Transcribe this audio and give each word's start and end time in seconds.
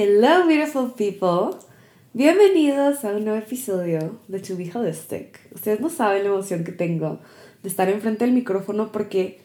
Hello, 0.00 0.46
beautiful 0.46 0.92
people. 0.92 1.58
Bienvenidos 2.12 3.04
a 3.04 3.16
un 3.16 3.24
nuevo 3.24 3.36
episodio 3.36 4.20
de 4.28 4.38
To 4.38 4.56
Be 4.56 4.70
Holistic. 4.72 5.40
Ustedes 5.52 5.80
no 5.80 5.90
saben 5.90 6.22
la 6.22 6.28
emoción 6.28 6.62
que 6.62 6.70
tengo 6.70 7.18
de 7.64 7.68
estar 7.68 7.88
enfrente 7.88 8.24
del 8.24 8.32
micrófono 8.32 8.92
porque 8.92 9.40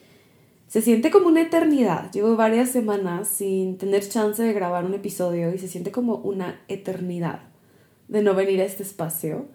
se 0.68 0.80
siente 0.80 1.10
como 1.10 1.26
una 1.26 1.42
eternidad. 1.42 2.12
Llevo 2.12 2.36
varias 2.36 2.70
semanas 2.70 3.26
sin 3.26 3.78
tener 3.78 4.08
chance 4.08 4.40
de 4.40 4.52
grabar 4.52 4.84
un 4.84 4.94
episodio 4.94 5.52
y 5.52 5.58
se 5.58 5.66
siente 5.66 5.90
como 5.90 6.18
una 6.18 6.60
eternidad 6.68 7.40
de 8.06 8.22
no 8.22 8.36
venir 8.36 8.60
a 8.60 8.64
este 8.64 8.84
espacio. 8.84 9.46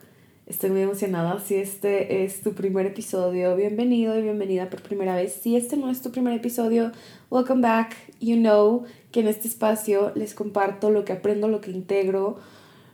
Estoy 0.47 0.71
muy 0.71 0.81
emocionada. 0.81 1.39
Si 1.39 1.55
este 1.55 2.25
es 2.25 2.41
tu 2.41 2.53
primer 2.53 2.87
episodio, 2.87 3.55
bienvenido 3.55 4.19
y 4.19 4.23
bienvenida 4.23 4.69
por 4.69 4.81
primera 4.81 5.15
vez. 5.15 5.31
Si 5.31 5.55
este 5.55 5.77
no 5.77 5.89
es 5.91 6.01
tu 6.01 6.11
primer 6.11 6.33
episodio, 6.33 6.91
welcome 7.29 7.61
back. 7.61 7.95
You 8.19 8.35
know 8.35 8.85
que 9.11 9.21
en 9.21 9.27
este 9.27 9.47
espacio 9.47 10.11
les 10.15 10.33
comparto 10.33 10.91
lo 10.91 11.05
que 11.05 11.13
aprendo, 11.13 11.47
lo 11.47 11.61
que 11.61 11.71
integro, 11.71 12.37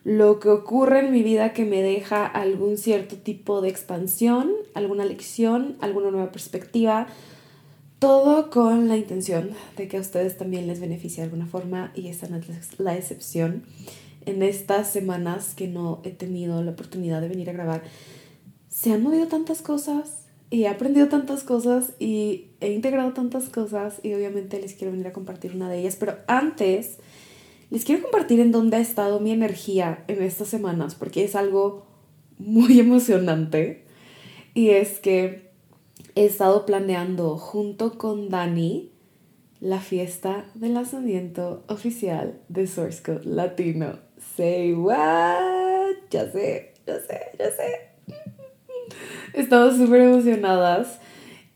lo 0.04 0.40
que 0.40 0.50
ocurre 0.50 1.00
en 1.00 1.12
mi 1.12 1.24
vida 1.24 1.54
que 1.54 1.66
me 1.66 1.82
deja 1.82 2.26
algún 2.26 2.78
cierto 2.78 3.18
tipo 3.18 3.62
de 3.62 3.70
expansión, 3.70 4.52
alguna 4.74 5.06
lección, 5.06 5.78
alguna 5.82 6.12
nueva 6.12 6.32
perspectiva. 6.32 7.08
Todo 8.00 8.50
con 8.50 8.88
la 8.88 8.98
intención 8.98 9.52
de 9.78 9.88
que 9.88 9.98
a 9.98 10.02
ustedes 10.02 10.38
también 10.38 10.68
les 10.68 10.80
beneficie 10.80 11.18
de 11.18 11.30
alguna 11.30 11.48
forma 11.48 11.92
y 11.96 12.10
esa 12.10 12.28
no 12.28 12.38
es 12.38 12.80
la 12.80 12.96
excepción 12.96 13.64
en 14.26 14.44
estas 14.44 14.90
semanas 14.90 15.54
que 15.56 15.68
no 15.68 16.02
he 16.04 16.12
tenido 16.12 16.62
la 16.64 16.72
oportunidad 16.72 17.22
de 17.22 17.30
venir 17.30 17.50
a 17.50 17.54
grabar, 17.54 17.84
se 18.70 18.92
han 18.92 19.04
movido 19.04 19.28
tantas 19.28 19.62
cosas 19.62 20.25
y 20.50 20.64
he 20.64 20.68
aprendido 20.68 21.08
tantas 21.08 21.44
cosas 21.44 21.94
y 22.00 22.48
he 22.62 22.72
integrado 22.72 23.14
tantas 23.14 23.50
cosas 23.50 24.00
y 24.04 24.14
obviamente 24.14 24.60
les 24.60 24.74
quiero 24.74 24.92
venir 24.92 25.08
a 25.08 25.14
compartir 25.14 25.56
una 25.56 25.70
de 25.70 25.80
ellas, 25.80 25.96
pero 25.96 26.18
antes 26.28 26.98
les 27.72 27.84
quiero 27.84 28.04
compartir 28.04 28.40
en 28.40 28.52
dónde 28.52 28.78
ha 28.78 28.80
estado 28.80 29.20
mi 29.20 29.32
energía 29.32 30.04
en 30.08 30.22
estas 30.22 30.48
semanas 30.48 30.96
porque 30.96 31.24
es 31.24 31.36
algo 31.36 31.88
muy 32.38 32.80
emocionante 32.80 33.86
y 34.54 34.70
es 34.70 35.00
que 35.00 35.52
he 36.16 36.26
estado 36.26 36.66
planeando 36.66 37.38
junto 37.38 37.98
con 37.98 38.30
Dani 38.30 38.92
la 39.60 39.80
fiesta 39.80 40.46
de 40.54 40.70
lanzamiento 40.70 41.64
oficial 41.68 42.40
de 42.50 42.68
Source 42.68 43.02
Code 43.02 43.26
Latino 43.26 44.00
Say 44.36 44.74
what? 44.74 45.96
Ya 46.10 46.30
sé, 46.32 46.74
ya 46.86 47.00
sé, 47.00 47.20
ya 47.40 47.52
sé. 47.52 48.36
Estamos 49.36 49.76
súper 49.76 50.00
emocionadas. 50.00 51.00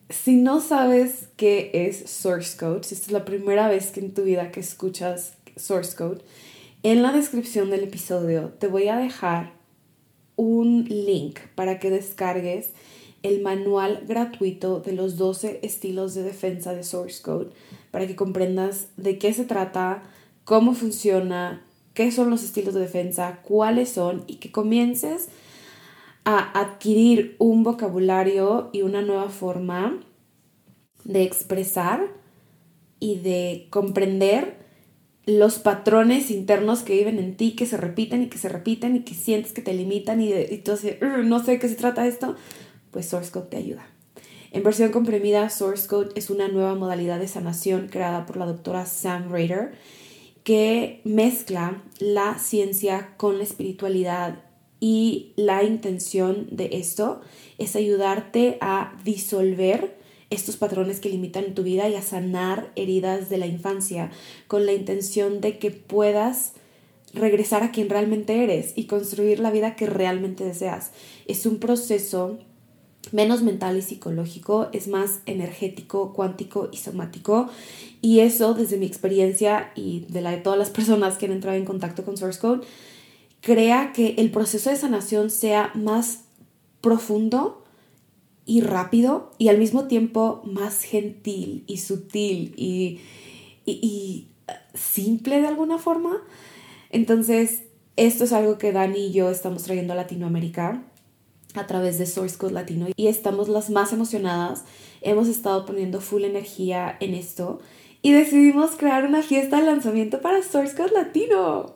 Si 0.10 0.36
no 0.36 0.60
sabes 0.60 1.30
qué 1.38 1.72
es 1.74 2.10
Source 2.10 2.58
Code, 2.58 2.84
si 2.84 2.94
esta 2.94 3.08
es 3.08 3.14
la 3.14 3.24
primera 3.24 3.70
vez 3.70 3.92
que 3.92 4.02
en 4.02 4.14
tu 4.14 4.24
vida 4.24 4.52
que 4.52 4.60
escuchas 4.60 5.38
Source 5.56 5.96
Code, 5.96 6.20
en 6.84 7.02
la 7.02 7.14
descripción 7.14 7.70
del 7.70 7.86
episodio 7.86 8.50
te 8.60 8.68
voy 8.68 8.90
a 8.90 8.98
dejar 8.98 9.54
un 10.36 10.84
link 10.90 11.40
para 11.56 11.80
que 11.80 11.90
descargues 11.90 12.72
el 13.24 13.42
manual 13.42 14.04
gratuito 14.06 14.82
de 14.82 14.92
los 14.92 15.16
12 15.16 15.62
estilos 15.64 16.14
de 16.16 16.24
defensa 16.24 16.74
de 16.74 16.84
Source 16.84 17.22
Code 17.22 17.52
para 17.92 18.06
que 18.08 18.18
comprendas 18.18 18.88
de 18.98 19.18
qué 19.18 19.32
se 19.34 19.46
trata, 19.46 20.04
cómo 20.44 20.74
funciona, 20.74 21.66
qué 21.94 22.12
son 22.12 22.30
los 22.30 22.44
estilos 22.44 22.74
de 22.74 22.82
defensa, 22.82 23.40
cuáles 23.42 23.88
son 23.88 24.26
y 24.28 24.36
que 24.36 24.52
comiences 24.52 25.30
a 26.32 26.52
adquirir 26.60 27.36
un 27.40 27.64
vocabulario 27.64 28.70
y 28.72 28.84
una 28.84 29.02
nueva 29.02 29.30
forma 29.30 30.00
de 31.04 31.24
expresar 31.24 32.06
y 33.00 33.16
de 33.16 33.66
comprender 33.72 34.60
los 35.26 35.58
patrones 35.58 36.30
internos 36.30 36.84
que 36.84 36.94
viven 36.94 37.18
en 37.18 37.36
ti, 37.36 37.56
que 37.56 37.66
se 37.66 37.78
repiten 37.78 38.22
y 38.22 38.28
que 38.28 38.38
se 38.38 38.48
repiten 38.48 38.96
y 38.96 39.00
que 39.00 39.16
sientes 39.16 39.54
que 39.54 39.64
te 39.64 39.74
limitan 39.74 40.22
y, 40.22 40.32
entonces 40.32 40.98
no 41.02 41.44
sé 41.44 41.54
de 41.54 41.60
qué 41.60 41.68
se 41.68 41.74
trata 41.74 42.06
esto, 42.06 42.36
pues 42.92 43.08
Source 43.08 43.32
Code 43.32 43.48
te 43.48 43.58
ayuda. 43.58 43.88
En 44.52 44.62
versión 44.62 44.92
comprimida, 44.92 45.50
Source 45.50 45.88
Code 45.88 46.12
es 46.14 46.30
una 46.30 46.48
nueva 46.48 46.76
modalidad 46.76 47.18
de 47.18 47.28
sanación 47.28 47.88
creada 47.88 48.28
por 48.28 48.38
la 48.38 48.46
doctora 48.46 48.86
Sam 48.86 49.32
Rader 49.32 49.72
que 50.44 51.02
mezcla 51.06 51.82
la 51.98 52.38
ciencia 52.38 53.16
con 53.18 53.40
la 53.40 53.44
espiritualidad 53.46 54.44
y 54.80 55.34
la 55.36 55.64
intención 55.64 56.48
de 56.52 56.70
esto 56.74 57.22
es 57.58 57.76
ayudarte 57.76 58.58
a 58.62 58.98
disolver 59.04 59.98
estos 60.30 60.58
patrones 60.58 61.00
que 61.00 61.10
limitan 61.10 61.56
tu 61.56 61.64
vida 61.64 61.90
y 61.90 61.96
a 61.96 62.02
sanar 62.02 62.72
heridas 62.76 63.30
de 63.30 63.38
la 63.38 63.48
infancia 63.48 64.12
con 64.48 64.66
la 64.66 64.74
intención 64.74 65.42
de 65.42 65.58
que 65.58 65.72
puedas 65.72 66.54
regresar 67.14 67.64
a 67.64 67.72
quien 67.72 67.90
realmente 67.90 68.44
eres 68.44 68.74
y 68.76 68.86
construir 68.86 69.40
la 69.40 69.52
vida 69.52 69.76
que 69.76 69.88
realmente 69.88 70.44
deseas. 70.44 70.92
Es 71.28 71.46
un 71.46 71.58
proceso 71.58 72.38
menos 73.12 73.42
mental 73.42 73.78
y 73.78 73.82
psicológico, 73.82 74.70
es 74.72 74.88
más 74.88 75.22
energético, 75.26 76.14
cuántico 76.14 76.70
y 76.72 76.78
somático. 76.78 77.50
Y 78.02 78.20
eso, 78.20 78.54
desde 78.54 78.78
mi 78.78 78.86
experiencia 78.86 79.72
y 79.76 80.06
de 80.10 80.22
la 80.22 80.32
de 80.32 80.38
todas 80.38 80.60
las 80.60 80.70
personas 80.70 81.18
que 81.18 81.26
han 81.26 81.32
entrado 81.32 81.58
en 81.58 81.66
contacto 81.66 82.06
con 82.06 82.18
Source 82.18 82.40
Code, 82.40 82.66
crea 83.42 83.92
que 83.94 84.16
el 84.18 84.32
proceso 84.32 84.70
de 84.70 84.76
sanación 84.76 85.30
sea 85.30 85.72
más 85.76 86.26
profundo 86.82 87.64
y 88.46 88.62
rápido 88.62 89.32
y 89.38 89.50
al 89.50 89.58
mismo 89.58 89.86
tiempo 89.86 90.42
más 90.44 90.82
gentil 90.82 91.64
y 91.68 91.78
sutil 91.78 92.54
y, 92.58 93.00
y, 93.66 93.80
y 93.82 94.28
simple 94.74 95.42
de 95.42 95.48
alguna 95.48 95.78
forma. 95.78 96.18
Entonces, 96.90 97.64
esto 97.96 98.24
es 98.24 98.34
algo 98.34 98.58
que 98.58 98.72
Dani 98.72 99.08
y 99.08 99.12
yo 99.12 99.30
estamos 99.30 99.64
trayendo 99.64 99.94
a 99.94 99.96
Latinoamérica 99.96 100.84
a 101.54 101.68
través 101.68 101.98
de 101.98 102.06
Source 102.06 102.38
Code 102.38 102.54
Latino 102.54 102.88
y 102.96 103.08
estamos 103.08 103.50
las 103.50 103.70
más 103.70 103.94
emocionadas. 103.94 104.64
Hemos 105.02 105.28
estado 105.28 105.66
poniendo 105.66 106.02
full 106.02 106.24
energía 106.24 106.98
en 107.00 107.14
esto 107.14 107.60
y 108.02 108.14
decidimos 108.14 108.72
crear 108.72 109.06
una 109.06 109.22
fiesta 109.22 109.60
de 109.60 109.66
lanzamiento 109.66 110.22
para 110.22 110.42
Source 110.42 110.76
Code 110.76 110.92
Latino. 110.94 111.76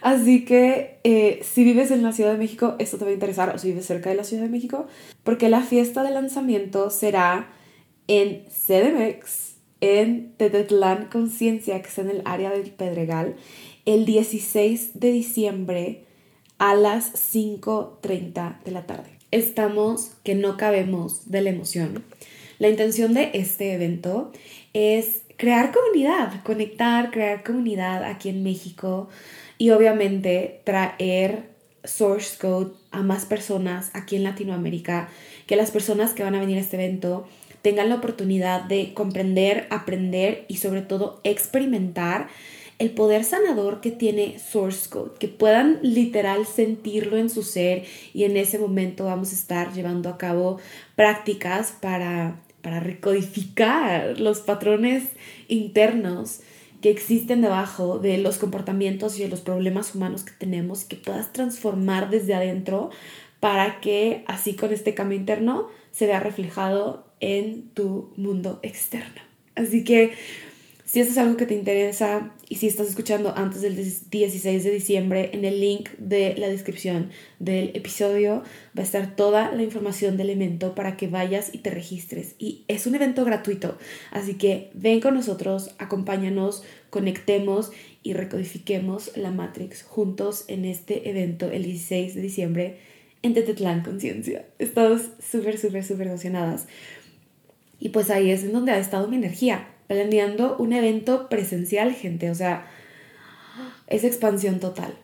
Así 0.00 0.44
que 0.44 0.98
eh, 1.04 1.40
si 1.44 1.62
vives 1.62 1.90
en 1.90 2.02
la 2.02 2.12
Ciudad 2.12 2.32
de 2.32 2.38
México, 2.38 2.74
esto 2.78 2.98
te 2.98 3.04
va 3.04 3.10
a 3.10 3.14
interesar, 3.14 3.54
o 3.54 3.58
si 3.58 3.68
vives 3.68 3.86
cerca 3.86 4.10
de 4.10 4.16
la 4.16 4.24
Ciudad 4.24 4.42
de 4.42 4.48
México, 4.48 4.86
porque 5.22 5.48
la 5.48 5.60
fiesta 5.60 6.02
de 6.02 6.10
lanzamiento 6.10 6.90
será 6.90 7.52
en 8.08 8.44
CDMX, 8.48 9.54
en 9.80 10.32
Tetetlán 10.36 11.06
Conciencia, 11.06 11.80
que 11.80 11.88
está 11.88 12.02
en 12.02 12.10
el 12.10 12.22
área 12.24 12.50
del 12.50 12.70
Pedregal, 12.70 13.36
el 13.86 14.04
16 14.06 14.98
de 14.98 15.12
diciembre 15.12 16.04
a 16.58 16.74
las 16.74 17.12
5.30 17.34 18.62
de 18.64 18.70
la 18.72 18.86
tarde. 18.86 19.10
Estamos 19.30 20.12
que 20.24 20.34
no 20.34 20.56
cabemos 20.56 21.30
de 21.30 21.42
la 21.42 21.50
emoción. 21.50 22.04
La 22.58 22.68
intención 22.68 23.14
de 23.14 23.30
este 23.32 23.72
evento 23.72 24.32
es 24.74 25.22
crear 25.40 25.72
comunidad, 25.72 26.42
conectar, 26.42 27.10
crear 27.10 27.42
comunidad 27.42 28.04
aquí 28.04 28.28
en 28.28 28.42
México 28.42 29.08
y 29.56 29.70
obviamente 29.70 30.60
traer 30.64 31.48
Source 31.82 32.36
Code 32.38 32.72
a 32.90 33.00
más 33.00 33.24
personas 33.24 33.90
aquí 33.94 34.16
en 34.16 34.24
Latinoamérica, 34.24 35.08
que 35.46 35.56
las 35.56 35.70
personas 35.70 36.12
que 36.12 36.22
van 36.22 36.34
a 36.34 36.40
venir 36.40 36.58
a 36.58 36.60
este 36.60 36.76
evento 36.76 37.26
tengan 37.62 37.88
la 37.88 37.94
oportunidad 37.94 38.64
de 38.64 38.92
comprender, 38.92 39.66
aprender 39.70 40.44
y 40.46 40.58
sobre 40.58 40.82
todo 40.82 41.22
experimentar 41.24 42.28
el 42.78 42.90
poder 42.90 43.24
sanador 43.24 43.80
que 43.80 43.92
tiene 43.92 44.38
Source 44.38 44.90
Code, 44.90 45.12
que 45.18 45.28
puedan 45.28 45.78
literal 45.80 46.46
sentirlo 46.46 47.16
en 47.16 47.30
su 47.30 47.44
ser 47.44 47.84
y 48.12 48.24
en 48.24 48.36
ese 48.36 48.58
momento 48.58 49.06
vamos 49.06 49.32
a 49.32 49.36
estar 49.36 49.72
llevando 49.72 50.10
a 50.10 50.18
cabo 50.18 50.58
prácticas 50.96 51.72
para, 51.80 52.42
para 52.62 52.80
recodificar 52.80 54.18
los 54.20 54.40
patrones 54.40 55.04
internos 55.48 56.40
que 56.80 56.90
existen 56.90 57.42
debajo 57.42 57.98
de 57.98 58.18
los 58.18 58.38
comportamientos 58.38 59.18
y 59.18 59.22
de 59.22 59.28
los 59.28 59.40
problemas 59.40 59.94
humanos 59.94 60.24
que 60.24 60.32
tenemos 60.32 60.84
que 60.84 60.96
puedas 60.96 61.32
transformar 61.32 62.10
desde 62.10 62.34
adentro 62.34 62.90
para 63.38 63.80
que 63.80 64.24
así 64.26 64.54
con 64.54 64.72
este 64.72 64.94
cambio 64.94 65.18
interno 65.18 65.68
se 65.92 66.06
vea 66.06 66.20
reflejado 66.20 67.06
en 67.20 67.68
tu 67.70 68.12
mundo 68.16 68.60
externo. 68.62 69.20
Así 69.54 69.84
que 69.84 70.12
si 70.84 71.00
esto 71.00 71.12
es 71.12 71.18
algo 71.18 71.36
que 71.36 71.46
te 71.46 71.54
interesa 71.54 72.32
y 72.50 72.56
si 72.56 72.66
estás 72.66 72.88
escuchando 72.88 73.32
antes 73.36 73.62
del 73.62 73.76
16 73.76 74.64
de 74.64 74.70
diciembre, 74.72 75.30
en 75.32 75.44
el 75.44 75.60
link 75.60 75.88
de 75.98 76.34
la 76.36 76.48
descripción 76.48 77.10
del 77.38 77.70
episodio 77.74 78.42
va 78.76 78.80
a 78.80 78.82
estar 78.82 79.14
toda 79.14 79.52
la 79.52 79.62
información 79.62 80.16
del 80.16 80.30
evento 80.30 80.74
para 80.74 80.96
que 80.96 81.06
vayas 81.06 81.54
y 81.54 81.58
te 81.58 81.70
registres. 81.70 82.34
Y 82.40 82.64
es 82.66 82.88
un 82.88 82.96
evento 82.96 83.24
gratuito, 83.24 83.78
así 84.10 84.34
que 84.34 84.72
ven 84.74 85.00
con 85.00 85.14
nosotros, 85.14 85.76
acompáñanos, 85.78 86.64
conectemos 86.90 87.70
y 88.02 88.14
recodifiquemos 88.14 89.16
la 89.16 89.30
Matrix 89.30 89.84
juntos 89.84 90.44
en 90.48 90.64
este 90.64 91.08
evento 91.08 91.52
el 91.52 91.62
16 91.62 92.16
de 92.16 92.20
diciembre 92.20 92.78
en 93.22 93.32
Tetetlán 93.32 93.84
Conciencia. 93.84 94.44
Estamos 94.58 95.02
súper, 95.20 95.56
súper, 95.56 95.84
súper 95.84 96.08
emocionadas. 96.08 96.66
Y 97.78 97.90
pues 97.90 98.10
ahí 98.10 98.32
es 98.32 98.42
en 98.42 98.52
donde 98.52 98.72
ha 98.72 98.78
estado 98.80 99.06
mi 99.06 99.14
energía 99.14 99.68
planeando 99.90 100.56
un 100.56 100.72
evento 100.72 101.28
presencial, 101.28 101.92
gente, 101.92 102.30
o 102.30 102.34
sea, 102.36 102.70
es 103.88 104.04
expansión 104.04 104.60
total. 104.60 104.94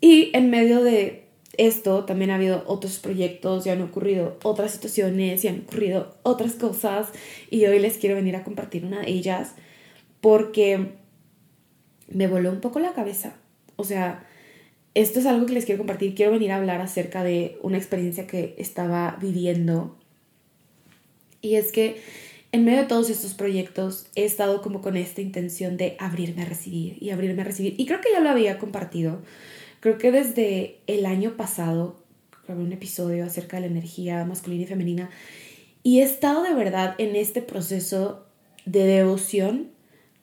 Y 0.00 0.30
en 0.32 0.48
medio 0.48 0.84
de 0.84 1.24
esto 1.56 2.04
también 2.04 2.30
ha 2.30 2.36
habido 2.36 2.62
otros 2.68 3.00
proyectos, 3.00 3.64
ya 3.64 3.72
han 3.72 3.82
ocurrido 3.82 4.38
otras 4.44 4.70
situaciones, 4.70 5.42
ya 5.42 5.50
han 5.50 5.62
ocurrido 5.62 6.14
otras 6.22 6.52
cosas 6.52 7.08
y 7.50 7.66
hoy 7.66 7.80
les 7.80 7.98
quiero 7.98 8.14
venir 8.14 8.36
a 8.36 8.44
compartir 8.44 8.84
una 8.84 9.00
de 9.00 9.10
ellas 9.10 9.56
porque 10.20 10.92
me 12.06 12.28
voló 12.28 12.52
un 12.52 12.60
poco 12.60 12.78
la 12.78 12.92
cabeza. 12.92 13.34
O 13.74 13.82
sea, 13.82 14.24
esto 14.94 15.18
es 15.18 15.26
algo 15.26 15.46
que 15.46 15.54
les 15.54 15.64
quiero 15.64 15.78
compartir. 15.78 16.14
Quiero 16.14 16.30
venir 16.30 16.52
a 16.52 16.58
hablar 16.58 16.80
acerca 16.80 17.24
de 17.24 17.58
una 17.60 17.76
experiencia 17.76 18.28
que 18.28 18.54
estaba 18.56 19.18
viviendo. 19.20 19.98
Y 21.40 21.56
es 21.56 21.72
que 21.72 22.00
en 22.52 22.64
medio 22.64 22.78
de 22.78 22.86
todos 22.86 23.10
estos 23.10 23.34
proyectos 23.34 24.06
he 24.14 24.24
estado 24.24 24.62
como 24.62 24.80
con 24.80 24.96
esta 24.96 25.20
intención 25.20 25.76
de 25.76 25.96
abrirme 25.98 26.42
a 26.42 26.46
recibir 26.46 26.96
y 27.00 27.10
abrirme 27.10 27.42
a 27.42 27.44
recibir. 27.44 27.74
Y 27.76 27.86
creo 27.86 28.00
que 28.00 28.10
ya 28.12 28.20
lo 28.20 28.30
había 28.30 28.58
compartido. 28.58 29.20
Creo 29.80 29.98
que 29.98 30.10
desde 30.10 30.78
el 30.86 31.06
año 31.06 31.36
pasado 31.36 32.02
grabé 32.46 32.62
un 32.62 32.72
episodio 32.72 33.24
acerca 33.26 33.58
de 33.58 33.62
la 33.62 33.66
energía 33.66 34.24
masculina 34.24 34.64
y 34.64 34.66
femenina. 34.66 35.10
Y 35.82 36.00
he 36.00 36.02
estado 36.02 36.42
de 36.42 36.54
verdad 36.54 36.94
en 36.98 37.16
este 37.16 37.42
proceso 37.42 38.26
de 38.64 38.84
devoción, 38.84 39.70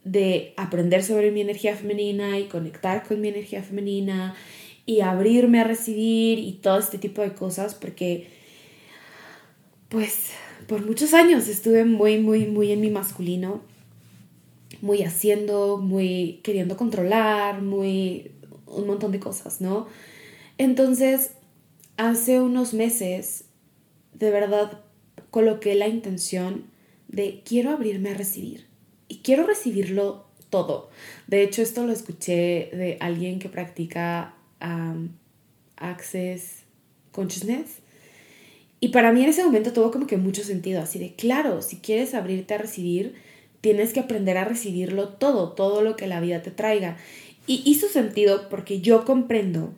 de 0.04 0.54
aprender 0.57 1.04
sobre 1.04 1.31
mi 1.31 1.42
energía 1.42 1.75
femenina 1.75 2.39
y 2.39 2.45
conectar 2.45 3.04
con 3.04 3.22
mi 3.22 3.27
energía 3.27 3.63
femenina 3.63 4.36
y 4.86 5.01
abrirme 5.01 5.62
a 5.62 5.63
recibir 5.63 6.39
y 6.39 6.54
todo 6.54 6.80
este 6.80 6.98
tipo 6.98 7.22
de 7.22 7.33
cosas 7.33 7.74
porque 7.74 8.27
pues 9.89 10.31
por 10.68 10.86
muchos 10.86 11.14
años 11.14 11.48
estuve 11.48 11.86
muy, 11.86 12.20
muy, 12.20 12.46
muy 12.48 12.72
en 12.72 12.82
mi 12.82 12.90
masculino, 12.90 13.62
muy 14.82 15.04
haciendo, 15.04 15.78
muy 15.78 16.40
queriendo 16.44 16.78
controlar, 16.78 17.62
muy 17.62 18.32
un 18.66 18.88
montón 18.88 19.12
de 19.12 19.20
cosas, 19.20 19.62
¿no? 19.62 19.88
Entonces, 20.58 21.32
hace 21.98 22.42
unos 22.42 22.74
meses, 22.74 23.46
de 24.14 24.32
verdad, 24.32 24.82
coloqué 25.30 25.76
la 25.76 25.88
intención 25.88 26.66
de 27.08 27.42
quiero 27.46 27.72
abrirme 27.72 28.12
a 28.12 28.14
recibir 28.16 28.66
y 29.08 29.18
quiero 29.18 29.46
recibirlo 29.46 30.26
todo. 30.50 30.90
De 31.28 31.44
hecho, 31.44 31.62
esto 31.62 31.86
lo 31.86 31.92
escuché 31.92 32.70
de 32.74 32.98
alguien 33.00 33.40
que 33.40 33.50
practica 33.50 34.34
Access 35.78 36.64
Consciousness 37.12 37.85
y 38.86 38.90
para 38.90 39.12
mí 39.12 39.24
en 39.24 39.30
ese 39.30 39.44
momento 39.44 39.74
tuvo 39.74 39.90
como 39.90 40.06
que 40.06 40.16
mucho 40.16 40.44
sentido, 40.44 40.80
así 40.80 41.00
de, 41.00 41.16
claro, 41.16 41.64
si 41.64 41.78
quieres 41.78 42.14
abrirte 42.14 42.54
a 42.54 42.60
recibir, 42.60 43.16
tienes 43.60 43.94
que 43.94 44.00
aprender 44.00 44.38
a 44.38 44.46
recibirlo 44.46 45.10
todo, 45.10 45.54
todo 45.54 45.82
lo 45.82 45.96
que 45.96 46.06
la 46.06 46.20
vida 46.20 46.44
te 46.44 46.52
traiga. 46.52 46.96
Y 47.48 47.64
hizo 47.66 47.88
sentido 47.88 48.48
porque 48.48 48.82
yo 48.82 49.04
comprendo 49.04 49.74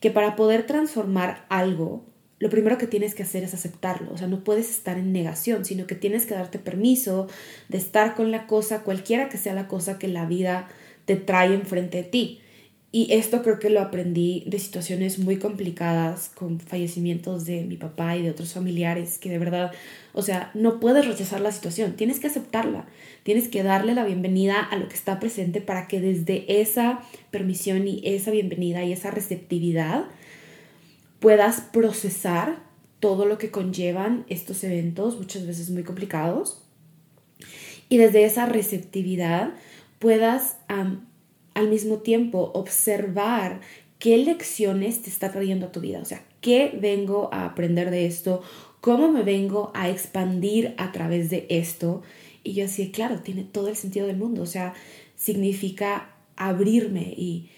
que 0.00 0.10
para 0.10 0.34
poder 0.34 0.66
transformar 0.66 1.46
algo, 1.50 2.04
lo 2.40 2.50
primero 2.50 2.78
que 2.78 2.88
tienes 2.88 3.14
que 3.14 3.22
hacer 3.22 3.44
es 3.44 3.54
aceptarlo. 3.54 4.12
O 4.12 4.18
sea, 4.18 4.26
no 4.26 4.42
puedes 4.42 4.70
estar 4.70 4.98
en 4.98 5.12
negación, 5.12 5.64
sino 5.64 5.86
que 5.86 5.94
tienes 5.94 6.26
que 6.26 6.34
darte 6.34 6.58
permiso 6.58 7.28
de 7.68 7.78
estar 7.78 8.16
con 8.16 8.32
la 8.32 8.48
cosa, 8.48 8.82
cualquiera 8.82 9.28
que 9.28 9.38
sea 9.38 9.54
la 9.54 9.68
cosa 9.68 10.00
que 10.00 10.08
la 10.08 10.26
vida 10.26 10.68
te 11.04 11.14
trae 11.14 11.54
enfrente 11.54 11.98
de 11.98 12.08
ti. 12.08 12.40
Y 12.94 13.10
esto 13.10 13.42
creo 13.42 13.58
que 13.58 13.70
lo 13.70 13.80
aprendí 13.80 14.44
de 14.46 14.58
situaciones 14.58 15.18
muy 15.18 15.38
complicadas 15.38 16.28
con 16.28 16.60
fallecimientos 16.60 17.46
de 17.46 17.64
mi 17.64 17.78
papá 17.78 18.18
y 18.18 18.22
de 18.22 18.30
otros 18.30 18.52
familiares 18.52 19.16
que 19.16 19.30
de 19.30 19.38
verdad, 19.38 19.72
o 20.12 20.20
sea, 20.20 20.50
no 20.52 20.78
puedes 20.78 21.06
rechazar 21.06 21.40
la 21.40 21.52
situación, 21.52 21.96
tienes 21.96 22.20
que 22.20 22.26
aceptarla, 22.26 22.86
tienes 23.22 23.48
que 23.48 23.62
darle 23.62 23.94
la 23.94 24.04
bienvenida 24.04 24.60
a 24.60 24.76
lo 24.76 24.88
que 24.88 24.94
está 24.94 25.18
presente 25.20 25.62
para 25.62 25.88
que 25.88 26.02
desde 26.02 26.60
esa 26.60 27.00
permisión 27.30 27.88
y 27.88 28.02
esa 28.04 28.30
bienvenida 28.30 28.84
y 28.84 28.92
esa 28.92 29.10
receptividad 29.10 30.04
puedas 31.18 31.62
procesar 31.62 32.58
todo 33.00 33.24
lo 33.24 33.38
que 33.38 33.50
conllevan 33.50 34.26
estos 34.28 34.62
eventos, 34.64 35.16
muchas 35.16 35.46
veces 35.46 35.70
muy 35.70 35.82
complicados, 35.82 36.62
y 37.88 37.96
desde 37.96 38.24
esa 38.24 38.44
receptividad 38.44 39.54
puedas 39.98 40.58
al 41.54 41.68
mismo 41.68 41.98
tiempo 41.98 42.50
observar 42.54 43.60
qué 43.98 44.18
lecciones 44.18 45.02
te 45.02 45.10
está 45.10 45.30
trayendo 45.30 45.66
a 45.66 45.72
tu 45.72 45.80
vida, 45.80 46.00
o 46.00 46.04
sea, 46.04 46.24
qué 46.40 46.76
vengo 46.80 47.28
a 47.32 47.44
aprender 47.44 47.90
de 47.90 48.06
esto, 48.06 48.42
cómo 48.80 49.08
me 49.10 49.22
vengo 49.22 49.70
a 49.74 49.88
expandir 49.88 50.74
a 50.76 50.90
través 50.90 51.30
de 51.30 51.46
esto. 51.48 52.02
Y 52.42 52.54
yo 52.54 52.64
así, 52.64 52.90
claro, 52.90 53.20
tiene 53.20 53.44
todo 53.44 53.68
el 53.68 53.76
sentido 53.76 54.08
del 54.08 54.16
mundo, 54.16 54.42
o 54.42 54.46
sea, 54.46 54.74
significa 55.14 56.10
abrirme 56.36 57.14
y 57.16 57.48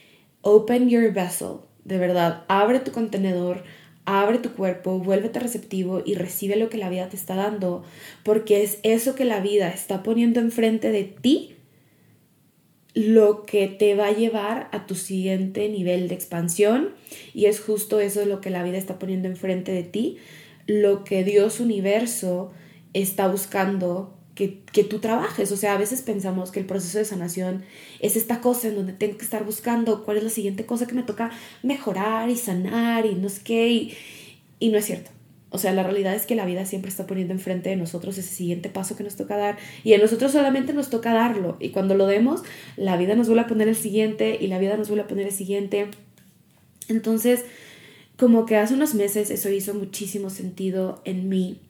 open 0.43 0.91
your 0.91 1.13
vessel, 1.13 1.61
de 1.85 1.97
verdad, 1.99 2.45
abre 2.49 2.81
tu 2.81 2.93
contenedor, 2.93 3.65
abre 4.05 4.39
tu 4.39 4.53
cuerpo, 4.53 4.99
vuélvete 4.99 5.41
receptivo 5.41 6.03
y 6.05 6.15
recibe 6.15 6.57
lo 6.57 6.69
que 6.69 6.77
la 6.77 6.91
vida 6.91 7.09
te 7.09 7.17
está 7.17 7.35
dando, 7.35 7.85
porque 8.23 8.63
es 8.63 8.79
eso 8.83 9.15
que 9.15 9.25
la 9.25 9.41
vida 9.41 9.71
está 9.71 10.03
poniendo 10.03 10.41
enfrente 10.41 10.93
de 10.93 11.05
ti 11.05 11.57
lo 12.95 13.45
que 13.45 13.67
te 13.67 13.95
va 13.97 14.07
a 14.07 14.13
llevar 14.13 14.69
a 14.73 14.87
tu 14.87 14.95
siguiente 14.95 15.69
nivel 15.69 16.09
de 16.09 16.15
expansión 16.15 16.95
y 17.35 17.47
es 17.47 17.61
justo 17.61 18.01
eso 18.01 18.25
lo 18.25 18.41
que 18.41 18.51
la 18.51 18.63
vida 18.63 18.79
está 18.79 18.99
poniendo 18.99 19.29
enfrente 19.29 19.73
de 19.73 19.83
ti, 19.83 20.19
lo 20.67 21.05
que 21.05 21.25
Dios 21.25 21.59
universo 21.59 22.53
está 22.93 23.27
buscando 23.27 24.17
que, 24.37 24.61
que, 24.73 24.85
tú 24.85 24.99
trabajes. 25.01 25.51
O 25.53 25.57
sea, 25.57 25.75
a 25.75 25.79
veces 25.79 26.03
pensamos 26.03 26.51
que 26.51 26.61
el 26.61 26.67
proceso 26.67 26.99
de 26.99 27.05
sanación 27.05 27.65
es 28.01 28.17
esta 28.17 28.41
cosa 28.41 28.69
en 28.69 28.77
donde 28.77 28.93
tengo 28.93 29.19
que 29.19 29.25
estar 29.25 29.45
buscando 29.45 30.05
cuál 30.05 30.17
es 30.17 30.25
la 30.25 30.31
siguiente 30.31 30.65
cosa 30.65 30.87
que 30.87 30.95
me 30.95 31.03
toca 31.03 31.31
mejorar 31.63 32.31
y 32.31 32.37
sanar 32.37 33.07
y 33.07 33.15
no 33.15 33.29
sé 33.29 33.43
qué, 33.45 33.97
y 34.59 34.69
no 34.69 34.79
es 34.79 34.85
cierto. 34.87 35.14
O 35.55 35.59
sea, 35.59 35.73
la 35.73 35.85
realidad 35.85 36.17
es 36.17 36.27
que 36.27 36.35
la 36.35 36.47
vida 36.47 36.67
siempre 36.67 36.89
está 36.89 37.07
poniendo 37.07 37.33
enfrente 37.33 37.71
de 37.71 37.77
nosotros 37.77 38.19
ese 38.19 38.35
siguiente 38.35 38.69
paso 38.69 38.97
que 38.97 39.05
nos 39.05 39.15
toca 39.15 39.37
dar 39.37 39.57
y 39.85 39.95
a 39.95 39.99
nosotros 39.99 40.33
solamente 40.33 40.73
nos 40.73 40.91
toca 40.91 41.15
darlo 41.15 41.57
y 41.61 41.69
cuando 41.69 41.95
lo 41.95 42.09
demos, 42.09 42.43
la 42.77 42.97
vida 42.97 43.15
nos 43.15 43.29
vuelve 43.29 43.43
a 43.43 43.47
poner 43.47 43.69
el 43.69 43.77
siguiente 43.77 44.37
y 44.41 44.49
la 44.49 44.59
vida 44.59 44.77
nos 44.77 44.89
vuelve 44.89 45.05
a 45.05 45.07
poner 45.07 45.29
el 45.29 45.33
siguiente. 45.33 45.87
Entonces, 46.89 47.45
como 48.17 48.47
que 48.47 48.57
hace 48.57 48.75
unos 48.75 48.97
meses 48.97 49.31
eso 49.31 49.49
hizo 49.49 49.75
muchísimo 49.75 50.29
sentido 50.29 51.01
en 51.05 51.29
mí 51.29 51.61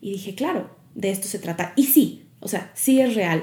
y 0.00 0.12
dije, 0.12 0.36
claro, 0.36 0.70
de 0.94 1.10
esto 1.10 1.26
se 1.26 1.40
trata. 1.40 1.72
Y 1.74 1.86
sí, 1.86 2.26
o 2.38 2.46
sea, 2.46 2.70
sí 2.74 3.00
es 3.00 3.16
real. 3.16 3.42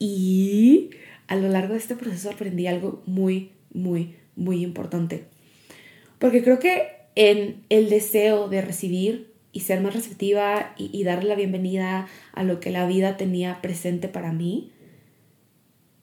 Y 0.00 0.90
a 1.28 1.36
lo 1.36 1.46
largo 1.46 1.74
de 1.74 1.78
este 1.78 1.94
proceso 1.94 2.30
aprendí 2.30 2.66
algo 2.66 3.00
muy, 3.06 3.52
muy, 3.72 4.16
muy 4.34 4.64
importante. 4.64 5.26
Porque 6.18 6.42
creo 6.42 6.58
que 6.58 6.97
en 7.18 7.64
el 7.68 7.90
deseo 7.90 8.48
de 8.48 8.62
recibir 8.62 9.34
y 9.50 9.60
ser 9.60 9.80
más 9.80 9.92
receptiva 9.92 10.72
y, 10.78 11.02
darle 11.02 11.28
la 11.30 11.34
bienvenida 11.34 12.06
a 12.32 12.44
lo 12.44 12.60
que 12.60 12.70
la 12.70 12.86
vida 12.86 13.16
tenía 13.16 13.60
presente 13.60 14.06
para 14.06 14.32
mí, 14.32 14.70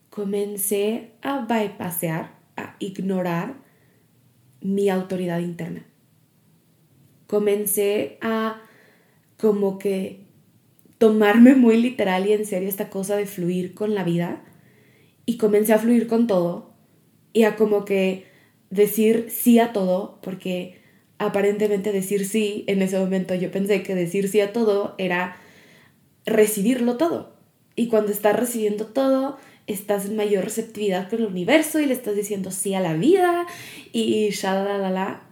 comencé 0.09 1.11
a 1.21 1.45
bypassear, 1.45 2.35
a 2.57 2.75
ignorar 2.79 3.55
mi 4.59 4.89
autoridad 4.89 5.39
interna. 5.39 5.85
Comencé 7.27 8.17
a 8.19 8.61
como 9.37 9.79
que 9.79 10.25
tomarme 10.97 11.55
muy 11.55 11.81
literal 11.81 12.27
y 12.27 12.33
en 12.33 12.45
serio 12.45 12.67
esta 12.67 12.89
cosa 12.89 13.15
de 13.15 13.25
fluir 13.25 13.73
con 13.73 13.95
la 13.95 14.03
vida 14.03 14.43
y 15.25 15.37
comencé 15.37 15.71
a 15.71 15.79
fluir 15.79 16.07
con 16.07 16.27
todo 16.27 16.73
y 17.31 17.43
a 17.43 17.55
como 17.55 17.85
que 17.85 18.25
decir 18.69 19.27
sí 19.29 19.59
a 19.59 19.71
todo 19.71 20.19
porque 20.21 20.83
aparentemente 21.17 21.91
decir 21.91 22.27
sí, 22.27 22.63
en 22.67 22.81
ese 22.81 22.99
momento 22.99 23.35
yo 23.35 23.51
pensé 23.51 23.83
que 23.83 23.95
decir 23.95 24.27
sí 24.29 24.41
a 24.41 24.53
todo 24.53 24.95
era 24.97 25.37
recibirlo 26.25 26.97
todo. 26.97 27.33
Y 27.75 27.87
cuando 27.87 28.11
estás 28.11 28.35
recibiendo 28.37 28.87
todo, 28.87 29.37
estás 29.67 30.05
en 30.05 30.15
mayor 30.15 30.43
receptividad 30.43 31.09
con 31.09 31.19
el 31.19 31.27
universo 31.27 31.79
y 31.79 31.85
le 31.85 31.93
estás 31.93 32.15
diciendo 32.15 32.51
sí 32.51 32.73
a 32.73 32.79
la 32.79 32.93
vida 32.93 33.45
y 33.91 34.29
la 34.43 35.23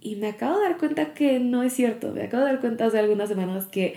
Y 0.00 0.16
me 0.16 0.28
acabo 0.28 0.58
de 0.58 0.64
dar 0.64 0.78
cuenta 0.78 1.14
que 1.14 1.38
no 1.38 1.62
es 1.62 1.72
cierto. 1.72 2.12
Me 2.12 2.22
acabo 2.22 2.44
de 2.44 2.52
dar 2.52 2.60
cuenta 2.60 2.86
hace 2.86 2.98
algunas 2.98 3.28
semanas 3.28 3.66
que 3.66 3.96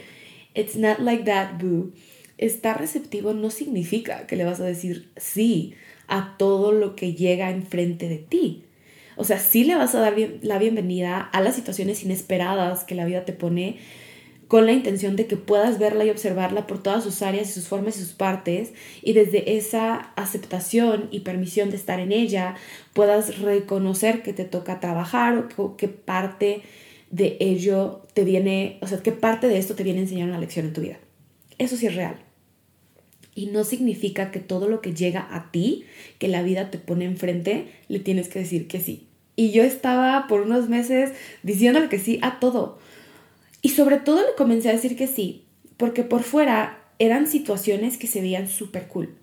it's 0.54 0.76
not 0.76 1.00
like 1.00 1.24
that, 1.24 1.60
boo. 1.62 1.92
Estar 2.38 2.80
receptivo 2.80 3.34
no 3.34 3.50
significa 3.50 4.28
que 4.28 4.36
le 4.36 4.44
vas 4.44 4.60
a 4.60 4.66
decir 4.66 5.10
sí 5.16 5.74
a 6.08 6.36
todo 6.38 6.72
lo 6.72 6.96
que 6.96 7.14
llega 7.14 7.50
enfrente 7.50 8.10
de 8.10 8.18
ti. 8.18 8.65
O 9.16 9.24
sea, 9.24 9.40
sí 9.40 9.64
le 9.64 9.76
vas 9.76 9.96
a 9.96 10.00
dar 10.00 10.16
la 10.42 10.60
bienvenida 10.60 11.20
a 11.20 11.42
las 11.42 11.56
situaciones 11.56 12.04
inesperadas 12.04 12.84
que 12.84 12.96
la 12.96 13.06
vida 13.06 13.26
te 13.26 13.34
pone 13.34 13.78
con 14.48 14.66
la 14.66 14.74
intención 14.74 15.16
de 15.16 15.26
que 15.26 15.38
puedas 15.38 15.80
verla 15.80 16.06
y 16.06 16.10
observarla 16.10 16.68
por 16.68 16.82
todas 16.82 17.04
sus 17.04 17.22
áreas 17.22 17.50
y 17.50 17.54
sus 17.54 17.68
formas 17.68 17.98
y 17.98 18.02
sus 18.02 18.14
partes 18.14 18.74
y 19.02 19.14
desde 19.14 19.58
esa 19.58 19.96
aceptación 20.16 21.08
y 21.12 21.22
permisión 21.22 21.72
de 21.72 21.78
estar 21.78 22.00
en 22.00 22.12
ella 22.12 22.56
puedas 22.94 23.40
reconocer 23.40 24.22
que 24.22 24.34
te 24.34 24.46
toca 24.46 24.80
trabajar 24.80 25.48
o 25.58 25.78
que 25.78 25.88
parte 25.88 26.62
de 27.10 27.38
ello 27.40 28.06
te 28.14 28.24
viene, 28.24 28.78
o 28.82 28.88
sea, 28.88 29.00
qué 29.02 29.12
parte 29.12 29.48
de 29.48 29.58
esto 29.58 29.76
te 29.76 29.84
viene 29.84 30.00
a 30.00 30.04
enseñar 30.04 30.30
una 30.30 30.40
lección 30.40 30.66
en 30.66 30.74
tu 30.74 30.82
vida. 30.82 31.00
Eso 31.58 31.78
sí 31.78 31.88
es 31.88 31.96
real. 31.96 32.25
Y 33.36 33.48
no 33.48 33.64
significa 33.64 34.32
que 34.32 34.40
todo 34.40 34.68
lo 34.70 34.82
que 34.82 34.94
llega 34.94 35.28
a 35.30 35.52
ti, 35.52 35.84
que 36.18 36.30
la 36.30 36.42
vida 36.42 36.72
te 36.72 36.80
pone 36.80 37.06
enfrente, 37.06 37.68
le 37.90 38.00
tienes 38.00 38.30
que 38.30 38.40
decir 38.40 38.68
que 38.68 38.80
sí. 38.80 39.06
Y 39.36 39.52
yo 39.52 39.64
estaba 39.64 40.28
por 40.28 40.42
unos 40.42 40.70
meses 40.70 41.12
diciéndole 41.44 41.90
que 41.90 42.00
sí 42.00 42.18
a 42.22 42.40
todo. 42.40 42.80
Y 43.62 43.70
sobre 43.70 43.98
todo 43.98 44.22
le 44.22 44.36
comencé 44.38 44.70
a 44.70 44.74
decir 44.74 44.96
que 44.96 45.08
sí, 45.08 45.44
porque 45.78 46.04
por 46.04 46.24
fuera 46.24 46.82
eran 47.00 47.28
situaciones 47.28 47.98
que 47.98 48.08
se 48.08 48.22
veían 48.22 48.48
súper 48.48 48.88
cool. 48.88 49.16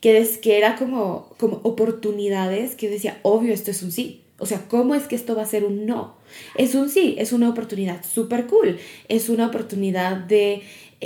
Que, 0.00 0.18
es, 0.18 0.38
que 0.38 0.58
era 0.58 0.76
como, 0.76 1.34
como 1.38 1.60
oportunidades 1.62 2.74
que 2.74 2.88
decía, 2.88 3.18
obvio, 3.22 3.54
esto 3.54 3.70
es 3.70 3.82
un 3.82 3.92
sí. 3.92 4.22
O 4.38 4.46
sea, 4.46 4.66
¿cómo 4.68 4.94
es 4.94 5.04
que 5.04 5.14
esto 5.14 5.36
va 5.36 5.42
a 5.42 5.46
ser 5.46 5.64
un 5.64 5.86
no? 5.86 6.16
Es 6.56 6.74
un 6.74 6.90
sí, 6.90 7.14
es 7.18 7.32
una 7.32 7.48
oportunidad 7.48 8.04
súper 8.04 8.46
cool. 8.46 8.78
Es 9.08 9.28
una 9.28 9.46
oportunidad 9.46 10.16
de 10.16 10.62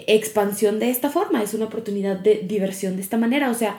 expansión 0.06 0.78
de 0.78 0.90
esta 0.90 1.10
forma, 1.10 1.42
es 1.42 1.54
una 1.54 1.66
oportunidad 1.66 2.18
de 2.18 2.42
diversión 2.46 2.96
de 2.96 3.02
esta 3.02 3.16
manera. 3.16 3.50
O 3.50 3.54
sea, 3.54 3.78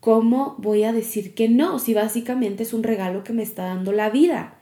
¿cómo 0.00 0.56
voy 0.58 0.84
a 0.84 0.92
decir 0.92 1.34
que 1.34 1.48
no 1.48 1.78
si 1.78 1.94
básicamente 1.94 2.62
es 2.62 2.72
un 2.72 2.82
regalo 2.82 3.24
que 3.24 3.32
me 3.32 3.42
está 3.42 3.64
dando 3.64 3.92
la 3.92 4.10
vida? 4.10 4.58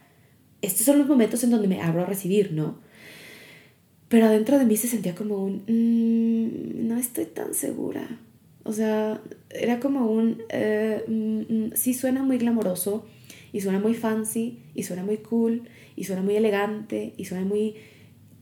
Estos 0.63 0.87
son 0.87 0.99
los 0.99 1.09
momentos 1.09 1.45
en 1.45 1.51
donde 1.51 1.69
me 1.69 1.83
abro 1.83 2.03
a 2.03 2.07
recibir, 2.07 2.53
¿no? 2.53 2.79
Pero 4.09 4.27
adentro 4.27 4.59
de 4.59 4.65
mí 4.65 4.77
se 4.77 4.89
sentía 4.89 5.15
como 5.15 5.45
un, 5.45 5.65
mm, 5.67 6.87
no 6.89 6.97
estoy 6.97 7.27
tan 7.27 7.55
segura. 7.55 8.21
O 8.65 8.73
sea, 8.73 9.21
era 9.51 9.81
como 9.81 10.11
un, 10.11 10.43
eh, 10.49 11.05
mm, 11.07 11.41
mm, 11.41 11.73
sí 11.75 11.95
suena 11.95 12.23
muy 12.23 12.39
glamoroso 12.39 13.07
y 13.53 13.61
suena 13.61 13.79
muy 13.79 13.95
fancy 13.95 14.59
y 14.75 14.85
suena 14.85 15.05
muy 15.05 15.19
cool 15.19 15.69
y 15.97 16.05
suena 16.05 16.23
muy 16.23 16.37
elegante 16.37 17.15
y 17.17 17.25
suena 17.25 17.45
muy, 17.45 17.77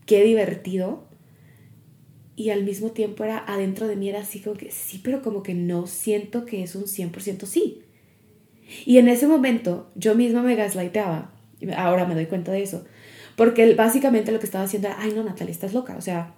qué 0.05 0.23
divertido 0.23 1.03
y 2.35 2.49
al 2.49 2.63
mismo 2.63 2.91
tiempo 2.91 3.23
era 3.23 3.43
adentro 3.47 3.87
de 3.87 3.95
mí 3.95 4.09
era 4.09 4.19
así 4.19 4.39
como 4.39 4.57
que 4.57 4.71
sí, 4.71 4.99
pero 5.03 5.21
como 5.21 5.43
que 5.43 5.53
no 5.53 5.87
siento 5.87 6.45
que 6.45 6.63
es 6.63 6.75
un 6.75 6.83
100% 6.83 7.45
sí. 7.45 7.81
Y 8.85 8.97
en 8.97 9.07
ese 9.07 9.27
momento 9.27 9.91
yo 9.95 10.15
misma 10.15 10.41
me 10.41 10.55
gaslightaba, 10.55 11.31
ahora 11.77 12.05
me 12.05 12.15
doy 12.15 12.25
cuenta 12.25 12.51
de 12.51 12.63
eso, 12.63 12.85
porque 13.35 13.73
básicamente 13.75 14.31
lo 14.31 14.39
que 14.39 14.45
estaba 14.45 14.65
haciendo 14.65 14.87
era, 14.87 14.99
ay 14.99 15.13
no, 15.13 15.23
Natalia, 15.23 15.51
estás 15.51 15.73
loca, 15.73 15.95
o 15.97 16.01
sea, 16.01 16.35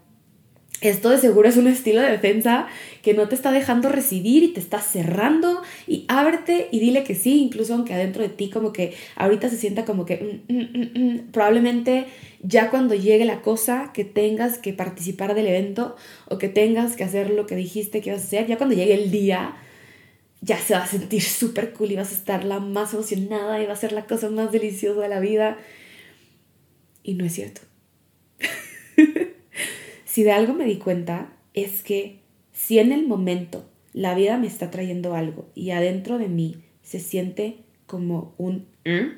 esto 0.81 1.09
de 1.09 1.17
seguro 1.17 1.49
es 1.49 1.57
un 1.57 1.67
estilo 1.67 2.01
de 2.01 2.11
defensa 2.11 2.67
que 3.01 3.13
no 3.13 3.27
te 3.27 3.35
está 3.35 3.51
dejando 3.51 3.89
recibir 3.89 4.43
y 4.43 4.49
te 4.49 4.59
está 4.59 4.79
cerrando 4.79 5.61
y 5.87 6.05
ábrete 6.07 6.67
y 6.71 6.79
dile 6.79 7.03
que 7.03 7.15
sí, 7.15 7.41
incluso 7.41 7.73
aunque 7.73 7.93
adentro 7.93 8.21
de 8.21 8.29
ti 8.29 8.49
como 8.49 8.73
que 8.73 8.93
ahorita 9.15 9.49
se 9.49 9.57
sienta 9.57 9.85
como 9.85 10.05
que 10.05 10.41
mm, 10.47 10.53
mm, 10.53 11.03
mm, 11.03 11.31
probablemente 11.31 12.05
ya 12.43 12.69
cuando 12.69 12.93
llegue 12.93 13.25
la 13.25 13.41
cosa 13.41 13.91
que 13.93 14.03
tengas 14.03 14.59
que 14.59 14.73
participar 14.73 15.33
del 15.33 15.47
evento 15.47 15.95
o 16.27 16.37
que 16.37 16.49
tengas 16.49 16.95
que 16.95 17.03
hacer 17.03 17.31
lo 17.31 17.47
que 17.47 17.55
dijiste 17.55 18.01
que 18.01 18.09
ibas 18.09 18.21
a 18.21 18.25
hacer, 18.25 18.47
ya 18.47 18.57
cuando 18.57 18.75
llegue 18.75 18.93
el 18.93 19.09
día 19.09 19.55
ya 20.41 20.59
se 20.59 20.73
va 20.75 20.83
a 20.83 20.87
sentir 20.87 21.21
súper 21.23 21.73
cool 21.73 21.91
y 21.91 21.95
vas 21.95 22.11
a 22.11 22.15
estar 22.15 22.43
la 22.43 22.59
más 22.59 22.93
emocionada 22.93 23.61
y 23.61 23.65
va 23.65 23.73
a 23.73 23.77
ser 23.77 23.93
la 23.93 24.05
cosa 24.05 24.29
más 24.29 24.51
deliciosa 24.51 25.01
de 25.01 25.09
la 25.09 25.19
vida. 25.19 25.57
Y 27.03 27.13
no 27.15 27.25
es 27.25 27.33
cierto. 27.33 27.61
si 30.17 30.23
de 30.23 30.31
algo 30.31 30.55
me 30.55 30.65
di 30.65 30.77
cuenta 30.77 31.29
es 31.53 31.83
que 31.83 32.21
si 32.51 32.79
en 32.79 32.91
el 32.91 33.05
momento 33.05 33.69
la 33.93 34.15
vida 34.15 34.39
me 34.39 34.47
está 34.47 34.71
trayendo 34.71 35.13
algo 35.13 35.47
y 35.53 35.69
adentro 35.69 36.17
de 36.17 36.27
mí 36.27 36.55
se 36.81 36.99
siente 36.99 37.57
como 37.85 38.33
un 38.39 38.65
¿eh? 38.83 39.11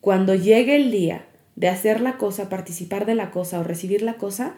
cuando 0.00 0.34
llegue 0.34 0.74
el 0.74 0.90
día 0.90 1.24
de 1.54 1.68
hacer 1.68 2.00
la 2.00 2.18
cosa, 2.18 2.48
participar 2.48 3.06
de 3.06 3.14
la 3.14 3.30
cosa 3.30 3.60
o 3.60 3.62
recibir 3.62 4.02
la 4.02 4.14
cosa, 4.14 4.56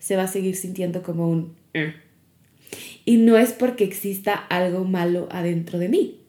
se 0.00 0.16
va 0.16 0.24
a 0.24 0.26
seguir 0.26 0.56
sintiendo 0.56 1.04
como 1.04 1.30
un 1.30 1.54
¿eh? 1.72 1.94
y 3.04 3.18
no 3.18 3.38
es 3.38 3.52
porque 3.52 3.84
exista 3.84 4.34
algo 4.34 4.82
malo 4.82 5.28
adentro 5.30 5.78
de 5.78 5.88
mí. 5.88 6.20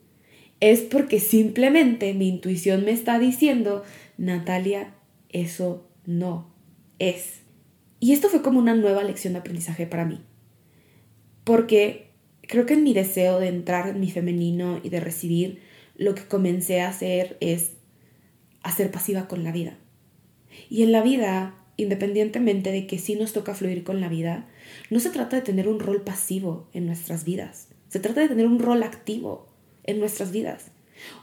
Es 0.60 0.82
porque 0.82 1.20
simplemente 1.20 2.14
mi 2.14 2.28
intuición 2.28 2.86
me 2.86 2.92
está 2.92 3.18
diciendo, 3.18 3.84
Natalia, 4.20 4.94
eso 5.32 5.88
no 6.06 6.54
es. 7.00 7.47
Y 8.00 8.14
esto 8.14 8.30
fue 8.30 8.42
como 8.42 8.60
una 8.60 8.76
nueva 8.76 9.04
lección 9.04 9.34
de 9.34 9.40
aprendizaje 9.40 9.88
para 9.88 10.06
mí. 10.06 10.22
Porque 11.44 12.12
creo 12.42 12.66
que 12.66 12.76
en 12.76 12.84
mi 12.84 12.94
deseo 12.94 13.40
de 13.40 13.48
entrar 13.48 13.88
en 13.88 14.00
mi 14.00 14.12
femenino 14.12 14.80
y 14.84 14.90
de 14.90 15.00
recibir, 15.00 15.62
lo 15.96 16.14
que 16.16 16.28
comencé 16.28 16.82
a 16.82 16.90
hacer 16.90 17.38
es 17.40 17.72
hacer 18.62 18.92
pasiva 18.92 19.28
con 19.28 19.44
la 19.44 19.52
vida. 19.52 19.78
Y 20.70 20.84
en 20.84 20.92
la 20.92 21.02
vida, 21.02 21.56
independientemente 21.76 22.72
de 22.72 22.88
que 22.88 23.00
sí 23.00 23.16
nos 23.16 23.34
toca 23.34 23.56
fluir 23.56 23.84
con 23.84 24.02
la 24.02 24.10
vida, 24.10 24.48
no 24.90 25.00
se 25.00 25.10
trata 25.10 25.36
de 25.36 25.42
tener 25.42 25.68
un 25.68 25.80
rol 25.80 26.02
pasivo 26.02 26.68
en 26.74 26.86
nuestras 26.86 27.24
vidas. 27.24 27.70
Se 27.90 28.00
trata 28.00 28.22
de 28.22 28.30
tener 28.30 28.48
un 28.48 28.60
rol 28.60 28.84
activo 28.84 29.48
en 29.84 30.00
nuestras 30.00 30.32
vidas. 30.32 30.72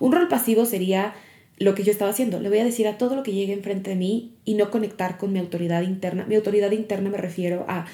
Un 0.00 0.12
rol 0.12 0.28
pasivo 0.28 0.66
sería 0.66 1.14
lo 1.58 1.74
que 1.74 1.84
yo 1.84 1.92
estaba 1.92 2.10
haciendo. 2.10 2.40
Le 2.40 2.48
voy 2.48 2.58
a 2.58 2.64
decir 2.64 2.86
a 2.88 2.98
todo 2.98 3.16
lo 3.16 3.22
que 3.22 3.32
llegue 3.32 3.52
enfrente 3.52 3.90
de 3.90 3.96
mí 3.96 4.34
y 4.44 4.54
no 4.54 4.70
conectar 4.70 5.18
con 5.18 5.32
mi 5.32 5.38
autoridad 5.38 5.82
interna. 5.82 6.26
Mi 6.26 6.34
autoridad 6.34 6.72
interna 6.72 7.10
me 7.10 7.18
refiero 7.18 7.64
a 7.68 7.86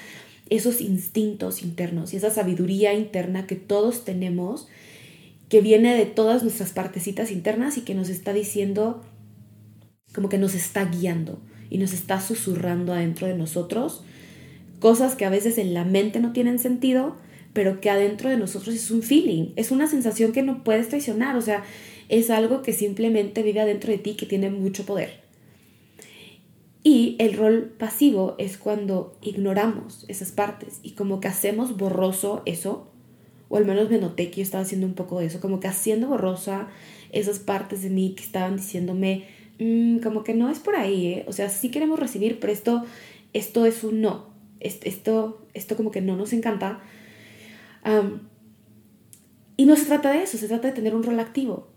esos 0.49 0.81
instintos 0.81 1.63
internos 1.63 2.13
y 2.13 2.17
esa 2.17 2.29
sabiduría 2.29 2.93
interna 2.93 3.47
que 3.47 3.55
todos 3.55 4.03
tenemos, 4.03 4.67
que 5.49 5.61
viene 5.61 5.95
de 5.95 6.05
todas 6.05 6.43
nuestras 6.43 6.71
partecitas 6.71 7.31
internas 7.31 7.77
y 7.77 7.81
que 7.81 7.95
nos 7.95 8.09
está 8.09 8.33
diciendo, 8.33 9.03
como 10.13 10.27
que 10.27 10.37
nos 10.37 10.55
está 10.55 10.85
guiando 10.85 11.41
y 11.69 11.77
nos 11.77 11.93
está 11.93 12.19
susurrando 12.19 12.93
adentro 12.93 13.27
de 13.27 13.35
nosotros 13.35 14.03
cosas 14.81 15.15
que 15.15 15.23
a 15.25 15.29
veces 15.29 15.57
en 15.57 15.73
la 15.73 15.85
mente 15.85 16.19
no 16.19 16.33
tienen 16.33 16.59
sentido, 16.59 17.15
pero 17.53 17.79
que 17.79 17.89
adentro 17.89 18.29
de 18.29 18.37
nosotros 18.37 18.75
es 18.75 18.91
un 18.91 19.03
feeling, 19.03 19.53
es 19.55 19.71
una 19.71 19.87
sensación 19.87 20.33
que 20.33 20.41
no 20.41 20.63
puedes 20.63 20.89
traicionar, 20.89 21.37
o 21.37 21.41
sea, 21.41 21.63
es 22.11 22.29
algo 22.29 22.61
que 22.61 22.73
simplemente 22.73 23.41
vive 23.41 23.61
adentro 23.61 23.89
de 23.89 23.97
ti, 23.97 24.15
que 24.15 24.25
tiene 24.25 24.49
mucho 24.49 24.85
poder. 24.85 25.21
Y 26.83 27.15
el 27.19 27.35
rol 27.35 27.73
pasivo 27.77 28.35
es 28.37 28.57
cuando 28.57 29.17
ignoramos 29.21 30.03
esas 30.09 30.33
partes 30.33 30.81
y 30.83 30.91
como 30.91 31.21
que 31.21 31.29
hacemos 31.29 31.77
borroso 31.77 32.41
eso, 32.45 32.91
o 33.47 33.55
al 33.55 33.65
menos 33.65 33.89
me 33.89 33.97
noté 33.97 34.29
que 34.29 34.37
yo 34.37 34.43
estaba 34.43 34.63
haciendo 34.63 34.87
un 34.87 34.93
poco 34.93 35.19
de 35.19 35.27
eso, 35.27 35.39
como 35.39 35.61
que 35.61 35.69
haciendo 35.69 36.09
borrosa 36.09 36.67
esas 37.13 37.39
partes 37.39 37.81
de 37.81 37.89
mí 37.89 38.13
que 38.13 38.23
estaban 38.23 38.57
diciéndome, 38.57 39.27
mm, 39.59 39.99
como 39.99 40.25
que 40.25 40.33
no 40.33 40.49
es 40.49 40.59
por 40.59 40.75
ahí, 40.75 41.07
¿eh? 41.07 41.25
o 41.27 41.31
sea, 41.31 41.49
sí 41.49 41.71
queremos 41.71 41.97
recibir, 41.97 42.41
pero 42.41 42.51
esto, 42.51 42.83
esto 43.31 43.65
es 43.65 43.85
un 43.85 44.01
no, 44.01 44.25
esto, 44.59 45.45
esto 45.53 45.77
como 45.77 45.91
que 45.91 46.01
no 46.01 46.17
nos 46.17 46.33
encanta. 46.33 46.81
y 49.55 49.65
no 49.65 49.75
se 49.77 49.85
trata 49.85 50.11
de 50.11 50.23
eso, 50.23 50.37
se 50.37 50.47
trata 50.49 50.67
de 50.67 50.73
tener 50.73 50.93
un 50.93 51.03
rol 51.03 51.19
activo, 51.19 51.70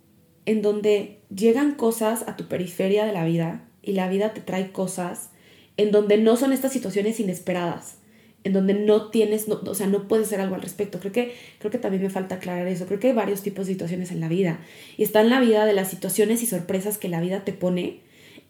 en 0.46 0.62
donde 0.62 1.20
llegan 1.34 1.74
cosas 1.74 2.26
a 2.28 2.36
tu 2.36 2.48
periferia 2.48 3.04
de 3.04 3.12
la 3.12 3.24
vida 3.24 3.64
y 3.82 3.92
la 3.92 4.08
vida 4.08 4.34
te 4.34 4.40
trae 4.40 4.72
cosas 4.72 5.30
en 5.76 5.90
donde 5.90 6.18
no 6.18 6.36
son 6.36 6.52
estas 6.52 6.72
situaciones 6.72 7.18
inesperadas, 7.20 7.96
en 8.44 8.52
donde 8.52 8.74
no 8.74 9.10
tienes, 9.10 9.48
o 9.48 9.74
sea, 9.74 9.86
no 9.86 10.06
puedes 10.06 10.26
hacer 10.26 10.40
algo 10.40 10.54
al 10.54 10.62
respecto. 10.62 11.00
Creo 11.00 11.12
que, 11.12 11.34
creo 11.58 11.70
que 11.70 11.78
también 11.78 12.02
me 12.02 12.10
falta 12.10 12.36
aclarar 12.36 12.66
eso. 12.68 12.86
Creo 12.86 13.00
que 13.00 13.08
hay 13.08 13.14
varios 13.14 13.42
tipos 13.42 13.66
de 13.66 13.72
situaciones 13.72 14.10
en 14.10 14.20
la 14.20 14.28
vida. 14.28 14.60
Y 14.96 15.02
está 15.02 15.22
en 15.22 15.30
la 15.30 15.40
vida 15.40 15.64
de 15.64 15.72
las 15.72 15.88
situaciones 15.88 16.42
y 16.42 16.46
sorpresas 16.46 16.98
que 16.98 17.08
la 17.08 17.20
vida 17.20 17.44
te 17.44 17.52
pone, 17.52 18.00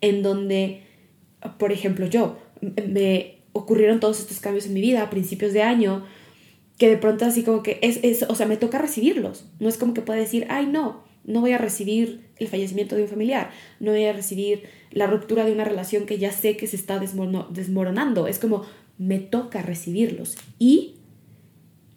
en 0.01 0.23
donde, 0.23 0.83
por 1.59 1.73
ejemplo, 1.73 2.07
yo, 2.07 2.39
me 2.61 3.39
ocurrieron 3.53 4.01
todos 4.01 4.21
estos 4.21 4.41
cambios 4.41 4.67
en 4.67 4.75
mi 4.75 4.81
vida 4.81 5.03
a 5.03 5.11
principios 5.11 5.53
de 5.53 5.63
año, 5.63 6.05
que 6.77 6.89
de 6.89 6.97
pronto 6.97 7.25
así 7.25 7.45
como 7.45 7.63
que 7.63 7.79
es, 7.83 8.01
es 8.03 8.25
o 8.25 8.35
sea, 8.35 8.47
me 8.47 8.57
toca 8.57 8.79
recibirlos. 8.79 9.47
No 9.61 9.69
es 9.69 9.79
como 9.79 9.95
que 9.95 10.03
pueda 10.03 10.19
decir, 10.19 10.47
ay, 10.51 10.67
no, 10.67 11.04
no 11.25 11.41
voy 11.41 11.53
a 11.53 11.59
recibir 11.59 12.27
el 12.37 12.49
fallecimiento 12.49 12.97
de 12.97 13.03
un 13.03 13.09
familiar, 13.09 13.51
no 13.81 13.93
voy 13.93 14.05
a 14.05 14.13
recibir 14.13 14.65
la 14.91 15.07
ruptura 15.07 15.45
de 15.45 15.53
una 15.53 15.65
relación 15.65 16.07
que 16.07 16.19
ya 16.19 16.33
sé 16.33 16.57
que 16.57 16.67
se 16.67 16.77
está 16.77 16.99
desmoronando. 16.99 18.27
Es 18.27 18.39
como 18.39 18.65
me 18.99 19.19
toca 19.19 19.63
recibirlos 19.63 20.37
y 20.59 20.95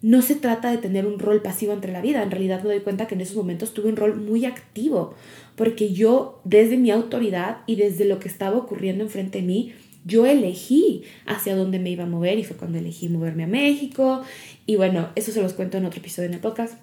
no 0.00 0.22
se 0.22 0.36
trata 0.36 0.70
de 0.70 0.78
tener 0.78 1.06
un 1.06 1.18
rol 1.18 1.42
pasivo 1.42 1.72
entre 1.72 1.92
la 1.92 2.00
vida. 2.00 2.22
En 2.22 2.30
realidad 2.30 2.62
me 2.62 2.70
doy 2.70 2.80
cuenta 2.80 3.06
que 3.06 3.14
en 3.14 3.20
esos 3.20 3.36
momentos 3.36 3.74
tuve 3.74 3.88
un 3.88 3.96
rol 3.96 4.16
muy 4.16 4.44
activo, 4.44 5.14
porque 5.56 5.92
yo 5.92 6.40
desde 6.44 6.76
mi 6.76 6.90
autoridad 6.90 7.58
y 7.66 7.76
desde 7.76 8.04
lo 8.04 8.20
que 8.20 8.28
estaba 8.28 8.56
ocurriendo 8.56 9.02
enfrente 9.04 9.40
de 9.40 9.46
mí, 9.46 9.72
yo 10.04 10.24
elegí 10.24 11.02
hacia 11.26 11.56
dónde 11.56 11.78
me 11.78 11.90
iba 11.90 12.04
a 12.04 12.08
mover 12.08 12.38
y 12.38 12.44
fue 12.44 12.56
cuando 12.56 12.78
elegí 12.78 13.08
moverme 13.08 13.44
a 13.44 13.48
México. 13.48 14.22
Y 14.66 14.76
bueno, 14.76 15.08
eso 15.16 15.32
se 15.32 15.42
los 15.42 15.52
cuento 15.52 15.76
en 15.76 15.84
otro 15.84 15.98
episodio 15.98 16.28
en 16.28 16.34
el 16.34 16.40
podcast. 16.40 16.74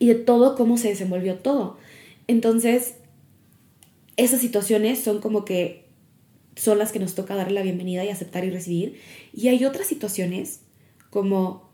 Y 0.00 0.08
de 0.08 0.16
todo 0.16 0.56
cómo 0.56 0.76
se 0.78 0.88
desenvolvió 0.88 1.36
todo. 1.36 1.78
Entonces, 2.26 2.96
esas 4.16 4.40
situaciones 4.40 4.98
son 4.98 5.20
como 5.20 5.44
que 5.44 5.88
son 6.56 6.78
las 6.78 6.90
que 6.90 6.98
nos 6.98 7.14
toca 7.14 7.36
darle 7.36 7.54
la 7.54 7.62
bienvenida 7.62 8.04
y 8.04 8.08
aceptar 8.08 8.44
y 8.44 8.50
recibir. 8.50 9.00
Y 9.32 9.48
hay 9.48 9.64
otras 9.64 9.86
situaciones 9.86 10.62
como 11.10 11.70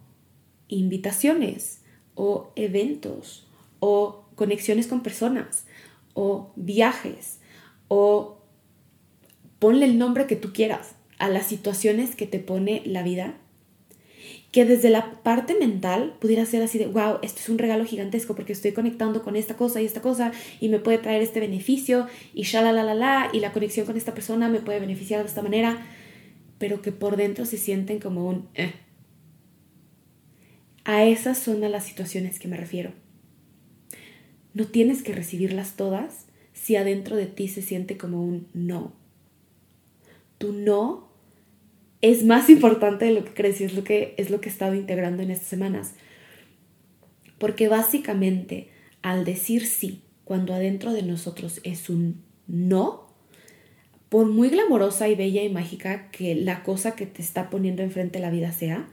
invitaciones 0.68 1.80
o 2.14 2.52
eventos 2.56 3.47
o 3.80 4.26
conexiones 4.35 4.87
con 4.87 5.02
personas 5.02 5.64
o 6.14 6.52
viajes 6.56 7.40
o 7.88 8.42
ponle 9.59 9.87
el 9.87 9.99
nombre 9.99 10.26
que 10.26 10.37
tú 10.37 10.52
quieras 10.52 10.95
a 11.18 11.28
las 11.28 11.47
situaciones 11.47 12.14
que 12.14 12.26
te 12.26 12.38
pone 12.38 12.83
la 12.85 13.02
vida 13.02 13.38
que 14.56 14.64
desde 14.64 14.88
la 14.88 15.12
parte 15.22 15.54
mental 15.54 16.16
pudiera 16.18 16.46
ser 16.46 16.62
así 16.62 16.78
de, 16.78 16.86
wow, 16.86 17.18
esto 17.20 17.40
es 17.40 17.50
un 17.50 17.58
regalo 17.58 17.84
gigantesco 17.84 18.34
porque 18.34 18.54
estoy 18.54 18.72
conectando 18.72 19.22
con 19.22 19.36
esta 19.36 19.54
cosa 19.54 19.82
y 19.82 19.84
esta 19.84 20.00
cosa 20.00 20.32
y 20.60 20.70
me 20.70 20.78
puede 20.78 20.96
traer 20.96 21.20
este 21.20 21.40
beneficio 21.40 22.06
y 22.32 22.50
la 22.50 22.72
la 22.72 22.94
la 22.94 23.28
y 23.34 23.40
la 23.40 23.52
conexión 23.52 23.84
con 23.84 23.98
esta 23.98 24.14
persona 24.14 24.48
me 24.48 24.60
puede 24.60 24.80
beneficiar 24.80 25.20
de 25.20 25.28
esta 25.28 25.42
manera, 25.42 25.86
pero 26.56 26.80
que 26.80 26.90
por 26.90 27.18
dentro 27.18 27.44
se 27.44 27.58
sienten 27.58 27.98
como 27.98 28.26
un, 28.26 28.48
eh, 28.54 28.72
a 30.84 31.04
esas 31.04 31.36
son 31.36 31.60
las 31.60 31.84
situaciones 31.84 32.38
que 32.38 32.48
me 32.48 32.56
refiero. 32.56 32.94
No 34.54 34.64
tienes 34.68 35.02
que 35.02 35.12
recibirlas 35.12 35.76
todas 35.76 36.28
si 36.54 36.76
adentro 36.76 37.16
de 37.16 37.26
ti 37.26 37.48
se 37.48 37.60
siente 37.60 37.98
como 37.98 38.22
un 38.22 38.48
no. 38.54 38.94
Tu 40.38 40.54
no 40.54 41.10
es 42.10 42.25
más 42.25 42.48
importante 42.50 43.04
de 43.04 43.12
lo 43.12 43.25
que 43.25 43.34
crees 43.34 43.60
y 43.60 43.64
es 43.64 43.75
lo 43.75 43.82
que, 43.82 44.14
es 44.16 44.30
lo 44.30 44.40
que 44.40 44.48
he 44.48 44.52
estado 44.52 44.75
integrando 44.75 45.22
en 45.22 45.30
estas 45.32 45.48
semanas. 45.48 45.94
Porque 47.38 47.68
básicamente 47.68 48.68
al 49.02 49.25
decir 49.25 49.66
sí, 49.66 50.02
cuando 50.25 50.54
adentro 50.54 50.92
de 50.92 51.02
nosotros 51.02 51.60
es 51.64 51.90
un 51.90 52.22
no, 52.46 53.06
por 54.08 54.26
muy 54.26 54.50
glamorosa 54.50 55.08
y 55.08 55.16
bella 55.16 55.42
y 55.42 55.48
mágica 55.48 56.10
que 56.10 56.34
la 56.36 56.62
cosa 56.62 56.94
que 56.94 57.06
te 57.06 57.22
está 57.22 57.50
poniendo 57.50 57.82
enfrente 57.82 58.20
la 58.20 58.30
vida 58.30 58.52
sea, 58.52 58.88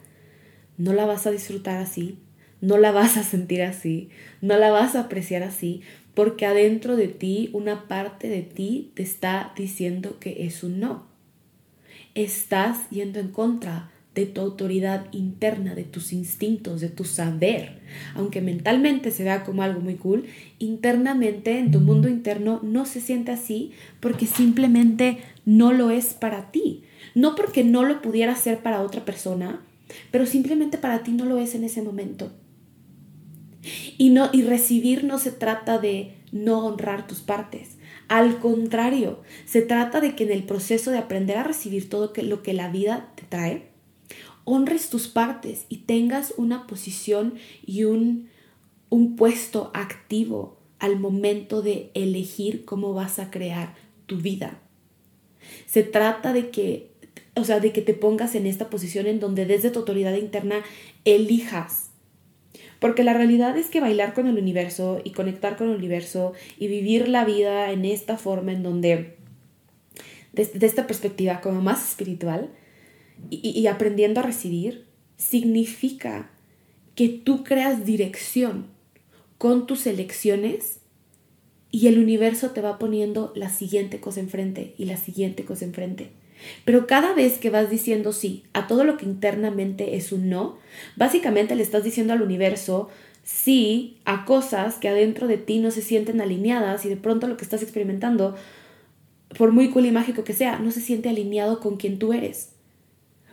no 0.77 0.93
la 0.93 1.05
vas 1.05 1.27
a 1.27 1.31
disfrutar 1.31 1.77
así, 1.77 2.17
no 2.61 2.77
la 2.77 2.91
vas 2.91 3.17
a 3.17 3.23
sentir 3.23 3.61
así, 3.61 4.09
no 4.41 4.57
la 4.57 4.71
vas 4.71 4.95
a 4.95 5.01
apreciar 5.01 5.43
así, 5.43 5.81
porque 6.15 6.47
adentro 6.47 6.95
de 6.95 7.09
ti 7.09 7.51
una 7.53 7.87
parte 7.87 8.27
de 8.27 8.41
ti 8.41 8.91
te 8.95 9.03
está 9.03 9.53
diciendo 9.55 10.17
que 10.19 10.47
es 10.47 10.63
un 10.63 10.79
no. 10.79 11.12
Estás 12.15 12.89
yendo 12.89 13.19
en 13.19 13.29
contra 13.29 13.89
de 14.15 14.25
tu 14.27 14.41
autoridad 14.41 15.07
interna, 15.11 15.73
de 15.73 15.83
tus 15.83 16.13
instintos, 16.13 16.81
de 16.81 16.89
tu 16.89 17.03
saber. 17.03 17.79
Aunque 18.15 18.41
mentalmente 18.41 19.09
se 19.11 19.23
vea 19.23 19.43
como 19.43 19.63
algo 19.63 19.79
muy 19.79 19.95
cool, 19.95 20.25
internamente, 20.59 21.57
en 21.57 21.71
tu 21.71 21.79
mundo 21.79 22.07
interno, 22.07 22.59
no 22.61 22.85
se 22.85 23.01
siente 23.01 23.31
así 23.31 23.71
porque 23.99 24.27
simplemente 24.27 25.19
no 25.45 25.73
lo 25.73 25.89
es 25.89 26.13
para 26.13 26.51
ti. 26.51 26.83
No 27.15 27.35
porque 27.35 27.63
no 27.63 27.83
lo 27.83 28.01
pudiera 28.01 28.35
ser 28.35 28.59
para 28.59 28.81
otra 28.81 29.03
persona, 29.03 29.61
pero 30.11 30.25
simplemente 30.25 30.77
para 30.77 31.03
ti 31.03 31.11
no 31.11 31.25
lo 31.25 31.37
es 31.37 31.55
en 31.55 31.63
ese 31.63 31.81
momento. 31.81 32.31
Y, 33.97 34.09
no, 34.09 34.29
y 34.31 34.43
recibir 34.43 35.03
no 35.03 35.17
se 35.17 35.31
trata 35.31 35.79
de 35.79 36.15
no 36.31 36.65
honrar 36.65 37.07
tus 37.07 37.21
partes. 37.21 37.77
Al 38.07 38.39
contrario, 38.39 39.21
se 39.45 39.61
trata 39.61 40.01
de 40.01 40.15
que 40.15 40.23
en 40.23 40.31
el 40.31 40.43
proceso 40.43 40.91
de 40.91 40.97
aprender 40.97 41.37
a 41.37 41.43
recibir 41.43 41.89
todo 41.89 42.11
lo 42.15 42.43
que 42.43 42.53
la 42.53 42.69
vida 42.69 43.11
te 43.15 43.23
trae, 43.23 43.69
honres 44.43 44.89
tus 44.89 45.07
partes 45.07 45.65
y 45.69 45.77
tengas 45.77 46.33
una 46.37 46.67
posición 46.67 47.35
y 47.65 47.85
un, 47.85 48.29
un 48.89 49.15
puesto 49.15 49.71
activo 49.73 50.57
al 50.79 50.99
momento 50.99 51.61
de 51.61 51.91
elegir 51.93 52.65
cómo 52.65 52.93
vas 52.93 53.19
a 53.19 53.31
crear 53.31 53.75
tu 54.05 54.17
vida. 54.17 54.59
Se 55.65 55.83
trata 55.83 56.33
de 56.33 56.49
que 56.49 56.93
o 57.35 57.43
sea, 57.43 57.59
de 57.59 57.71
que 57.71 57.81
te 57.81 57.93
pongas 57.93 58.35
en 58.35 58.45
esta 58.45 58.69
posición 58.69 59.07
en 59.07 59.19
donde 59.19 59.45
desde 59.45 59.71
tu 59.71 59.79
autoridad 59.79 60.15
interna 60.15 60.63
elijas. 61.03 61.82
Porque 62.83 63.05
la 63.05 63.13
realidad 63.13 63.57
es 63.57 63.67
que 63.67 63.79
bailar 63.79 64.13
con 64.13 64.27
el 64.27 64.37
universo 64.37 64.99
y 65.05 65.11
conectar 65.11 65.55
con 65.55 65.69
el 65.69 65.77
universo 65.77 66.33
y 66.59 66.67
vivir 66.67 67.07
la 67.07 67.23
vida 67.23 67.71
en 67.71 67.85
esta 67.85 68.17
forma 68.17 68.51
en 68.51 68.61
donde, 68.61 69.15
desde 70.33 70.65
esta 70.65 70.85
perspectiva 70.85 71.39
como 71.39 71.61
más 71.61 71.81
espiritual 71.87 72.49
y, 73.29 73.57
y 73.57 73.67
aprendiendo 73.67 74.19
a 74.19 74.23
recibir, 74.23 74.83
significa 75.15 76.29
que 76.93 77.07
tú 77.07 77.45
creas 77.45 77.85
dirección 77.85 78.67
con 79.37 79.65
tus 79.65 79.87
elecciones 79.87 80.81
y 81.71 81.87
el 81.87 81.97
universo 81.97 82.49
te 82.51 82.59
va 82.59 82.79
poniendo 82.79 83.31
la 83.33 83.47
siguiente 83.47 84.01
cosa 84.01 84.19
enfrente 84.19 84.75
y 84.77 84.83
la 84.83 84.97
siguiente 84.97 85.45
cosa 85.45 85.63
enfrente. 85.63 86.09
Pero 86.65 86.87
cada 86.87 87.13
vez 87.13 87.37
que 87.37 87.49
vas 87.49 87.69
diciendo 87.69 88.11
sí 88.13 88.43
a 88.53 88.67
todo 88.67 88.83
lo 88.83 88.97
que 88.97 89.05
internamente 89.05 89.95
es 89.95 90.11
un 90.11 90.29
no, 90.29 90.57
básicamente 90.95 91.55
le 91.55 91.63
estás 91.63 91.83
diciendo 91.83 92.13
al 92.13 92.21
universo 92.21 92.89
sí 93.23 93.97
a 94.05 94.25
cosas 94.25 94.75
que 94.75 94.89
adentro 94.89 95.27
de 95.27 95.37
ti 95.37 95.59
no 95.59 95.71
se 95.71 95.81
sienten 95.81 96.21
alineadas 96.21 96.85
y 96.85 96.89
de 96.89 96.97
pronto 96.97 97.27
lo 97.27 97.37
que 97.37 97.43
estás 97.43 97.63
experimentando, 97.63 98.35
por 99.37 99.51
muy 99.51 99.69
cool 99.69 99.85
y 99.85 99.91
mágico 99.91 100.23
que 100.23 100.33
sea, 100.33 100.59
no 100.59 100.71
se 100.71 100.81
siente 100.81 101.09
alineado 101.09 101.59
con 101.59 101.77
quien 101.77 101.99
tú 101.99 102.13
eres, 102.13 102.49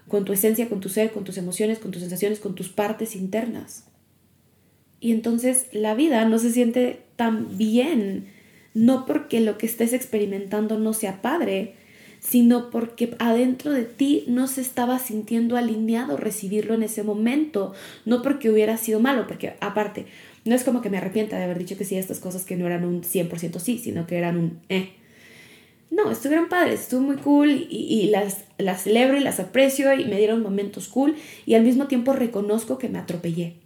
con 0.08 0.24
tu 0.24 0.32
esencia, 0.32 0.68
con 0.68 0.80
tu 0.80 0.88
ser, 0.88 1.10
con 1.10 1.24
tus 1.24 1.36
emociones, 1.38 1.78
con 1.78 1.90
tus 1.90 2.02
sensaciones, 2.02 2.40
con 2.40 2.54
tus 2.54 2.68
partes 2.68 3.16
internas. 3.16 3.84
Y 5.00 5.12
entonces 5.12 5.66
la 5.72 5.94
vida 5.94 6.24
no 6.26 6.38
se 6.38 6.52
siente 6.52 7.02
tan 7.16 7.56
bien, 7.56 8.26
no 8.74 9.06
porque 9.06 9.40
lo 9.40 9.58
que 9.58 9.66
estés 9.66 9.92
experimentando 9.92 10.78
no 10.78 10.92
sea 10.92 11.22
padre, 11.22 11.74
sino 12.20 12.70
porque 12.70 13.16
adentro 13.18 13.72
de 13.72 13.84
ti 13.84 14.24
no 14.28 14.46
se 14.46 14.60
estaba 14.60 14.98
sintiendo 14.98 15.56
alineado 15.56 16.16
recibirlo 16.16 16.74
en 16.74 16.82
ese 16.82 17.02
momento, 17.02 17.72
no 18.04 18.22
porque 18.22 18.50
hubiera 18.50 18.76
sido 18.76 19.00
malo, 19.00 19.26
porque 19.26 19.54
aparte, 19.60 20.06
no 20.44 20.54
es 20.54 20.62
como 20.62 20.82
que 20.82 20.90
me 20.90 20.98
arrepienta 20.98 21.38
de 21.38 21.44
haber 21.44 21.58
dicho 21.58 21.76
que 21.76 21.84
sí 21.84 21.96
a 21.96 22.00
estas 22.00 22.20
cosas 22.20 22.44
que 22.44 22.56
no 22.56 22.66
eran 22.66 22.84
un 22.84 23.02
100% 23.02 23.58
sí, 23.58 23.78
sino 23.78 24.06
que 24.06 24.16
eran 24.16 24.36
un 24.36 24.60
eh. 24.68 24.90
No, 25.90 26.10
estuvieron 26.10 26.48
padres, 26.48 26.82
estuvo 26.82 27.00
muy 27.00 27.16
cool 27.16 27.50
y, 27.50 27.66
y 27.68 28.10
las, 28.10 28.44
las 28.58 28.84
celebro 28.84 29.16
y 29.16 29.20
las 29.20 29.40
aprecio 29.40 29.92
y 29.94 30.04
me 30.04 30.18
dieron 30.18 30.40
momentos 30.40 30.86
cool 30.86 31.16
y 31.46 31.54
al 31.54 31.64
mismo 31.64 31.88
tiempo 31.88 32.12
reconozco 32.12 32.78
que 32.78 32.88
me 32.88 32.98
atropellé. 32.98 33.56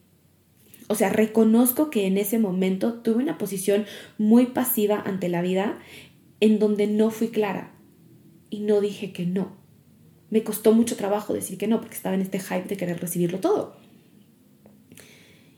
O 0.88 0.94
sea, 0.94 1.10
reconozco 1.10 1.90
que 1.90 2.06
en 2.06 2.16
ese 2.16 2.38
momento 2.38 2.94
tuve 2.94 3.22
una 3.22 3.36
posición 3.36 3.84
muy 4.16 4.46
pasiva 4.46 5.02
ante 5.04 5.28
la 5.28 5.42
vida 5.42 5.78
en 6.40 6.58
donde 6.58 6.86
no 6.86 7.10
fui 7.10 7.28
clara, 7.28 7.73
y 8.54 8.60
no 8.60 8.80
dije 8.80 9.12
que 9.12 9.26
no. 9.26 9.56
Me 10.30 10.44
costó 10.44 10.72
mucho 10.72 10.94
trabajo 10.94 11.34
decir 11.34 11.58
que 11.58 11.66
no 11.66 11.80
porque 11.80 11.96
estaba 11.96 12.14
en 12.14 12.22
este 12.22 12.38
hype 12.38 12.68
de 12.68 12.76
querer 12.76 13.00
recibirlo 13.00 13.40
todo. 13.40 13.74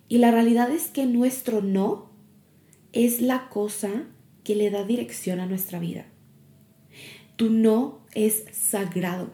Y 0.08 0.16
la 0.16 0.30
realidad 0.30 0.70
es 0.70 0.86
que 0.88 1.04
nuestro 1.04 1.60
no 1.60 2.08
es 2.94 3.20
la 3.20 3.50
cosa 3.50 4.04
que 4.44 4.54
le 4.54 4.70
da 4.70 4.82
dirección 4.84 5.40
a 5.40 5.46
nuestra 5.46 5.78
vida. 5.78 6.06
Tu 7.36 7.50
no 7.50 8.00
es 8.14 8.44
sagrado. 8.50 9.28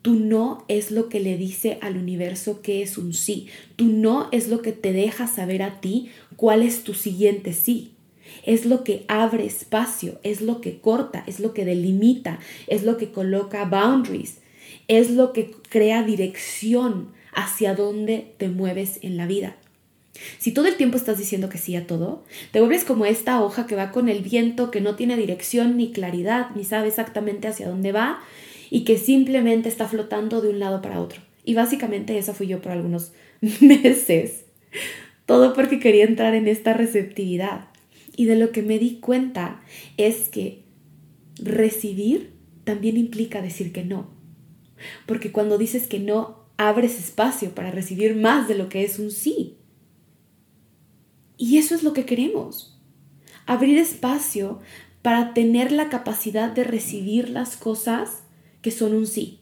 Tu 0.00 0.14
no 0.14 0.64
es 0.68 0.90
lo 0.90 1.10
que 1.10 1.20
le 1.20 1.36
dice 1.36 1.78
al 1.82 1.98
universo 1.98 2.62
que 2.62 2.80
es 2.80 2.96
un 2.96 3.12
sí. 3.12 3.48
Tu 3.76 3.84
no 3.84 4.30
es 4.32 4.48
lo 4.48 4.62
que 4.62 4.72
te 4.72 4.94
deja 4.94 5.26
saber 5.26 5.62
a 5.62 5.82
ti 5.82 6.08
cuál 6.36 6.62
es 6.62 6.84
tu 6.84 6.94
siguiente 6.94 7.52
sí 7.52 7.96
es 8.44 8.66
lo 8.66 8.84
que 8.84 9.04
abre 9.08 9.46
espacio, 9.46 10.18
es 10.22 10.40
lo 10.40 10.60
que 10.60 10.78
corta, 10.80 11.24
es 11.26 11.40
lo 11.40 11.54
que 11.54 11.64
delimita, 11.64 12.38
es 12.66 12.82
lo 12.82 12.96
que 12.96 13.10
coloca 13.10 13.64
boundaries, 13.64 14.38
es 14.88 15.10
lo 15.10 15.32
que 15.32 15.50
crea 15.68 16.02
dirección 16.02 17.12
hacia 17.32 17.74
dónde 17.74 18.32
te 18.38 18.48
mueves 18.48 18.98
en 19.02 19.16
la 19.16 19.26
vida. 19.26 19.56
Si 20.38 20.52
todo 20.52 20.66
el 20.66 20.76
tiempo 20.76 20.96
estás 20.96 21.18
diciendo 21.18 21.48
que 21.48 21.58
sí 21.58 21.76
a 21.76 21.86
todo, 21.86 22.24
te 22.52 22.60
vuelves 22.60 22.84
como 22.84 23.06
esta 23.06 23.42
hoja 23.42 23.66
que 23.66 23.76
va 23.76 23.90
con 23.90 24.08
el 24.08 24.20
viento, 24.20 24.70
que 24.70 24.80
no 24.80 24.96
tiene 24.96 25.16
dirección 25.16 25.76
ni 25.76 25.92
claridad, 25.92 26.50
ni 26.54 26.64
sabe 26.64 26.88
exactamente 26.88 27.48
hacia 27.48 27.68
dónde 27.68 27.92
va 27.92 28.20
y 28.70 28.84
que 28.84 28.98
simplemente 28.98 29.68
está 29.68 29.88
flotando 29.88 30.40
de 30.40 30.48
un 30.48 30.58
lado 30.58 30.82
para 30.82 31.00
otro. 31.00 31.20
Y 31.44 31.54
básicamente 31.54 32.18
esa 32.18 32.34
fui 32.34 32.46
yo 32.46 32.60
por 32.60 32.72
algunos 32.72 33.12
meses. 33.40 34.44
Todo 35.26 35.54
porque 35.54 35.80
quería 35.80 36.04
entrar 36.04 36.34
en 36.34 36.48
esta 36.48 36.74
receptividad. 36.74 37.69
Y 38.20 38.26
de 38.26 38.36
lo 38.36 38.52
que 38.52 38.60
me 38.60 38.78
di 38.78 38.96
cuenta 38.96 39.62
es 39.96 40.28
que 40.28 40.62
recibir 41.36 42.34
también 42.64 42.98
implica 42.98 43.40
decir 43.40 43.72
que 43.72 43.82
no. 43.82 44.10
Porque 45.06 45.32
cuando 45.32 45.56
dices 45.56 45.86
que 45.86 46.00
no 46.00 46.44
abres 46.58 46.98
espacio 46.98 47.54
para 47.54 47.70
recibir 47.70 48.14
más 48.14 48.46
de 48.46 48.56
lo 48.56 48.68
que 48.68 48.84
es 48.84 48.98
un 48.98 49.10
sí. 49.10 49.56
Y 51.38 51.56
eso 51.56 51.74
es 51.74 51.82
lo 51.82 51.94
que 51.94 52.04
queremos. 52.04 52.78
Abrir 53.46 53.78
espacio 53.78 54.60
para 55.00 55.32
tener 55.32 55.72
la 55.72 55.88
capacidad 55.88 56.52
de 56.52 56.64
recibir 56.64 57.30
las 57.30 57.56
cosas 57.56 58.24
que 58.60 58.70
son 58.70 58.92
un 58.92 59.06
sí. 59.06 59.39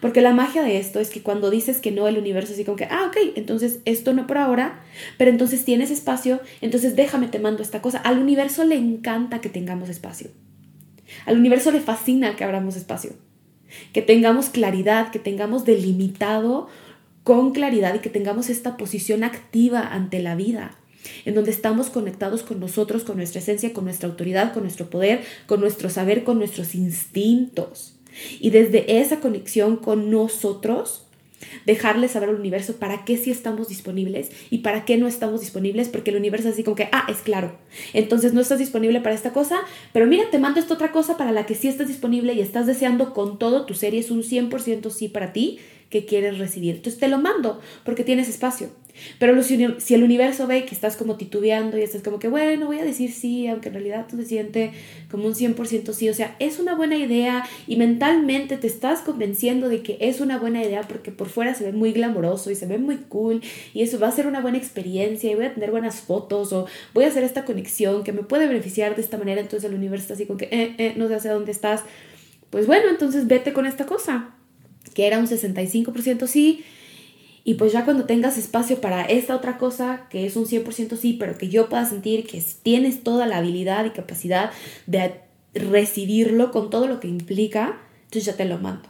Porque 0.00 0.20
la 0.20 0.32
magia 0.32 0.62
de 0.62 0.78
esto 0.78 1.00
es 1.00 1.10
que 1.10 1.22
cuando 1.22 1.50
dices 1.50 1.80
que 1.80 1.90
no, 1.90 2.08
el 2.08 2.18
universo 2.18 2.52
así 2.52 2.64
como 2.64 2.76
que, 2.76 2.84
ah, 2.84 3.06
ok, 3.08 3.16
entonces 3.36 3.80
esto 3.84 4.12
no 4.12 4.26
por 4.26 4.38
ahora, 4.38 4.80
pero 5.18 5.30
entonces 5.30 5.64
tienes 5.64 5.90
espacio, 5.90 6.40
entonces 6.60 6.96
déjame, 6.96 7.28
te 7.28 7.38
mando 7.38 7.62
esta 7.62 7.82
cosa. 7.82 7.98
Al 7.98 8.18
universo 8.18 8.64
le 8.64 8.76
encanta 8.76 9.40
que 9.40 9.48
tengamos 9.48 9.88
espacio. 9.88 10.30
Al 11.26 11.38
universo 11.38 11.70
le 11.70 11.80
fascina 11.80 12.36
que 12.36 12.44
abramos 12.44 12.76
espacio, 12.76 13.12
que 13.92 14.02
tengamos 14.02 14.48
claridad, 14.48 15.10
que 15.10 15.18
tengamos 15.18 15.64
delimitado 15.64 16.68
con 17.22 17.52
claridad 17.52 17.94
y 17.94 17.98
que 17.98 18.10
tengamos 18.10 18.50
esta 18.50 18.76
posición 18.76 19.24
activa 19.24 19.80
ante 19.80 20.20
la 20.20 20.34
vida 20.34 20.76
en 21.24 21.34
donde 21.34 21.50
estamos 21.50 21.90
conectados 21.90 22.42
con 22.42 22.60
nosotros, 22.60 23.04
con 23.04 23.16
nuestra 23.16 23.40
esencia, 23.40 23.72
con 23.72 23.84
nuestra 23.84 24.08
autoridad, 24.08 24.52
con 24.52 24.62
nuestro 24.62 24.88
poder, 24.88 25.22
con 25.46 25.60
nuestro 25.60 25.90
saber, 25.90 26.24
con 26.24 26.38
nuestros 26.38 26.74
instintos. 26.74 27.93
Y 28.40 28.50
desde 28.50 29.00
esa 29.00 29.20
conexión 29.20 29.76
con 29.76 30.10
nosotros, 30.10 31.04
dejarle 31.66 32.08
saber 32.08 32.30
al 32.30 32.36
universo 32.36 32.76
para 32.76 33.04
qué 33.04 33.16
sí 33.16 33.30
estamos 33.30 33.68
disponibles 33.68 34.30
y 34.50 34.58
para 34.58 34.84
qué 34.84 34.96
no 34.96 35.06
estamos 35.06 35.40
disponibles, 35.40 35.88
porque 35.88 36.10
el 36.10 36.16
universo 36.16 36.48
es 36.48 36.54
así 36.54 36.64
como 36.64 36.76
que, 36.76 36.88
ah, 36.92 37.06
es 37.08 37.18
claro, 37.18 37.56
entonces 37.92 38.32
no 38.32 38.40
estás 38.40 38.58
disponible 38.58 39.00
para 39.00 39.14
esta 39.14 39.32
cosa, 39.32 39.60
pero 39.92 40.06
mira, 40.06 40.24
te 40.30 40.38
mando 40.38 40.60
esta 40.60 40.74
otra 40.74 40.92
cosa 40.92 41.16
para 41.16 41.32
la 41.32 41.46
que 41.46 41.54
sí 41.54 41.68
estás 41.68 41.88
disponible 41.88 42.32
y 42.34 42.40
estás 42.40 42.66
deseando 42.66 43.12
con 43.12 43.38
todo 43.38 43.66
tu 43.66 43.74
serie, 43.74 44.00
es 44.00 44.10
un 44.10 44.22
100% 44.22 44.90
sí 44.90 45.08
para 45.08 45.32
ti 45.32 45.58
que 45.94 46.06
quieres 46.06 46.38
recibir. 46.38 46.74
Entonces 46.74 46.98
te 46.98 47.06
lo 47.06 47.18
mando 47.18 47.60
porque 47.84 48.02
tienes 48.02 48.28
espacio. 48.28 48.68
Pero 49.20 49.40
si, 49.44 49.62
el 49.94 50.02
universo 50.02 50.48
ve 50.48 50.64
que 50.64 50.74
estás 50.74 50.96
como 50.96 51.16
titubeando 51.16 51.78
y 51.78 51.82
estás 51.82 52.02
como 52.02 52.18
que, 52.18 52.26
bueno, 52.26 52.66
voy 52.66 52.80
a 52.80 52.84
decir 52.84 53.12
sí, 53.12 53.46
aunque 53.46 53.68
en 53.68 53.74
realidad 53.74 54.06
tú 54.10 54.16
te 54.16 54.24
sientes 54.24 54.72
como 55.08 55.26
un 55.26 55.34
100% 55.34 55.92
sí, 55.92 56.08
o 56.08 56.14
sea, 56.14 56.34
es 56.40 56.58
una 56.58 56.74
buena 56.74 56.96
idea 56.96 57.44
y 57.68 57.76
mentalmente 57.76 58.56
te 58.56 58.66
estás 58.66 59.02
convenciendo 59.02 59.68
de 59.68 59.82
que 59.82 59.96
es 60.00 60.20
una 60.20 60.38
buena 60.38 60.64
idea 60.64 60.82
porque 60.82 61.12
por 61.12 61.28
fuera 61.28 61.54
se 61.54 61.62
ve 61.62 61.72
muy 61.72 61.92
glamoroso 61.92 62.50
y 62.50 62.56
se 62.56 62.66
ve 62.66 62.78
muy 62.78 62.96
cool 63.08 63.40
y 63.72 63.82
eso 63.82 64.00
va 64.00 64.08
a 64.08 64.12
ser 64.12 64.26
una 64.26 64.40
buena 64.40 64.58
experiencia 64.58 65.30
y 65.30 65.36
voy 65.36 65.46
a 65.46 65.54
tener 65.54 65.70
buenas 65.70 66.00
fotos 66.00 66.52
o 66.52 66.66
voy 66.92 67.04
a 67.04 67.08
hacer 67.08 67.22
esta 67.22 67.44
conexión 67.44 68.02
que 68.02 68.12
me 68.12 68.24
puede 68.24 68.48
beneficiar 68.48 68.96
de 68.96 69.02
esta 69.02 69.16
manera, 69.16 69.40
entonces 69.40 69.68
el 69.70 69.76
universo 69.76 70.02
está 70.02 70.14
así 70.14 70.26
como 70.26 70.38
que, 70.38 70.46
eh, 70.46 70.74
eh, 70.78 70.94
no 70.96 71.06
sé 71.06 71.14
hacia 71.14 71.32
dónde 71.32 71.52
estás. 71.52 71.82
Pues 72.50 72.66
bueno, 72.66 72.88
entonces 72.88 73.26
vete 73.26 73.52
con 73.52 73.66
esta 73.66 73.86
cosa, 73.86 74.34
que 74.92 75.06
era 75.06 75.18
un 75.18 75.26
65% 75.26 76.26
sí 76.26 76.64
y 77.44 77.54
pues 77.54 77.72
ya 77.72 77.84
cuando 77.84 78.06
tengas 78.06 78.38
espacio 78.38 78.80
para 78.80 79.04
esta 79.04 79.36
otra 79.36 79.58
cosa, 79.58 80.06
que 80.08 80.24
es 80.24 80.34
un 80.34 80.46
100% 80.46 80.96
sí, 80.96 81.12
pero 81.20 81.36
que 81.36 81.50
yo 81.50 81.68
pueda 81.68 81.84
sentir 81.84 82.26
que 82.26 82.42
tienes 82.62 83.04
toda 83.04 83.26
la 83.26 83.36
habilidad 83.36 83.84
y 83.84 83.90
capacidad 83.90 84.50
de 84.86 85.20
recibirlo 85.52 86.50
con 86.50 86.70
todo 86.70 86.88
lo 86.88 87.00
que 87.00 87.08
implica, 87.08 87.78
entonces 88.04 88.24
ya 88.24 88.36
te 88.36 88.46
lo 88.46 88.58
mando. 88.58 88.88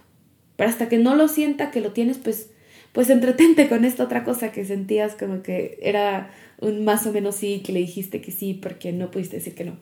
Pero 0.54 0.70
hasta 0.70 0.88
que 0.88 0.98
no 0.98 1.16
lo 1.16 1.26
sienta 1.26 1.72
que 1.72 1.80
lo 1.80 1.90
tienes, 1.90 2.18
pues, 2.18 2.50
pues 2.92 3.10
entretente 3.10 3.68
con 3.68 3.84
esta 3.84 4.04
otra 4.04 4.22
cosa 4.22 4.52
que 4.52 4.64
sentías 4.64 5.16
como 5.16 5.42
que 5.42 5.80
era 5.82 6.30
un 6.60 6.84
más 6.84 7.08
o 7.08 7.12
menos 7.12 7.34
sí, 7.34 7.60
que 7.66 7.72
le 7.72 7.80
dijiste 7.80 8.20
que 8.20 8.30
sí 8.30 8.54
porque 8.54 8.92
no 8.92 9.10
pudiste 9.10 9.36
decir 9.36 9.56
que 9.56 9.64
no. 9.64 9.78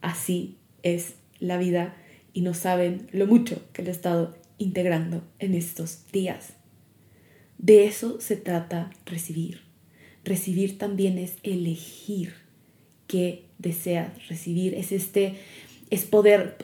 Así 0.00 0.56
es 0.84 1.14
la 1.40 1.58
vida 1.58 1.96
y 2.32 2.42
no 2.42 2.54
saben 2.54 3.08
lo 3.10 3.26
mucho 3.26 3.60
que 3.72 3.82
lo 3.82 3.88
he 3.88 3.92
estado 3.92 4.36
integrando 4.58 5.22
en 5.38 5.54
estos 5.54 6.10
días. 6.12 6.54
De 7.58 7.86
eso 7.86 8.20
se 8.20 8.36
trata 8.36 8.90
recibir. 9.06 9.62
Recibir 10.24 10.78
también 10.78 11.18
es 11.18 11.34
elegir 11.42 12.34
qué 13.06 13.44
deseas 13.58 14.28
recibir. 14.28 14.74
Es 14.74 14.92
este, 14.92 15.36
es 15.90 16.04
poder, 16.04 16.56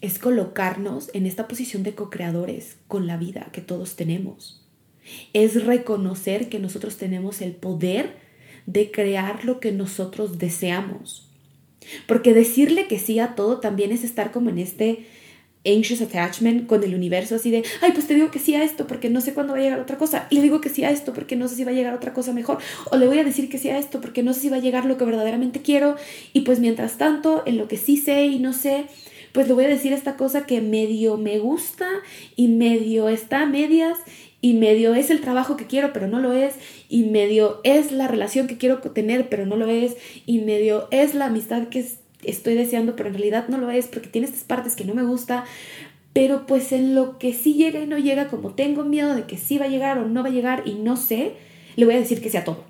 es 0.00 0.18
colocarnos 0.18 1.10
en 1.14 1.26
esta 1.26 1.48
posición 1.48 1.82
de 1.82 1.94
co-creadores 1.94 2.76
con 2.86 3.06
la 3.06 3.16
vida 3.16 3.48
que 3.52 3.60
todos 3.60 3.96
tenemos. 3.96 4.64
Es 5.32 5.64
reconocer 5.64 6.48
que 6.48 6.58
nosotros 6.58 6.96
tenemos 6.96 7.40
el 7.40 7.52
poder 7.52 8.16
de 8.66 8.90
crear 8.90 9.44
lo 9.44 9.60
que 9.60 9.72
nosotros 9.72 10.38
deseamos. 10.38 11.28
Porque 12.06 12.34
decirle 12.34 12.86
que 12.86 12.98
sí 12.98 13.18
a 13.18 13.34
todo 13.34 13.60
también 13.60 13.92
es 13.92 14.04
estar 14.04 14.30
como 14.30 14.50
en 14.50 14.58
este 14.58 15.06
anxious 15.64 16.00
attachment 16.00 16.66
con 16.66 16.82
el 16.82 16.94
universo, 16.94 17.34
así 17.34 17.50
de, 17.50 17.62
ay, 17.82 17.92
pues 17.92 18.06
te 18.06 18.14
digo 18.14 18.30
que 18.30 18.38
sí 18.38 18.54
a 18.54 18.62
esto 18.62 18.86
porque 18.86 19.10
no 19.10 19.20
sé 19.20 19.34
cuándo 19.34 19.52
va 19.52 19.58
a 19.58 19.62
llegar 19.62 19.80
otra 19.80 19.98
cosa. 19.98 20.26
Y 20.30 20.36
le 20.36 20.42
digo 20.42 20.60
que 20.60 20.68
sí 20.68 20.84
a 20.84 20.90
esto 20.90 21.12
porque 21.12 21.36
no 21.36 21.48
sé 21.48 21.56
si 21.56 21.64
va 21.64 21.70
a 21.70 21.74
llegar 21.74 21.94
otra 21.94 22.12
cosa 22.12 22.32
mejor. 22.32 22.58
O 22.90 22.96
le 22.96 23.06
voy 23.06 23.18
a 23.18 23.24
decir 23.24 23.48
que 23.48 23.58
sí 23.58 23.68
a 23.68 23.78
esto 23.78 24.00
porque 24.00 24.22
no 24.22 24.32
sé 24.34 24.40
si 24.40 24.48
va 24.48 24.56
a 24.56 24.60
llegar 24.60 24.84
lo 24.84 24.96
que 24.96 25.04
verdaderamente 25.04 25.60
quiero. 25.60 25.96
Y 26.32 26.42
pues 26.42 26.60
mientras 26.60 26.98
tanto, 26.98 27.42
en 27.46 27.58
lo 27.58 27.68
que 27.68 27.76
sí 27.76 27.96
sé 27.96 28.26
y 28.26 28.38
no 28.38 28.52
sé, 28.52 28.86
pues 29.32 29.46
le 29.48 29.54
voy 29.54 29.64
a 29.64 29.68
decir 29.68 29.92
esta 29.92 30.16
cosa 30.16 30.46
que 30.46 30.60
medio 30.60 31.16
me 31.16 31.38
gusta 31.38 31.86
y 32.36 32.48
medio 32.48 33.08
está 33.08 33.42
a 33.42 33.46
medias 33.46 33.98
y 34.40 34.54
medio 34.54 34.94
es 34.94 35.10
el 35.10 35.20
trabajo 35.20 35.56
que 35.56 35.66
quiero, 35.66 35.92
pero 35.92 36.06
no 36.06 36.20
lo 36.20 36.32
es, 36.32 36.54
y 36.88 37.04
medio 37.04 37.60
es 37.64 37.90
la 37.90 38.06
relación 38.06 38.46
que 38.46 38.56
quiero 38.56 38.78
tener, 38.78 39.28
pero 39.28 39.46
no 39.46 39.56
lo 39.56 39.66
es, 39.66 39.96
y 40.26 40.38
medio 40.38 40.86
es 40.90 41.14
la 41.14 41.26
amistad 41.26 41.68
que 41.68 41.80
es 41.80 41.98
estoy 42.24 42.54
deseando, 42.54 42.96
pero 42.96 43.08
en 43.08 43.14
realidad 43.14 43.48
no 43.48 43.58
lo 43.58 43.70
es 43.70 43.86
porque 43.86 44.08
tiene 44.08 44.26
estas 44.26 44.44
partes 44.44 44.76
que 44.76 44.84
no 44.84 44.94
me 44.94 45.02
gusta. 45.04 45.44
Pero 46.12 46.46
pues 46.46 46.72
en 46.72 46.94
lo 46.94 47.18
que 47.18 47.32
sí 47.32 47.54
llega 47.54 47.80
y 47.80 47.86
no 47.86 47.98
llega, 47.98 48.28
como 48.28 48.54
tengo 48.54 48.84
miedo 48.84 49.14
de 49.14 49.24
que 49.24 49.36
sí 49.36 49.58
va 49.58 49.66
a 49.66 49.68
llegar 49.68 49.98
o 49.98 50.08
no 50.08 50.22
va 50.22 50.28
a 50.28 50.32
llegar 50.32 50.62
y 50.66 50.74
no 50.74 50.96
sé, 50.96 51.34
le 51.76 51.84
voy 51.84 51.94
a 51.94 52.00
decir 52.00 52.20
que 52.20 52.30
sea 52.30 52.44
todo. 52.44 52.64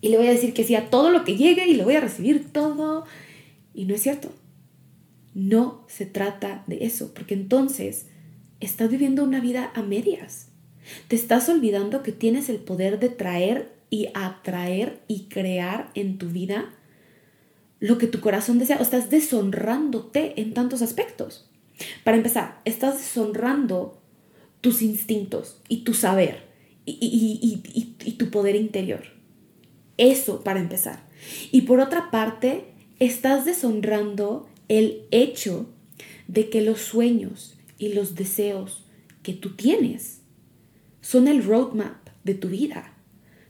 Y 0.00 0.08
le 0.08 0.18
voy 0.18 0.26
a 0.26 0.32
decir 0.32 0.52
que 0.52 0.64
sea 0.64 0.90
todo 0.90 1.10
lo 1.10 1.24
que 1.24 1.36
llegue 1.36 1.66
y 1.66 1.74
le 1.74 1.84
voy 1.84 1.94
a 1.94 2.00
recibir 2.00 2.52
todo. 2.52 3.06
Y 3.72 3.86
no 3.86 3.94
es 3.94 4.02
cierto. 4.02 4.30
No 5.32 5.84
se 5.88 6.04
trata 6.04 6.62
de 6.66 6.84
eso, 6.84 7.14
porque 7.14 7.34
entonces 7.34 8.06
estás 8.60 8.90
viviendo 8.90 9.24
una 9.24 9.40
vida 9.40 9.72
a 9.74 9.82
medias. 9.82 10.48
Te 11.08 11.16
estás 11.16 11.48
olvidando 11.48 12.02
que 12.02 12.12
tienes 12.12 12.50
el 12.50 12.58
poder 12.58 12.98
de 12.98 13.08
traer 13.08 13.72
y 13.88 14.08
atraer 14.12 15.00
y 15.08 15.24
crear 15.28 15.90
en 15.94 16.18
tu 16.18 16.28
vida 16.28 16.74
lo 17.80 17.98
que 17.98 18.06
tu 18.06 18.20
corazón 18.20 18.58
desea 18.58 18.78
o 18.78 18.82
estás 18.82 19.10
deshonrándote 19.10 20.40
en 20.40 20.54
tantos 20.54 20.82
aspectos. 20.82 21.50
Para 22.04 22.16
empezar, 22.16 22.60
estás 22.64 22.98
deshonrando 22.98 24.00
tus 24.60 24.80
instintos 24.80 25.60
y 25.68 25.84
tu 25.84 25.92
saber 25.92 26.48
y, 26.86 28.16
tu 28.18 28.30
poder 28.30 28.56
interior. 28.56 29.04
Eso 29.96 30.42
para 30.42 30.60
empezar. 30.60 31.08
Y 31.50 31.62
por 31.62 31.80
otra 31.80 32.10
parte, 32.10 32.64
estás 32.98 33.44
deshonrando 33.44 34.48
el 34.68 35.02
hecho 35.10 35.66
de 36.28 36.48
que 36.48 36.62
los 36.62 36.80
sueños 36.80 37.56
y 37.78 37.92
los 37.92 38.14
deseos 38.14 38.84
que 39.22 39.34
tú 39.34 39.54
tienes 39.56 40.20
son 41.00 41.28
el 41.28 41.44
roadmap 41.44 42.08
de 42.24 42.34
tu 42.34 42.48
vida, 42.48 42.94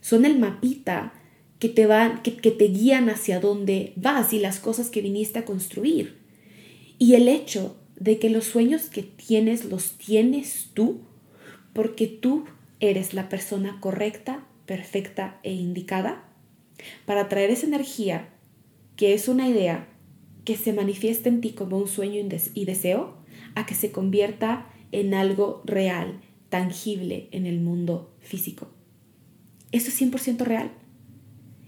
son 0.01 0.25
el 0.25 0.37
mapita 0.37 1.13
que 1.59 1.69
te 1.69 1.85
van, 1.85 2.21
que, 2.21 2.35
que 2.35 2.51
te 2.51 2.65
guían 2.65 3.09
hacia 3.09 3.39
dónde 3.39 3.93
vas 3.95 4.33
y 4.33 4.39
las 4.39 4.59
cosas 4.59 4.89
que 4.89 5.01
viniste 5.01 5.39
a 5.39 5.45
construir. 5.45 6.17
Y 6.97 7.15
el 7.15 7.27
hecho 7.27 7.77
de 7.97 8.19
que 8.19 8.29
los 8.29 8.45
sueños 8.45 8.89
que 8.89 9.03
tienes 9.03 9.65
los 9.65 9.91
tienes 9.97 10.69
tú 10.73 11.01
porque 11.73 12.07
tú 12.07 12.45
eres 12.79 13.13
la 13.13 13.29
persona 13.29 13.79
correcta, 13.79 14.45
perfecta 14.65 15.39
e 15.43 15.53
indicada 15.53 16.23
para 17.05 17.29
traer 17.29 17.49
esa 17.51 17.67
energía 17.67 18.29
que 18.95 19.13
es 19.13 19.27
una 19.27 19.47
idea 19.47 19.87
que 20.43 20.55
se 20.55 20.73
manifiesta 20.73 21.29
en 21.29 21.41
ti 21.41 21.51
como 21.51 21.77
un 21.77 21.87
sueño 21.87 22.21
y 22.53 22.65
deseo 22.65 23.17
a 23.55 23.65
que 23.65 23.75
se 23.75 23.91
convierta 23.91 24.69
en 24.91 25.13
algo 25.13 25.63
real, 25.65 26.21
tangible 26.49 27.27
en 27.31 27.45
el 27.45 27.59
mundo 27.59 28.13
físico. 28.19 28.67
Eso 29.71 29.89
es 29.89 30.01
100% 30.01 30.39
real. 30.45 30.71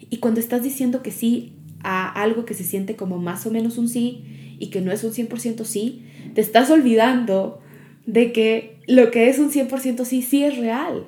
Y 0.09 0.17
cuando 0.17 0.39
estás 0.39 0.63
diciendo 0.63 1.01
que 1.01 1.11
sí 1.11 1.53
a 1.83 2.09
algo 2.09 2.45
que 2.45 2.53
se 2.53 2.63
siente 2.63 2.95
como 2.95 3.17
más 3.17 3.45
o 3.45 3.51
menos 3.51 3.77
un 3.77 3.87
sí 3.87 4.55
y 4.59 4.67
que 4.67 4.81
no 4.81 4.91
es 4.91 5.03
un 5.03 5.11
100% 5.11 5.63
sí, 5.65 6.05
te 6.33 6.41
estás 6.41 6.69
olvidando 6.69 7.61
de 8.05 8.31
que 8.31 8.79
lo 8.87 9.11
que 9.11 9.29
es 9.29 9.39
un 9.39 9.51
100% 9.51 10.05
sí, 10.05 10.21
sí 10.21 10.43
es 10.43 10.57
real. 10.57 11.07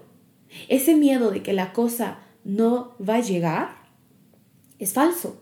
Ese 0.68 0.96
miedo 0.96 1.32
de 1.32 1.42
que 1.42 1.54
la 1.54 1.74
cosa 1.74 2.20
no 2.44 2.96
va 3.00 3.16
a 3.16 3.22
llegar 3.22 3.70
es 4.80 4.94
falso. 4.94 5.42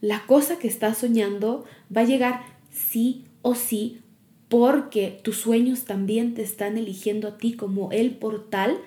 La 0.00 0.24
cosa 0.26 0.58
que 0.58 0.68
estás 0.68 0.98
soñando 0.98 1.64
va 1.94 2.02
a 2.02 2.04
llegar 2.04 2.42
sí 2.70 3.26
o 3.42 3.54
sí 3.54 4.00
porque 4.48 5.20
tus 5.22 5.36
sueños 5.36 5.84
también 5.84 6.34
te 6.34 6.42
están 6.42 6.76
eligiendo 6.76 7.28
a 7.28 7.38
ti 7.38 7.52
como 7.52 7.92
el 7.92 8.16
portal 8.16 8.78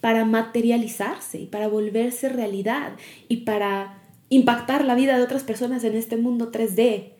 para 0.00 0.24
materializarse 0.24 1.40
y 1.40 1.46
para 1.46 1.68
volverse 1.68 2.28
realidad 2.28 2.92
y 3.28 3.38
para 3.38 4.02
impactar 4.28 4.84
la 4.84 4.94
vida 4.94 5.16
de 5.16 5.24
otras 5.24 5.42
personas 5.42 5.84
en 5.84 5.94
este 5.94 6.16
mundo 6.16 6.50
3D. 6.52 7.12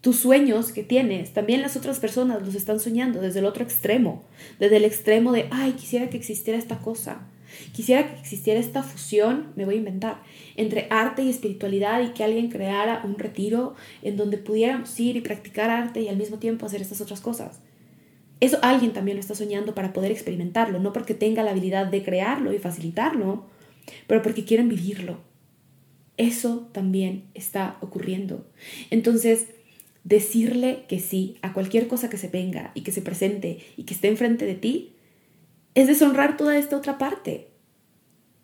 tus 0.00 0.16
sueños 0.16 0.72
que 0.72 0.82
tienes, 0.82 1.32
también 1.32 1.62
las 1.62 1.76
otras 1.76 1.98
personas 1.98 2.44
los 2.44 2.54
están 2.54 2.78
soñando 2.78 3.22
desde 3.22 3.38
el 3.38 3.46
otro 3.46 3.64
extremo, 3.64 4.22
desde 4.60 4.76
el 4.76 4.84
extremo 4.84 5.32
de, 5.32 5.46
ay, 5.50 5.72
quisiera 5.72 6.10
que 6.10 6.18
existiera 6.18 6.58
esta 6.58 6.76
cosa, 6.76 7.26
quisiera 7.72 8.06
que 8.06 8.20
existiera 8.20 8.60
esta 8.60 8.82
fusión, 8.82 9.52
me 9.56 9.64
voy 9.64 9.76
a 9.76 9.78
inventar, 9.78 10.22
entre 10.56 10.88
arte 10.90 11.22
y 11.22 11.30
espiritualidad 11.30 12.02
y 12.02 12.08
que 12.08 12.22
alguien 12.22 12.50
creara 12.50 13.00
un 13.02 13.18
retiro 13.18 13.76
en 14.02 14.18
donde 14.18 14.36
pudiéramos 14.36 15.00
ir 15.00 15.16
y 15.16 15.22
practicar 15.22 15.70
arte 15.70 16.02
y 16.02 16.08
al 16.08 16.18
mismo 16.18 16.38
tiempo 16.38 16.66
hacer 16.66 16.82
estas 16.82 17.00
otras 17.00 17.22
cosas. 17.22 17.62
Eso 18.44 18.58
alguien 18.60 18.92
también 18.92 19.16
lo 19.16 19.22
está 19.22 19.34
soñando 19.34 19.74
para 19.74 19.94
poder 19.94 20.12
experimentarlo, 20.12 20.78
no 20.78 20.92
porque 20.92 21.14
tenga 21.14 21.42
la 21.42 21.52
habilidad 21.52 21.86
de 21.86 22.02
crearlo 22.02 22.52
y 22.52 22.58
facilitarlo, 22.58 23.46
pero 24.06 24.20
porque 24.20 24.44
quieren 24.44 24.68
vivirlo. 24.68 25.16
Eso 26.18 26.68
también 26.72 27.24
está 27.32 27.78
ocurriendo. 27.80 28.46
Entonces, 28.90 29.46
decirle 30.04 30.84
que 30.88 31.00
sí 31.00 31.38
a 31.40 31.54
cualquier 31.54 31.88
cosa 31.88 32.10
que 32.10 32.18
se 32.18 32.28
venga 32.28 32.70
y 32.74 32.82
que 32.82 32.92
se 32.92 33.00
presente 33.00 33.60
y 33.78 33.84
que 33.84 33.94
esté 33.94 34.08
enfrente 34.08 34.44
de 34.44 34.56
ti, 34.56 34.92
es 35.74 35.86
deshonrar 35.86 36.36
toda 36.36 36.58
esta 36.58 36.76
otra 36.76 36.98
parte. 36.98 37.48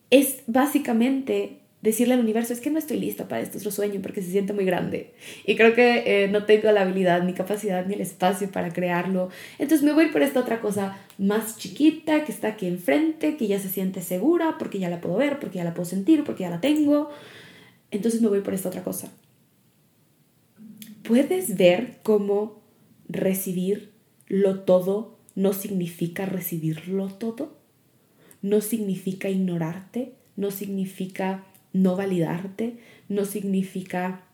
Es 0.08 0.44
básicamente 0.46 1.59
decirle 1.82 2.14
al 2.14 2.20
universo, 2.20 2.52
es 2.52 2.60
que 2.60 2.70
no 2.70 2.78
estoy 2.78 2.98
lista 3.00 3.28
para 3.28 3.40
este 3.40 3.58
otro 3.58 3.70
sueño 3.70 4.00
porque 4.02 4.22
se 4.22 4.30
siente 4.30 4.52
muy 4.52 4.64
grande. 4.64 5.12
Y 5.46 5.56
creo 5.56 5.74
que 5.74 6.24
eh, 6.24 6.28
no 6.28 6.44
tengo 6.44 6.70
la 6.72 6.82
habilidad, 6.82 7.22
ni 7.22 7.32
capacidad, 7.32 7.86
ni 7.86 7.94
el 7.94 8.00
espacio 8.00 8.50
para 8.50 8.72
crearlo. 8.72 9.30
Entonces 9.58 9.84
me 9.84 9.92
voy 9.92 10.06
por 10.06 10.22
esta 10.22 10.40
otra 10.40 10.60
cosa 10.60 10.98
más 11.18 11.56
chiquita 11.56 12.24
que 12.24 12.32
está 12.32 12.48
aquí 12.48 12.66
enfrente, 12.66 13.36
que 13.36 13.46
ya 13.46 13.58
se 13.58 13.68
siente 13.68 14.02
segura, 14.02 14.56
porque 14.58 14.78
ya 14.78 14.90
la 14.90 15.00
puedo 15.00 15.16
ver, 15.16 15.38
porque 15.38 15.58
ya 15.58 15.64
la 15.64 15.74
puedo 15.74 15.88
sentir, 15.88 16.24
porque 16.24 16.42
ya 16.42 16.50
la 16.50 16.60
tengo. 16.60 17.10
Entonces 17.90 18.20
me 18.20 18.28
voy 18.28 18.40
por 18.40 18.54
esta 18.54 18.68
otra 18.68 18.82
cosa 18.82 19.10
puedes 21.10 21.56
ver 21.56 21.98
cómo 22.04 22.60
recibir 23.08 23.90
lo 24.28 24.60
todo 24.60 25.18
no 25.34 25.52
significa 25.52 26.24
recibirlo 26.24 27.08
todo, 27.08 27.58
no 28.42 28.60
significa 28.60 29.28
ignorarte, 29.28 30.12
no 30.36 30.52
significa 30.52 31.44
no 31.72 31.96
validarte, 31.96 32.78
no 33.08 33.24
significa 33.24 34.24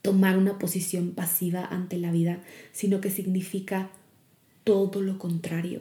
tomar 0.00 0.38
una 0.38 0.58
posición 0.58 1.12
pasiva 1.12 1.64
ante 1.64 1.98
la 1.98 2.12
vida, 2.12 2.40
sino 2.72 3.00
que 3.00 3.10
significa 3.10 3.90
todo 4.64 5.00
lo 5.00 5.18
contrario. 5.18 5.80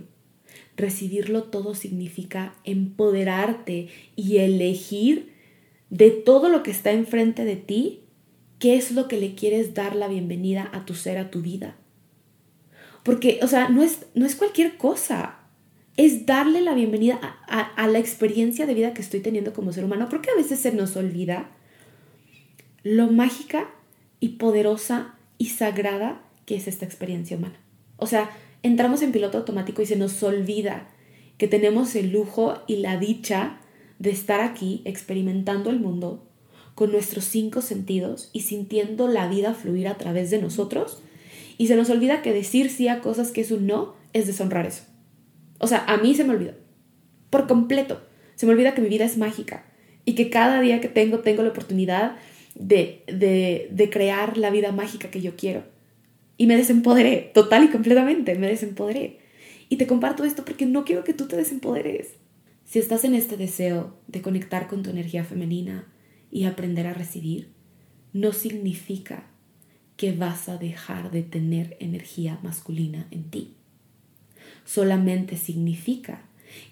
Recibirlo 0.76 1.44
todo 1.44 1.76
significa 1.76 2.56
empoderarte 2.64 3.90
y 4.16 4.38
elegir 4.38 5.34
de 5.90 6.10
todo 6.10 6.50
lo 6.50 6.64
que 6.64 6.72
está 6.72 6.92
enfrente 6.92 7.46
de 7.46 7.56
ti 7.56 8.02
¿Qué 8.62 8.76
es 8.76 8.92
lo 8.92 9.08
que 9.08 9.18
le 9.18 9.34
quieres 9.34 9.74
dar 9.74 9.96
la 9.96 10.08
bienvenida 10.08 10.70
a 10.72 10.86
tu 10.86 10.94
ser, 10.94 11.18
a 11.18 11.32
tu 11.32 11.42
vida? 11.42 11.78
Porque, 13.02 13.40
o 13.42 13.48
sea, 13.48 13.70
no 13.70 13.82
es, 13.82 14.06
no 14.14 14.24
es 14.24 14.36
cualquier 14.36 14.78
cosa. 14.78 15.40
Es 15.98 16.26
darle 16.26 16.62
la 16.62 16.74
bienvenida 16.74 17.20
a, 17.48 17.88
la 17.88 18.00
experiencia 18.00 18.66
de 18.66 18.74
vida 18.74 18.94
que 18.94 19.02
estoy 19.02 19.20
teniendo 19.20 19.54
como 19.54 19.74
ser 19.74 19.84
humano. 19.84 20.08
Porque 20.10 20.30
a 20.30 20.36
veces 20.36 20.60
se 20.60 20.72
nos 20.72 20.96
olvida 20.96 21.52
lo 22.84 23.12
mágica 23.12 23.70
y 24.20 24.30
poderosa 24.30 25.16
y 25.38 25.48
sagrada 25.48 26.24
que 26.46 26.56
es 26.56 26.68
esta 26.68 26.86
experiencia 26.86 27.38
humana. 27.38 27.60
O 27.98 28.08
sea, 28.08 28.32
entramos 28.64 29.02
en 29.02 29.12
piloto 29.12 29.38
automático 29.38 29.82
y 29.82 29.86
se 29.86 29.96
nos 29.96 30.22
olvida 30.24 30.88
que 31.38 31.48
tenemos 31.48 31.96
el 31.96 32.12
lujo 32.12 32.62
y 32.68 32.78
la 32.78 32.98
dicha 32.98 33.60
de 34.00 34.12
estar 34.12 34.42
aquí 34.42 34.82
experimentando 34.86 35.70
el 35.70 35.80
mundo 35.80 36.26
con 36.76 36.92
nuestros 36.92 37.26
cinco 37.26 37.62
sentidos 37.62 38.30
y 38.34 38.42
sintiendo 38.42 39.08
la 39.08 39.28
vida 39.28 39.54
fluir 39.54 39.88
a 39.88 39.98
través 39.98 40.32
de 40.32 40.42
nosotros. 40.42 41.00
Y 41.58 41.68
se 41.68 41.76
nos 41.76 41.90
olvida 41.90 42.22
que 42.22 42.34
decir 42.34 42.70
sí 42.70 42.88
a 42.88 43.02
cosas 43.02 43.32
que 43.32 43.42
es 43.42 43.52
un 43.52 43.68
no 43.68 43.94
es 44.14 44.26
deshonrar 44.26 44.66
eso. 44.66 44.91
O 45.62 45.68
sea, 45.68 45.86
a 45.88 45.98
mí 45.98 46.14
se 46.16 46.24
me 46.24 46.34
olvida. 46.34 46.56
Por 47.30 47.48
completo. 47.48 48.02
Se 48.36 48.46
me 48.46 48.52
olvida 48.52 48.74
que 48.74 48.82
mi 48.82 48.90
vida 48.90 49.06
es 49.06 49.18
mágica 49.18 49.66
y 50.04 50.16
que 50.16 50.30
cada 50.30 50.60
día 50.60 50.82
que 50.82 50.90
tengo 50.90 51.20
tengo 51.20 51.44
la 51.44 51.50
oportunidad 51.50 52.18
de, 52.56 53.04
de, 53.08 53.70
de 53.72 53.90
crear 53.90 54.38
la 54.38 54.50
vida 54.50 54.72
mágica 54.72 55.10
que 55.10 55.22
yo 55.22 55.36
quiero. 55.36 55.64
Y 56.38 56.48
me 56.48 56.58
desempoderé, 56.58 57.32
total 57.34 57.64
y 57.66 57.70
completamente, 57.70 58.36
me 58.36 58.48
desempoderé. 58.48 59.20
Y 59.70 59.78
te 59.78 59.88
comparto 59.88 60.24
esto 60.24 60.44
porque 60.44 60.66
no 60.66 60.84
quiero 60.84 61.04
que 61.04 61.14
tú 61.14 61.28
te 61.28 61.38
desempoderes. 61.38 62.16
Si 62.66 62.80
estás 62.80 63.06
en 63.06 63.16
este 63.16 63.38
deseo 63.38 63.96
de 64.08 64.22
conectar 64.22 64.68
con 64.68 64.82
tu 64.82 64.90
energía 64.90 65.24
femenina, 65.24 65.88
y 66.32 66.46
aprender 66.46 66.88
a 66.88 66.94
recibir, 66.94 67.50
no 68.14 68.32
significa 68.32 69.28
que 69.98 70.14
vas 70.14 70.50
a 70.50 70.58
dejar 70.58 71.12
de 71.12 71.22
tener 71.22 71.78
energía 71.80 72.40
masculina 72.42 73.08
en 73.12 73.30
ti. 73.30 73.56
Solamente 74.72 75.36
significa 75.36 76.22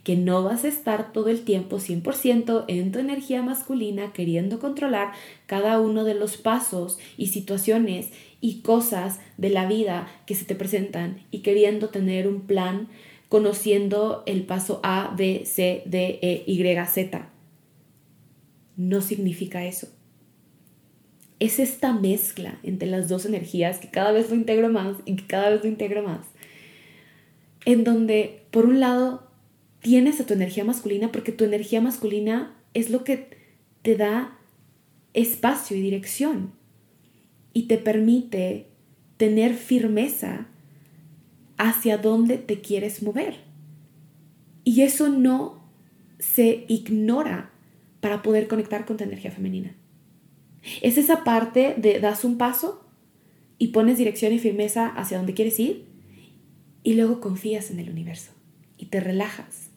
que 0.06 0.16
no 0.16 0.42
vas 0.42 0.64
a 0.64 0.70
estar 0.70 1.12
todo 1.12 1.28
el 1.28 1.44
tiempo 1.44 1.80
100% 1.80 2.64
en 2.70 2.94
tu 2.94 3.00
energía 3.00 3.42
masculina 3.44 4.14
queriendo 4.14 4.60
controlar 4.60 5.12
cada 5.48 5.82
uno 5.82 6.06
de 6.06 6.14
los 6.14 6.38
pasos 6.38 6.98
y 7.18 7.28
situaciones 7.28 8.12
y 8.40 8.62
cosas 8.62 9.20
de 9.36 9.50
la 9.50 9.68
vida 9.68 10.08
que 10.26 10.34
se 10.34 10.46
te 10.46 10.56
presentan 10.56 11.24
y 11.30 11.40
queriendo 11.40 11.90
tener 11.90 12.30
un 12.30 12.48
plan 12.48 12.88
conociendo 13.28 14.24
el 14.26 14.44
paso 14.44 14.80
A, 14.82 15.14
B, 15.18 15.42
C, 15.44 15.84
D, 15.86 16.20
E, 16.22 16.46
Y, 16.48 16.64
Z 16.88 17.28
no 18.78 19.02
significa 19.02 19.66
eso. 19.66 19.90
Es 21.40 21.60
esta 21.60 21.92
mezcla 21.92 22.60
entre 22.64 22.88
las 22.88 23.10
dos 23.10 23.26
energías 23.26 23.80
que 23.80 23.90
cada 23.90 24.14
vez 24.14 24.30
lo 24.30 24.38
integro 24.38 24.70
más 24.70 24.96
y 25.04 25.18
que 25.18 25.28
cada 25.28 25.50
vez 25.50 25.64
lo 25.64 25.68
integro 25.70 26.02
más. 26.02 26.22
En 27.66 27.84
donde, 27.84 28.44
por 28.52 28.66
un 28.66 28.80
lado, 28.80 29.30
tienes 29.82 30.20
a 30.20 30.26
tu 30.26 30.34
energía 30.34 30.64
masculina 30.64 31.12
porque 31.12 31.32
tu 31.32 31.44
energía 31.44 31.82
masculina 31.82 32.56
es 32.74 32.90
lo 32.90 33.04
que 33.04 33.38
te 33.82 33.96
da 33.96 34.38
espacio 35.14 35.76
y 35.78 35.82
dirección 35.82 36.54
y 37.54 37.64
te 37.64 37.78
permite 37.78 38.68
tener 39.18 39.54
firmeza 39.56 40.48
hacia 41.58 41.98
dónde 41.98 42.38
te 42.38 42.62
quieres 42.62 43.04
mover. 43.04 43.38
Y 44.64 44.82
eso 44.82 45.10
no 45.10 45.62
se 46.20 46.66
ignora 46.68 47.52
para 48.02 48.22
poder 48.22 48.48
conectar 48.48 48.86
con 48.86 48.98
tu 48.98 49.04
energía 49.04 49.32
femenina. 49.32 49.76
Es 50.82 50.98
esa 50.98 51.24
parte 51.24 51.76
de 51.78 52.00
das 52.00 52.24
un 52.24 52.38
paso 52.38 52.86
y 53.58 53.70
pones 53.70 53.98
dirección 53.98 54.32
y 54.32 54.40
firmeza 54.40 54.88
hacia 54.88 55.18
donde 55.18 55.34
quieres 55.34 55.60
ir 55.60 55.89
y 56.84 56.94
luego 56.94 57.20
confías 57.20 57.72
en 57.72 57.80
el 57.80 57.90
universo 57.90 58.32
y 58.78 58.88
te 58.88 59.00
relajas 59.00 59.70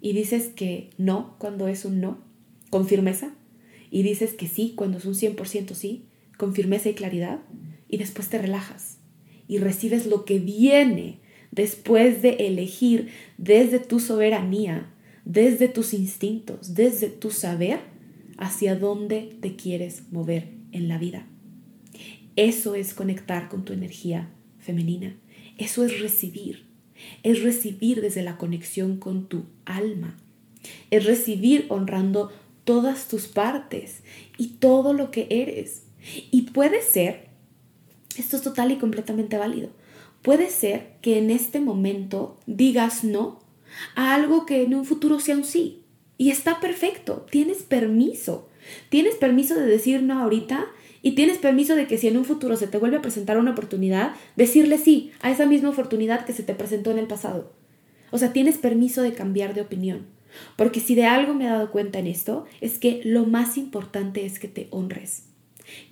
y 0.00 0.12
dices 0.12 0.48
que 0.48 0.90
no 0.96 1.36
cuando 1.38 1.68
es 1.68 1.84
un 1.84 2.00
no, 2.00 2.18
con 2.70 2.86
firmeza, 2.86 3.34
y 3.90 4.02
dices 4.02 4.34
que 4.34 4.46
sí 4.46 4.74
cuando 4.76 4.98
es 4.98 5.06
un 5.06 5.14
100% 5.14 5.74
sí, 5.74 6.04
con 6.36 6.54
firmeza 6.54 6.90
y 6.90 6.94
claridad, 6.94 7.40
y 7.88 7.96
después 7.96 8.28
te 8.28 8.38
relajas 8.38 8.98
y 9.48 9.58
recibes 9.58 10.06
lo 10.06 10.24
que 10.24 10.38
viene 10.38 11.20
después 11.50 12.20
de 12.20 12.30
elegir 12.46 13.08
desde 13.38 13.78
tu 13.78 13.98
soberanía 13.98 14.92
desde 15.28 15.68
tus 15.68 15.92
instintos, 15.92 16.74
desde 16.74 17.08
tu 17.08 17.30
saber, 17.30 17.80
hacia 18.38 18.76
dónde 18.76 19.36
te 19.42 19.56
quieres 19.56 20.04
mover 20.10 20.48
en 20.72 20.88
la 20.88 20.96
vida. 20.96 21.26
Eso 22.34 22.74
es 22.74 22.94
conectar 22.94 23.50
con 23.50 23.66
tu 23.66 23.74
energía 23.74 24.30
femenina. 24.58 25.18
Eso 25.58 25.84
es 25.84 26.00
recibir. 26.00 26.66
Es 27.22 27.42
recibir 27.42 28.00
desde 28.00 28.22
la 28.22 28.36
conexión 28.38 28.96
con 28.96 29.28
tu 29.28 29.44
alma. 29.64 30.16
Es 30.90 31.04
recibir 31.04 31.66
honrando 31.68 32.32
todas 32.64 33.08
tus 33.08 33.26
partes 33.26 34.02
y 34.36 34.48
todo 34.58 34.92
lo 34.92 35.10
que 35.10 35.26
eres. 35.30 35.82
Y 36.30 36.42
puede 36.42 36.82
ser, 36.82 37.28
esto 38.16 38.36
es 38.36 38.42
total 38.42 38.72
y 38.72 38.76
completamente 38.76 39.38
válido, 39.38 39.70
puede 40.22 40.50
ser 40.50 40.92
que 41.02 41.18
en 41.18 41.30
este 41.30 41.60
momento 41.60 42.38
digas 42.46 43.04
no 43.04 43.40
a 43.94 44.14
algo 44.14 44.46
que 44.46 44.62
en 44.62 44.74
un 44.74 44.84
futuro 44.84 45.20
sea 45.20 45.36
un 45.36 45.44
sí. 45.44 45.82
Y 46.16 46.30
está 46.30 46.60
perfecto, 46.60 47.26
tienes 47.30 47.62
permiso. 47.62 48.48
Tienes 48.90 49.14
permiso 49.14 49.54
de 49.54 49.66
decir 49.66 50.02
no 50.02 50.20
ahorita 50.20 50.66
y 51.02 51.12
tienes 51.12 51.38
permiso 51.38 51.74
de 51.74 51.86
que 51.86 51.98
si 51.98 52.08
en 52.08 52.16
un 52.16 52.24
futuro 52.24 52.56
se 52.56 52.66
te 52.66 52.78
vuelve 52.78 52.96
a 52.96 53.02
presentar 53.02 53.38
una 53.38 53.52
oportunidad, 53.52 54.12
decirle 54.36 54.78
sí 54.78 55.12
a 55.20 55.30
esa 55.30 55.46
misma 55.46 55.70
oportunidad 55.70 56.24
que 56.24 56.32
se 56.32 56.42
te 56.42 56.54
presentó 56.54 56.90
en 56.90 56.98
el 56.98 57.06
pasado. 57.06 57.52
O 58.10 58.18
sea, 58.18 58.32
tienes 58.32 58.58
permiso 58.58 59.02
de 59.02 59.12
cambiar 59.12 59.54
de 59.54 59.60
opinión. 59.60 60.06
Porque 60.56 60.80
si 60.80 60.94
de 60.94 61.04
algo 61.04 61.34
me 61.34 61.46
he 61.46 61.48
dado 61.48 61.70
cuenta 61.70 61.98
en 61.98 62.06
esto, 62.06 62.46
es 62.60 62.78
que 62.78 63.00
lo 63.04 63.24
más 63.24 63.56
importante 63.56 64.26
es 64.26 64.38
que 64.38 64.48
te 64.48 64.68
honres. 64.70 65.24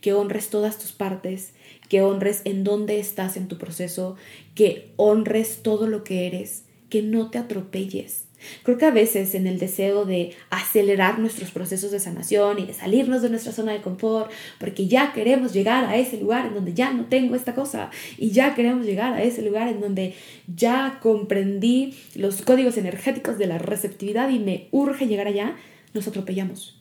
Que 0.00 0.12
honres 0.12 0.48
todas 0.48 0.78
tus 0.78 0.92
partes, 0.92 1.52
que 1.88 2.02
honres 2.02 2.42
en 2.44 2.64
dónde 2.64 2.98
estás 2.98 3.36
en 3.36 3.48
tu 3.48 3.58
proceso, 3.58 4.16
que 4.54 4.92
honres 4.96 5.62
todo 5.62 5.86
lo 5.86 6.04
que 6.04 6.26
eres, 6.26 6.64
que 6.88 7.02
no 7.02 7.30
te 7.30 7.38
atropelles, 7.38 8.25
Creo 8.62 8.78
que 8.78 8.84
a 8.84 8.90
veces 8.90 9.34
en 9.34 9.46
el 9.46 9.58
deseo 9.58 10.04
de 10.04 10.34
acelerar 10.50 11.18
nuestros 11.18 11.50
procesos 11.50 11.90
de 11.90 12.00
sanación 12.00 12.58
y 12.58 12.66
de 12.66 12.74
salirnos 12.74 13.22
de 13.22 13.30
nuestra 13.30 13.52
zona 13.52 13.72
de 13.72 13.80
confort, 13.80 14.30
porque 14.58 14.86
ya 14.86 15.12
queremos 15.12 15.52
llegar 15.52 15.84
a 15.84 15.96
ese 15.96 16.18
lugar 16.18 16.46
en 16.46 16.54
donde 16.54 16.74
ya 16.74 16.92
no 16.92 17.06
tengo 17.06 17.34
esta 17.34 17.54
cosa 17.54 17.90
y 18.18 18.30
ya 18.30 18.54
queremos 18.54 18.86
llegar 18.86 19.14
a 19.14 19.22
ese 19.22 19.42
lugar 19.42 19.68
en 19.68 19.80
donde 19.80 20.14
ya 20.54 20.98
comprendí 21.02 21.94
los 22.14 22.42
códigos 22.42 22.76
energéticos 22.76 23.38
de 23.38 23.46
la 23.46 23.58
receptividad 23.58 24.30
y 24.30 24.38
me 24.38 24.68
urge 24.70 25.06
llegar 25.06 25.26
allá, 25.26 25.56
nos 25.94 26.06
atropellamos. 26.06 26.80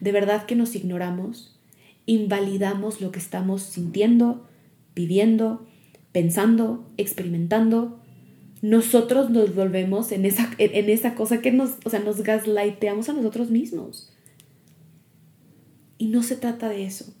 De 0.00 0.12
verdad 0.12 0.46
que 0.46 0.56
nos 0.56 0.74
ignoramos, 0.74 1.58
invalidamos 2.06 3.00
lo 3.00 3.12
que 3.12 3.18
estamos 3.18 3.62
sintiendo, 3.62 4.46
viviendo, 4.94 5.66
pensando, 6.12 6.84
experimentando 6.96 8.01
nosotros 8.62 9.28
nos 9.28 9.54
volvemos 9.54 10.12
en 10.12 10.24
esa, 10.24 10.48
en 10.58 10.88
esa 10.88 11.14
cosa 11.14 11.42
que 11.42 11.50
nos, 11.50 11.72
o 11.84 11.90
sea, 11.90 11.98
nos 11.98 12.22
gaslighteamos 12.22 13.08
a 13.08 13.12
nosotros 13.12 13.50
mismos. 13.50 14.12
Y 15.98 16.06
no 16.06 16.22
se 16.22 16.36
trata 16.36 16.68
de 16.68 16.84
eso. 16.84 17.12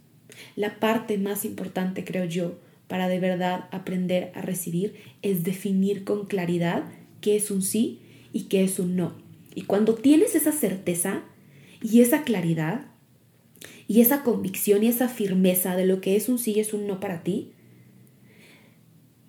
La 0.56 0.78
parte 0.78 1.18
más 1.18 1.44
importante, 1.44 2.04
creo 2.04 2.24
yo, 2.24 2.58
para 2.86 3.08
de 3.08 3.18
verdad 3.18 3.68
aprender 3.72 4.30
a 4.34 4.42
recibir 4.42 4.94
es 5.22 5.42
definir 5.42 6.04
con 6.04 6.26
claridad 6.26 6.84
qué 7.20 7.36
es 7.36 7.50
un 7.50 7.62
sí 7.62 8.00
y 8.32 8.44
qué 8.44 8.62
es 8.62 8.78
un 8.78 8.96
no. 8.96 9.14
Y 9.54 9.62
cuando 9.62 9.94
tienes 9.94 10.34
esa 10.34 10.52
certeza 10.52 11.22
y 11.82 12.02
esa 12.02 12.22
claridad 12.22 12.86
y 13.88 14.00
esa 14.00 14.22
convicción 14.22 14.84
y 14.84 14.88
esa 14.88 15.08
firmeza 15.08 15.74
de 15.74 15.86
lo 15.86 16.00
que 16.00 16.16
es 16.16 16.28
un 16.28 16.38
sí 16.38 16.52
y 16.56 16.60
es 16.60 16.72
un 16.72 16.86
no 16.86 17.00
para 17.00 17.22
ti, 17.22 17.52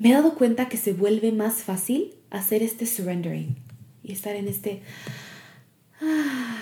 me 0.04 0.10
he 0.10 0.14
dado 0.14 0.36
cuenta 0.36 0.68
que 0.68 0.76
se 0.76 0.92
vuelve 0.92 1.32
más 1.32 1.64
fácil 1.64 2.14
hacer 2.30 2.62
este 2.62 2.86
surrendering 2.86 3.56
y 4.04 4.12
estar 4.12 4.36
en 4.36 4.50
este... 4.50 4.82
Ah, 6.02 6.60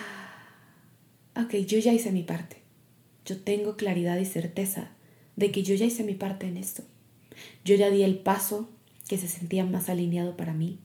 ok, 1.35 1.55
yo 1.65 1.79
ya 1.79 1.91
hice 1.91 2.11
mi 2.11 2.21
parte. 2.21 2.57
Yo 3.25 3.39
tengo 3.39 3.77
claridad 3.77 4.19
y 4.19 4.25
certeza 4.25 4.91
de 5.37 5.49
que 5.49 5.63
yo 5.63 5.73
ya 5.73 5.87
hice 5.87 6.03
mi 6.03 6.13
parte 6.13 6.45
en 6.45 6.55
esto. 6.55 6.83
Yo 7.65 7.73
ya 7.73 7.89
di 7.89 8.03
el 8.03 8.19
paso 8.19 8.69
que 9.07 9.17
se 9.17 9.27
sentía 9.27 9.65
más 9.65 9.89
alineado 9.89 10.37
para 10.37 10.53
mí. 10.53 10.77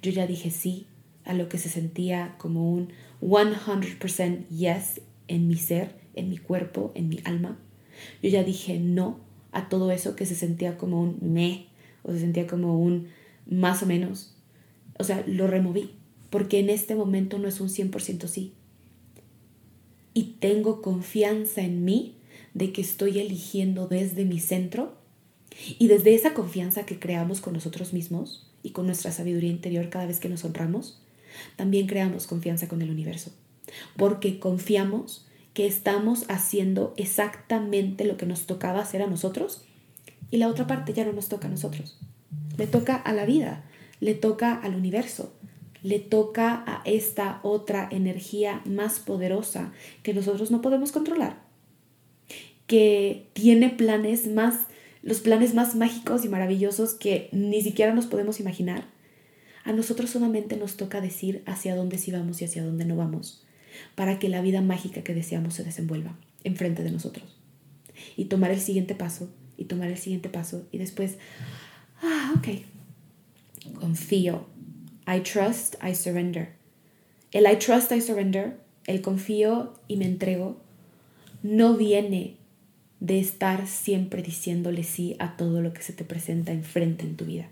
Yo 0.00 0.12
ya 0.12 0.26
dije 0.26 0.50
sí 0.50 0.86
a 1.24 1.34
lo 1.34 1.50
que 1.50 1.58
se 1.58 1.68
sentía 1.68 2.36
como 2.38 2.72
un 2.72 2.88
100% 3.20 4.48
yes 4.48 5.02
en 5.28 5.46
mi 5.46 5.56
ser, 5.56 5.94
en 6.14 6.30
mi 6.30 6.38
cuerpo, 6.38 6.90
en 6.94 7.10
mi 7.10 7.20
alma. 7.24 7.58
Yo 8.22 8.30
ya 8.30 8.44
dije 8.44 8.78
no 8.78 9.20
a 9.52 9.68
todo 9.68 9.90
eso 9.90 10.16
que 10.16 10.24
se 10.24 10.34
sentía 10.34 10.78
como 10.78 11.02
un 11.02 11.18
me 11.20 11.70
o 12.02 12.12
se 12.12 12.20
sentía 12.20 12.46
como 12.46 12.78
un 12.78 13.08
más 13.46 13.82
o 13.82 13.86
menos. 13.86 14.34
O 14.98 15.04
sea, 15.04 15.24
lo 15.26 15.46
removí, 15.46 15.90
porque 16.30 16.60
en 16.60 16.70
este 16.70 16.94
momento 16.94 17.38
no 17.38 17.48
es 17.48 17.60
un 17.60 17.68
100% 17.68 18.26
sí. 18.26 18.52
Y 20.14 20.36
tengo 20.40 20.82
confianza 20.82 21.62
en 21.62 21.84
mí 21.84 22.16
de 22.54 22.72
que 22.72 22.82
estoy 22.82 23.18
eligiendo 23.18 23.88
desde 23.88 24.24
mi 24.24 24.38
centro 24.38 24.94
y 25.78 25.88
desde 25.88 26.14
esa 26.14 26.34
confianza 26.34 26.86
que 26.86 26.98
creamos 26.98 27.40
con 27.40 27.54
nosotros 27.54 27.92
mismos 27.92 28.50
y 28.62 28.70
con 28.70 28.86
nuestra 28.86 29.12
sabiduría 29.12 29.50
interior 29.50 29.88
cada 29.88 30.06
vez 30.06 30.20
que 30.20 30.28
nos 30.28 30.44
honramos, 30.44 31.00
también 31.56 31.86
creamos 31.86 32.26
confianza 32.26 32.68
con 32.68 32.82
el 32.82 32.90
universo, 32.90 33.32
porque 33.96 34.38
confiamos 34.38 35.26
que 35.54 35.66
estamos 35.66 36.24
haciendo 36.28 36.94
exactamente 36.96 38.04
lo 38.04 38.16
que 38.16 38.26
nos 38.26 38.46
tocaba 38.46 38.80
hacer 38.80 39.02
a 39.02 39.06
nosotros 39.06 39.64
y 40.32 40.38
la 40.38 40.48
otra 40.48 40.66
parte 40.66 40.94
ya 40.94 41.04
no 41.04 41.12
nos 41.12 41.28
toca 41.28 41.46
a 41.46 41.50
nosotros. 41.50 42.00
Le 42.56 42.66
toca 42.66 42.96
a 42.96 43.12
la 43.12 43.26
vida, 43.26 43.64
le 44.00 44.14
toca 44.14 44.54
al 44.54 44.74
universo, 44.74 45.32
le 45.82 45.98
toca 45.98 46.64
a 46.66 46.82
esta 46.86 47.38
otra 47.42 47.86
energía 47.92 48.62
más 48.64 48.98
poderosa 48.98 49.72
que 50.02 50.14
nosotros 50.14 50.50
no 50.50 50.62
podemos 50.62 50.90
controlar, 50.90 51.42
que 52.66 53.28
tiene 53.34 53.68
planes 53.68 54.26
más, 54.26 54.68
los 55.02 55.20
planes 55.20 55.54
más 55.54 55.74
mágicos 55.74 56.24
y 56.24 56.30
maravillosos 56.30 56.94
que 56.94 57.28
ni 57.32 57.60
siquiera 57.60 57.92
nos 57.92 58.06
podemos 58.06 58.40
imaginar. 58.40 58.86
A 59.64 59.72
nosotros 59.72 60.10
solamente 60.10 60.56
nos 60.56 60.78
toca 60.78 61.02
decir 61.02 61.42
hacia 61.44 61.76
dónde 61.76 61.98
sí 61.98 62.10
vamos 62.10 62.40
y 62.40 62.46
hacia 62.46 62.64
dónde 62.64 62.86
no 62.86 62.96
vamos, 62.96 63.44
para 63.94 64.18
que 64.18 64.30
la 64.30 64.40
vida 64.40 64.62
mágica 64.62 65.02
que 65.02 65.14
deseamos 65.14 65.54
se 65.54 65.62
desenvuelva 65.62 66.16
enfrente 66.42 66.82
de 66.82 66.90
nosotros. 66.90 67.38
Y 68.16 68.24
tomar 68.24 68.50
el 68.50 68.60
siguiente 68.60 68.94
paso 68.94 69.28
y 69.62 69.64
tomar 69.64 69.88
el 69.88 69.96
siguiente 69.96 70.28
paso 70.28 70.66
y 70.72 70.78
después, 70.78 71.16
ah, 72.02 72.34
ok, 72.36 73.74
confío. 73.74 74.46
I 75.06 75.20
trust, 75.20 75.76
I 75.82 75.94
surrender. 75.94 76.50
El 77.30 77.50
I 77.50 77.56
trust, 77.56 77.92
I 77.92 78.00
surrender, 78.00 78.58
el 78.86 79.00
confío 79.00 79.74
y 79.88 79.96
me 79.96 80.04
entrego, 80.04 80.60
no 81.42 81.76
viene 81.76 82.36
de 83.00 83.18
estar 83.18 83.66
siempre 83.66 84.22
diciéndole 84.22 84.82
sí 84.84 85.16
a 85.18 85.36
todo 85.36 85.60
lo 85.60 85.72
que 85.72 85.82
se 85.82 85.92
te 85.92 86.04
presenta 86.04 86.52
enfrente 86.52 87.04
en 87.04 87.16
tu 87.16 87.24
vida. 87.24 87.48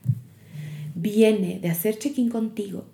Viene 0.94 1.61
de 1.61 1.68
hacer 1.68 1.99
check-in 1.99 2.29
contigo, 2.29 2.85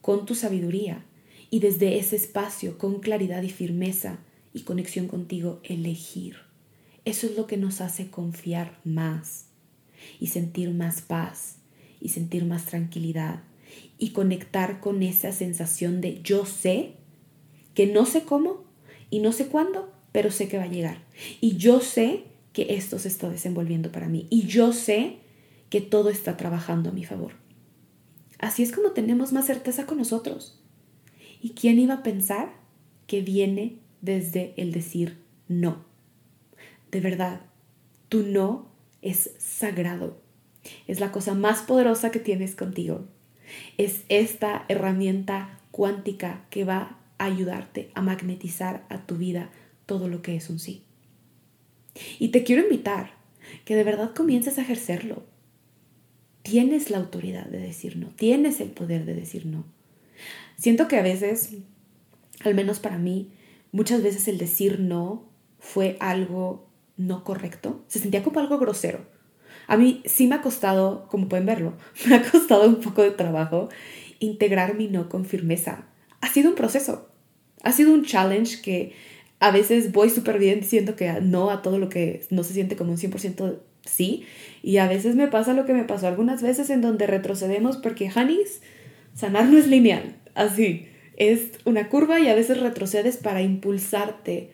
con 0.00 0.26
tu 0.26 0.34
sabiduría 0.34 1.04
y 1.50 1.60
desde 1.60 1.98
ese 1.98 2.16
espacio, 2.16 2.78
con 2.78 3.00
claridad 3.00 3.42
y 3.42 3.50
firmeza 3.50 4.18
y 4.52 4.60
conexión 4.60 5.08
contigo, 5.08 5.60
elegir 5.64 6.47
eso 7.04 7.26
es 7.26 7.36
lo 7.36 7.46
que 7.46 7.56
nos 7.56 7.80
hace 7.80 8.10
confiar 8.10 8.80
más 8.84 9.46
y 10.20 10.28
sentir 10.28 10.72
más 10.72 11.00
paz 11.00 11.56
y 12.00 12.10
sentir 12.10 12.44
más 12.44 12.66
tranquilidad 12.66 13.42
y 13.98 14.10
conectar 14.10 14.80
con 14.80 15.02
esa 15.02 15.32
sensación 15.32 16.00
de 16.00 16.22
yo 16.22 16.46
sé 16.46 16.94
que 17.74 17.86
no 17.86 18.06
sé 18.06 18.22
cómo 18.22 18.64
y 19.10 19.20
no 19.20 19.32
sé 19.32 19.46
cuándo, 19.46 19.92
pero 20.12 20.30
sé 20.30 20.48
que 20.48 20.58
va 20.58 20.64
a 20.64 20.68
llegar. 20.68 21.04
Y 21.40 21.56
yo 21.56 21.80
sé 21.80 22.24
que 22.52 22.74
esto 22.74 22.98
se 22.98 23.08
está 23.08 23.30
desenvolviendo 23.30 23.92
para 23.92 24.08
mí. 24.08 24.26
Y 24.30 24.46
yo 24.46 24.72
sé 24.72 25.18
que 25.70 25.80
todo 25.80 26.10
está 26.10 26.36
trabajando 26.36 26.90
a 26.90 26.92
mi 26.92 27.04
favor. 27.04 27.32
Así 28.38 28.62
es 28.62 28.72
como 28.72 28.90
tenemos 28.90 29.32
más 29.32 29.46
certeza 29.46 29.86
con 29.86 29.98
nosotros. 29.98 30.60
¿Y 31.40 31.50
quién 31.50 31.78
iba 31.78 31.94
a 31.94 32.02
pensar 32.02 32.52
que 33.06 33.20
viene 33.20 33.78
desde 34.00 34.54
el 34.56 34.72
decir 34.72 35.18
no? 35.48 35.87
De 36.90 37.00
verdad, 37.00 37.40
tu 38.08 38.22
no 38.22 38.68
es 39.02 39.30
sagrado. 39.38 40.20
Es 40.86 41.00
la 41.00 41.12
cosa 41.12 41.34
más 41.34 41.62
poderosa 41.62 42.10
que 42.10 42.18
tienes 42.18 42.54
contigo. 42.54 43.06
Es 43.76 44.02
esta 44.08 44.64
herramienta 44.68 45.58
cuántica 45.70 46.44
que 46.50 46.64
va 46.64 46.98
a 47.18 47.24
ayudarte 47.24 47.90
a 47.94 48.02
magnetizar 48.02 48.84
a 48.88 49.06
tu 49.06 49.16
vida 49.16 49.50
todo 49.86 50.08
lo 50.08 50.22
que 50.22 50.36
es 50.36 50.50
un 50.50 50.58
sí. 50.58 50.82
Y 52.18 52.28
te 52.28 52.44
quiero 52.44 52.62
invitar 52.62 53.12
que 53.64 53.76
de 53.76 53.84
verdad 53.84 54.14
comiences 54.14 54.58
a 54.58 54.62
ejercerlo. 54.62 55.24
Tienes 56.42 56.90
la 56.90 56.98
autoridad 56.98 57.46
de 57.46 57.58
decir 57.58 57.96
no, 57.96 58.08
tienes 58.08 58.60
el 58.60 58.70
poder 58.70 59.04
de 59.04 59.14
decir 59.14 59.46
no. 59.46 59.64
Siento 60.56 60.88
que 60.88 60.96
a 60.96 61.02
veces, 61.02 61.56
al 62.40 62.54
menos 62.54 62.80
para 62.80 62.98
mí, 62.98 63.30
muchas 63.72 64.02
veces 64.02 64.28
el 64.28 64.38
decir 64.38 64.80
no 64.80 65.28
fue 65.58 65.96
algo 66.00 66.67
no 66.98 67.24
correcto, 67.24 67.82
se 67.86 68.00
sentía 68.00 68.22
como 68.22 68.40
algo 68.40 68.58
grosero. 68.58 69.06
A 69.66 69.76
mí 69.76 70.02
sí 70.04 70.26
me 70.26 70.34
ha 70.34 70.42
costado, 70.42 71.08
como 71.08 71.28
pueden 71.28 71.46
verlo, 71.46 71.74
me 72.06 72.16
ha 72.16 72.30
costado 72.30 72.68
un 72.68 72.80
poco 72.80 73.02
de 73.02 73.12
trabajo 73.12 73.70
integrar 74.18 74.74
mi 74.74 74.88
no 74.88 75.08
con 75.08 75.24
firmeza. 75.24 75.86
Ha 76.20 76.28
sido 76.28 76.50
un 76.50 76.56
proceso, 76.56 77.08
ha 77.62 77.72
sido 77.72 77.94
un 77.94 78.04
challenge 78.04 78.60
que 78.60 78.92
a 79.40 79.52
veces 79.52 79.92
voy 79.92 80.10
súper 80.10 80.38
bien 80.38 80.60
diciendo 80.60 80.96
que 80.96 81.10
no 81.22 81.50
a 81.50 81.62
todo 81.62 81.78
lo 81.78 81.88
que 81.88 82.26
no 82.30 82.42
se 82.42 82.54
siente 82.54 82.76
como 82.76 82.90
un 82.90 82.98
100% 82.98 83.60
sí, 83.84 84.24
y 84.62 84.78
a 84.78 84.88
veces 84.88 85.14
me 85.14 85.28
pasa 85.28 85.54
lo 85.54 85.64
que 85.64 85.72
me 85.72 85.84
pasó 85.84 86.08
algunas 86.08 86.42
veces 86.42 86.68
en 86.70 86.80
donde 86.80 87.06
retrocedemos 87.06 87.76
porque, 87.76 88.10
Hanis, 88.12 88.60
sanar 89.14 89.46
no 89.46 89.56
es 89.56 89.68
lineal, 89.68 90.16
así, 90.34 90.88
es 91.16 91.52
una 91.64 91.88
curva 91.88 92.20
y 92.20 92.28
a 92.28 92.34
veces 92.34 92.60
retrocedes 92.60 93.16
para 93.16 93.42
impulsarte 93.42 94.50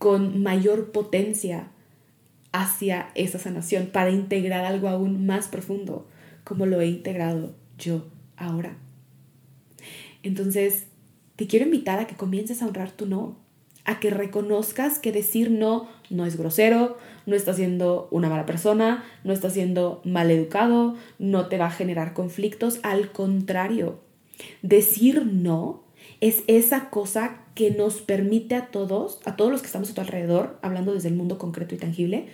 con 0.00 0.42
mayor 0.42 0.92
potencia 0.92 1.68
hacia 2.52 3.10
esa 3.14 3.38
sanación 3.38 3.88
para 3.88 4.10
integrar 4.10 4.64
algo 4.64 4.88
aún 4.88 5.26
más 5.26 5.46
profundo, 5.46 6.08
como 6.42 6.64
lo 6.64 6.80
he 6.80 6.86
integrado 6.86 7.54
yo 7.78 8.06
ahora. 8.38 8.78
Entonces, 10.22 10.86
te 11.36 11.46
quiero 11.46 11.66
invitar 11.66 11.98
a 11.98 12.06
que 12.06 12.16
comiences 12.16 12.62
a 12.62 12.66
honrar 12.66 12.90
tu 12.90 13.04
no, 13.04 13.36
a 13.84 14.00
que 14.00 14.08
reconozcas 14.08 14.98
que 14.98 15.12
decir 15.12 15.50
no 15.50 15.88
no 16.08 16.24
es 16.24 16.36
grosero, 16.36 16.96
no 17.26 17.36
está 17.36 17.52
siendo 17.52 18.08
una 18.10 18.30
mala 18.30 18.46
persona, 18.46 19.04
no 19.22 19.34
está 19.34 19.48
siendo 19.48 20.00
mal 20.04 20.30
educado, 20.30 20.96
no 21.18 21.48
te 21.48 21.58
va 21.58 21.66
a 21.66 21.70
generar 21.70 22.14
conflictos, 22.14 22.80
al 22.82 23.12
contrario, 23.12 24.00
decir 24.62 25.26
no 25.26 25.84
es 26.22 26.42
esa 26.46 26.88
cosa 26.88 27.42
que 27.54 27.70
nos 27.70 28.00
permite 28.00 28.54
a 28.54 28.66
todos, 28.66 29.20
a 29.24 29.36
todos 29.36 29.50
los 29.50 29.60
que 29.60 29.66
estamos 29.66 29.90
a 29.90 29.94
tu 29.94 30.00
alrededor, 30.00 30.58
hablando 30.62 30.94
desde 30.94 31.08
el 31.08 31.14
mundo 31.14 31.38
concreto 31.38 31.74
y 31.74 31.78
tangible, 31.78 32.26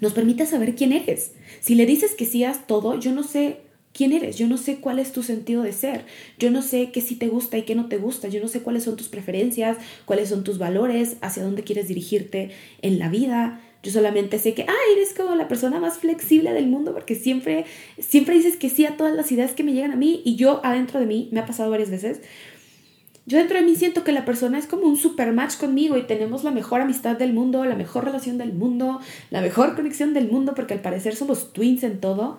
nos 0.00 0.12
permite 0.12 0.46
saber 0.46 0.74
quién 0.74 0.92
eres. 0.92 1.32
Si 1.60 1.74
le 1.74 1.86
dices 1.86 2.14
que 2.14 2.26
sí 2.26 2.44
a 2.44 2.52
todo, 2.52 2.98
yo 2.98 3.12
no 3.12 3.22
sé 3.22 3.60
quién 3.92 4.12
eres, 4.12 4.36
yo 4.36 4.48
no 4.48 4.56
sé 4.56 4.76
cuál 4.76 4.98
es 4.98 5.12
tu 5.12 5.22
sentido 5.22 5.62
de 5.62 5.72
ser, 5.72 6.04
yo 6.38 6.50
no 6.50 6.62
sé 6.62 6.90
qué 6.90 7.00
sí 7.00 7.14
te 7.16 7.28
gusta 7.28 7.58
y 7.58 7.62
qué 7.62 7.74
no 7.74 7.88
te 7.88 7.98
gusta, 7.98 8.28
yo 8.28 8.40
no 8.40 8.48
sé 8.48 8.62
cuáles 8.62 8.84
son 8.84 8.96
tus 8.96 9.08
preferencias, 9.08 9.78
cuáles 10.04 10.28
son 10.28 10.44
tus 10.44 10.58
valores, 10.58 11.16
hacia 11.20 11.42
dónde 11.42 11.62
quieres 11.62 11.88
dirigirte 11.88 12.50
en 12.80 12.98
la 12.98 13.08
vida. 13.08 13.60
Yo 13.82 13.90
solamente 13.90 14.38
sé 14.38 14.54
que, 14.54 14.62
ah, 14.62 14.74
eres 14.96 15.12
como 15.12 15.34
la 15.34 15.48
persona 15.48 15.80
más 15.80 15.98
flexible 15.98 16.52
del 16.52 16.68
mundo 16.68 16.94
porque 16.94 17.16
siempre, 17.16 17.64
siempre 17.98 18.36
dices 18.36 18.56
que 18.56 18.70
sí 18.70 18.86
a 18.86 18.96
todas 18.96 19.14
las 19.14 19.30
ideas 19.32 19.52
que 19.52 19.64
me 19.64 19.72
llegan 19.72 19.90
a 19.90 19.96
mí 19.96 20.22
y 20.24 20.36
yo 20.36 20.60
adentro 20.64 21.00
de 21.00 21.06
mí, 21.06 21.28
me 21.32 21.40
ha 21.40 21.46
pasado 21.46 21.70
varias 21.70 21.90
veces, 21.90 22.20
yo 23.24 23.38
dentro 23.38 23.58
de 23.58 23.64
mí 23.64 23.76
siento 23.76 24.02
que 24.02 24.12
la 24.12 24.24
persona 24.24 24.58
es 24.58 24.66
como 24.66 24.86
un 24.86 24.96
super 24.96 25.32
match 25.32 25.56
conmigo 25.56 25.96
y 25.96 26.02
tenemos 26.02 26.42
la 26.42 26.50
mejor 26.50 26.80
amistad 26.80 27.16
del 27.16 27.32
mundo, 27.32 27.64
la 27.64 27.76
mejor 27.76 28.04
relación 28.04 28.36
del 28.36 28.52
mundo, 28.52 29.00
la 29.30 29.40
mejor 29.40 29.76
conexión 29.76 30.12
del 30.12 30.28
mundo 30.28 30.54
porque 30.54 30.74
al 30.74 30.80
parecer 30.80 31.14
somos 31.14 31.52
twins 31.52 31.84
en 31.84 32.00
todo. 32.00 32.38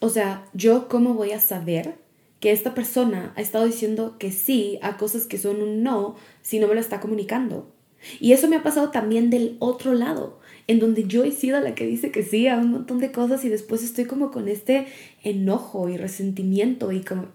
O 0.00 0.08
sea, 0.08 0.44
yo 0.54 0.88
cómo 0.88 1.14
voy 1.14 1.32
a 1.32 1.40
saber 1.40 1.94
que 2.40 2.50
esta 2.50 2.74
persona 2.74 3.32
ha 3.36 3.40
estado 3.40 3.66
diciendo 3.66 4.16
que 4.18 4.32
sí 4.32 4.78
a 4.82 4.96
cosas 4.96 5.26
que 5.26 5.38
son 5.38 5.62
un 5.62 5.82
no 5.82 6.16
si 6.42 6.58
no 6.58 6.66
me 6.66 6.74
lo 6.74 6.80
está 6.80 6.98
comunicando. 6.98 7.70
Y 8.18 8.32
eso 8.32 8.48
me 8.48 8.56
ha 8.56 8.62
pasado 8.62 8.90
también 8.90 9.30
del 9.30 9.56
otro 9.58 9.92
lado, 9.92 10.40
en 10.66 10.80
donde 10.80 11.04
yo 11.04 11.22
he 11.22 11.32
sido 11.32 11.60
la 11.60 11.74
que 11.74 11.86
dice 11.86 12.10
que 12.10 12.22
sí 12.22 12.48
a 12.48 12.56
un 12.56 12.70
montón 12.70 12.98
de 12.98 13.12
cosas 13.12 13.44
y 13.44 13.50
después 13.50 13.84
estoy 13.84 14.06
como 14.06 14.30
con 14.30 14.48
este 14.48 14.86
enojo 15.22 15.88
y 15.88 15.96
resentimiento 15.96 16.90
y 16.92 17.02
como... 17.02 17.28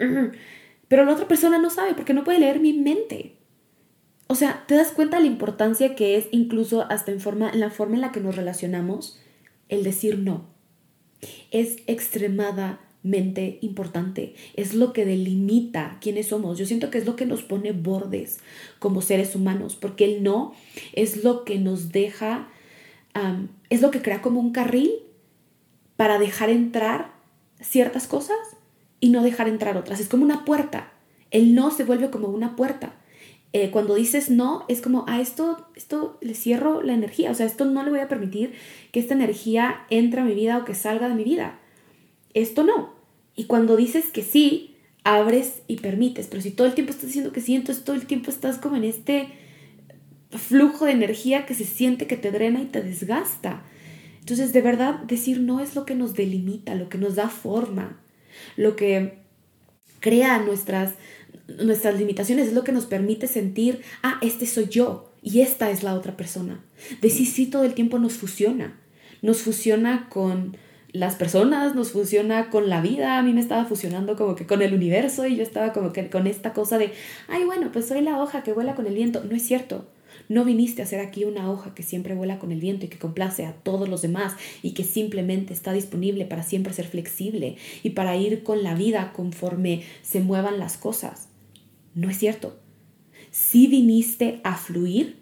pero 0.87 1.05
la 1.05 1.13
otra 1.13 1.27
persona 1.27 1.57
no 1.57 1.69
sabe 1.69 1.93
porque 1.93 2.13
no 2.13 2.23
puede 2.23 2.39
leer 2.39 2.59
mi 2.59 2.73
mente. 2.73 3.35
O 4.27 4.35
sea, 4.35 4.63
te 4.67 4.75
das 4.75 4.91
cuenta 4.91 5.17
de 5.17 5.23
la 5.23 5.29
importancia 5.29 5.95
que 5.95 6.17
es 6.17 6.27
incluso 6.31 6.85
hasta 6.89 7.11
en, 7.11 7.19
forma, 7.19 7.49
en 7.49 7.59
la 7.59 7.69
forma 7.69 7.95
en 7.95 8.01
la 8.01 8.11
que 8.11 8.21
nos 8.21 8.35
relacionamos 8.35 9.19
el 9.69 9.83
decir 9.83 10.17
no 10.19 10.55
es 11.51 11.77
extremadamente 11.87 13.59
importante. 13.61 14.35
Es 14.55 14.73
lo 14.73 14.93
que 14.93 15.05
delimita 15.05 15.97
quiénes 16.01 16.27
somos. 16.27 16.57
Yo 16.57 16.65
siento 16.65 16.89
que 16.89 16.97
es 16.97 17.05
lo 17.05 17.15
que 17.15 17.25
nos 17.25 17.43
pone 17.43 17.71
bordes 17.71 18.39
como 18.79 19.01
seres 19.01 19.35
humanos, 19.35 19.75
porque 19.75 20.05
el 20.05 20.23
no 20.23 20.53
es 20.93 21.23
lo 21.23 21.45
que 21.45 21.59
nos 21.59 21.91
deja, 21.91 22.49
es 23.69 23.81
lo 23.81 23.91
que 23.91 24.01
crea 24.01 24.21
como 24.21 24.39
un 24.39 24.51
carril 24.51 24.91
para 25.95 26.19
dejar 26.19 26.49
entrar 26.49 27.13
ciertas 27.61 28.07
cosas 28.07 28.37
y 28.99 29.09
no 29.09 29.23
dejar 29.23 29.47
entrar 29.47 29.77
otras. 29.77 29.99
Es 29.99 30.07
como 30.07 30.23
una 30.23 30.45
puerta. 30.45 30.91
El 31.31 31.55
no 31.55 31.71
se 31.71 31.83
vuelve 31.83 32.09
como 32.09 32.27
una 32.27 32.55
puerta. 32.55 32.95
Eh, 33.53 33.71
cuando 33.71 33.95
dices 33.95 34.29
no, 34.29 34.65
es 34.67 34.81
como 34.81 35.05
a 35.07 35.21
esto, 35.21 35.67
esto 35.75 36.17
le 36.19 36.33
cierro 36.33 36.81
la 36.81 36.93
energía, 36.93 37.31
o 37.31 37.33
sea, 37.33 37.45
esto 37.45 37.63
no 37.63 37.83
le 37.83 37.89
voy 37.89 38.01
a 38.01 38.09
permitir 38.09 38.53
que 38.91 38.99
esta 38.99 39.13
energía 39.13 39.85
entre 39.89 40.19
a 40.19 40.25
mi 40.25 40.33
vida 40.33 40.57
o 40.57 40.65
que 40.65 40.75
salga 40.75 41.07
de 41.07 41.15
mi 41.15 41.23
vida. 41.23 41.57
Esto 42.33 42.63
no. 42.63 42.95
Y 43.33 43.45
cuando 43.45 43.77
dices 43.77 44.11
que 44.11 44.23
sí, 44.23 44.75
abres 45.05 45.61
y 45.67 45.77
permites, 45.77 46.27
pero 46.27 46.41
si 46.41 46.51
todo 46.51 46.67
el 46.67 46.73
tiempo 46.73 46.91
estás 46.91 47.07
diciendo 47.07 47.31
que 47.31 47.39
sí, 47.39 47.55
entonces 47.55 47.85
todo 47.85 47.95
el 47.95 48.07
tiempo 48.07 48.29
estás 48.29 48.57
como 48.57 48.75
en 48.75 48.83
este 48.83 49.29
flujo 50.31 50.83
de 50.85 50.91
energía 50.91 51.45
que 51.45 51.53
se 51.53 51.63
siente 51.63 52.07
que 52.07 52.17
te 52.17 52.31
drena 52.31 52.61
y 52.61 52.65
te 52.65 52.81
desgasta. 52.81 53.63
Entonces, 54.19 54.51
de 54.51 54.61
verdad, 54.61 54.95
decir 55.01 55.39
no 55.39 55.59
es 55.59 55.75
lo 55.75 55.85
que 55.85 55.95
nos 55.95 56.13
delimita, 56.13 56.75
lo 56.75 56.89
que 56.89 56.97
nos 56.97 57.15
da 57.15 57.29
forma, 57.29 58.01
lo 58.55 58.75
que 58.75 59.19
crea 59.99 60.39
nuestras 60.39 60.93
nuestras 61.47 61.97
limitaciones 61.99 62.47
es 62.47 62.53
lo 62.53 62.63
que 62.63 62.71
nos 62.71 62.85
permite 62.85 63.27
sentir, 63.27 63.81
ah, 64.03 64.17
este 64.21 64.45
soy 64.47 64.67
yo 64.67 65.11
y 65.21 65.41
esta 65.41 65.69
es 65.69 65.83
la 65.83 65.93
otra 65.93 66.17
persona. 66.17 66.63
Decir 67.01 67.27
sí 67.27 67.47
todo 67.47 67.63
el 67.63 67.73
tiempo 67.73 67.99
nos 67.99 68.13
fusiona. 68.13 68.79
Nos 69.21 69.41
fusiona 69.41 70.07
con 70.09 70.57
las 70.91 71.15
personas, 71.15 71.75
nos 71.75 71.91
fusiona 71.91 72.49
con 72.49 72.69
la 72.69 72.81
vida. 72.81 73.17
A 73.17 73.23
mí 73.23 73.33
me 73.33 73.41
estaba 73.41 73.65
fusionando 73.65 74.15
como 74.15 74.35
que 74.35 74.45
con 74.45 74.61
el 74.61 74.73
universo 74.73 75.25
y 75.25 75.35
yo 75.35 75.43
estaba 75.43 75.73
como 75.73 75.93
que 75.93 76.09
con 76.09 76.27
esta 76.27 76.53
cosa 76.53 76.77
de, 76.77 76.91
ay, 77.27 77.43
bueno, 77.43 77.71
pues 77.71 77.87
soy 77.87 78.01
la 78.01 78.21
hoja 78.21 78.43
que 78.43 78.53
vuela 78.53 78.75
con 78.75 78.85
el 78.85 78.93
viento. 78.93 79.23
No 79.23 79.35
es 79.35 79.43
cierto. 79.43 79.87
No 80.27 80.43
viniste 80.43 80.81
a 80.81 80.85
ser 80.85 80.99
aquí 80.99 81.23
una 81.23 81.51
hoja 81.51 81.73
que 81.75 81.83
siempre 81.83 82.15
vuela 82.15 82.39
con 82.39 82.51
el 82.51 82.59
viento 82.59 82.85
y 82.85 82.89
que 82.89 82.97
complace 82.97 83.45
a 83.45 83.53
todos 83.53 83.87
los 83.87 84.01
demás 84.01 84.33
y 84.63 84.71
que 84.71 84.83
simplemente 84.83 85.53
está 85.53 85.73
disponible 85.73 86.25
para 86.25 86.43
siempre 86.43 86.73
ser 86.73 86.87
flexible 86.87 87.57
y 87.83 87.91
para 87.91 88.15
ir 88.17 88.43
con 88.43 88.63
la 88.63 88.75
vida 88.75 89.13
conforme 89.13 89.83
se 90.01 90.19
muevan 90.19 90.59
las 90.59 90.77
cosas. 90.77 91.29
No 91.93 92.09
es 92.09 92.17
cierto. 92.17 92.59
Sí 93.31 93.67
viniste 93.67 94.41
a 94.43 94.57
fluir 94.57 95.17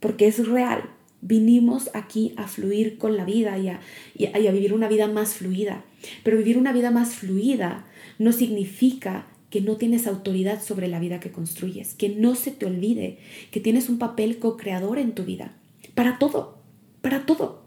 porque 0.00 0.26
es 0.26 0.46
real. 0.46 0.90
Vinimos 1.20 1.90
aquí 1.94 2.32
a 2.36 2.46
fluir 2.46 2.96
con 2.96 3.16
la 3.16 3.24
vida 3.24 3.58
y 3.58 3.68
a, 3.68 3.80
y 4.16 4.26
a, 4.26 4.52
vivir 4.52 4.72
una 4.72 4.88
vida 4.88 5.08
más 5.08 5.34
fluida. 5.34 5.84
Pero 6.22 6.38
vivir 6.38 6.58
una 6.58 6.72
vida 6.72 6.90
más 6.90 7.14
fluida 7.14 7.86
no 8.18 8.32
significa 8.32 9.26
que 9.50 9.60
no 9.60 9.76
tienes 9.76 10.06
autoridad 10.06 10.62
sobre 10.62 10.88
la 10.88 11.00
vida 11.00 11.20
que 11.20 11.32
construyes, 11.32 11.94
que 11.94 12.10
no 12.10 12.34
se 12.34 12.50
te 12.50 12.66
olvide 12.66 13.18
que 13.50 13.60
tienes 13.60 13.88
un 13.88 13.98
papel 13.98 14.38
co-creador 14.38 14.98
en 14.98 15.12
tu 15.12 15.24
vida. 15.24 15.54
Para 15.94 16.18
todo, 16.18 16.58
para 17.00 17.24
todo. 17.24 17.62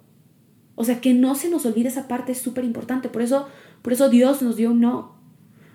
O 0.76 0.84
sea, 0.84 1.02
que 1.02 1.14
no 1.14 1.36
se 1.36 1.50
nos 1.50 1.66
olvide 1.66 1.90
esa 1.90 2.08
parte 2.08 2.32
es 2.32 2.38
súper 2.38 2.64
importante. 2.64 3.10
Por 3.10 3.22
eso, 3.22 3.48
por 3.82 3.94
eso 3.94 4.10
Dios 4.10 4.42
nos 4.42 4.56
dio 4.56 4.72
un 4.72 4.82
no. 4.82 5.16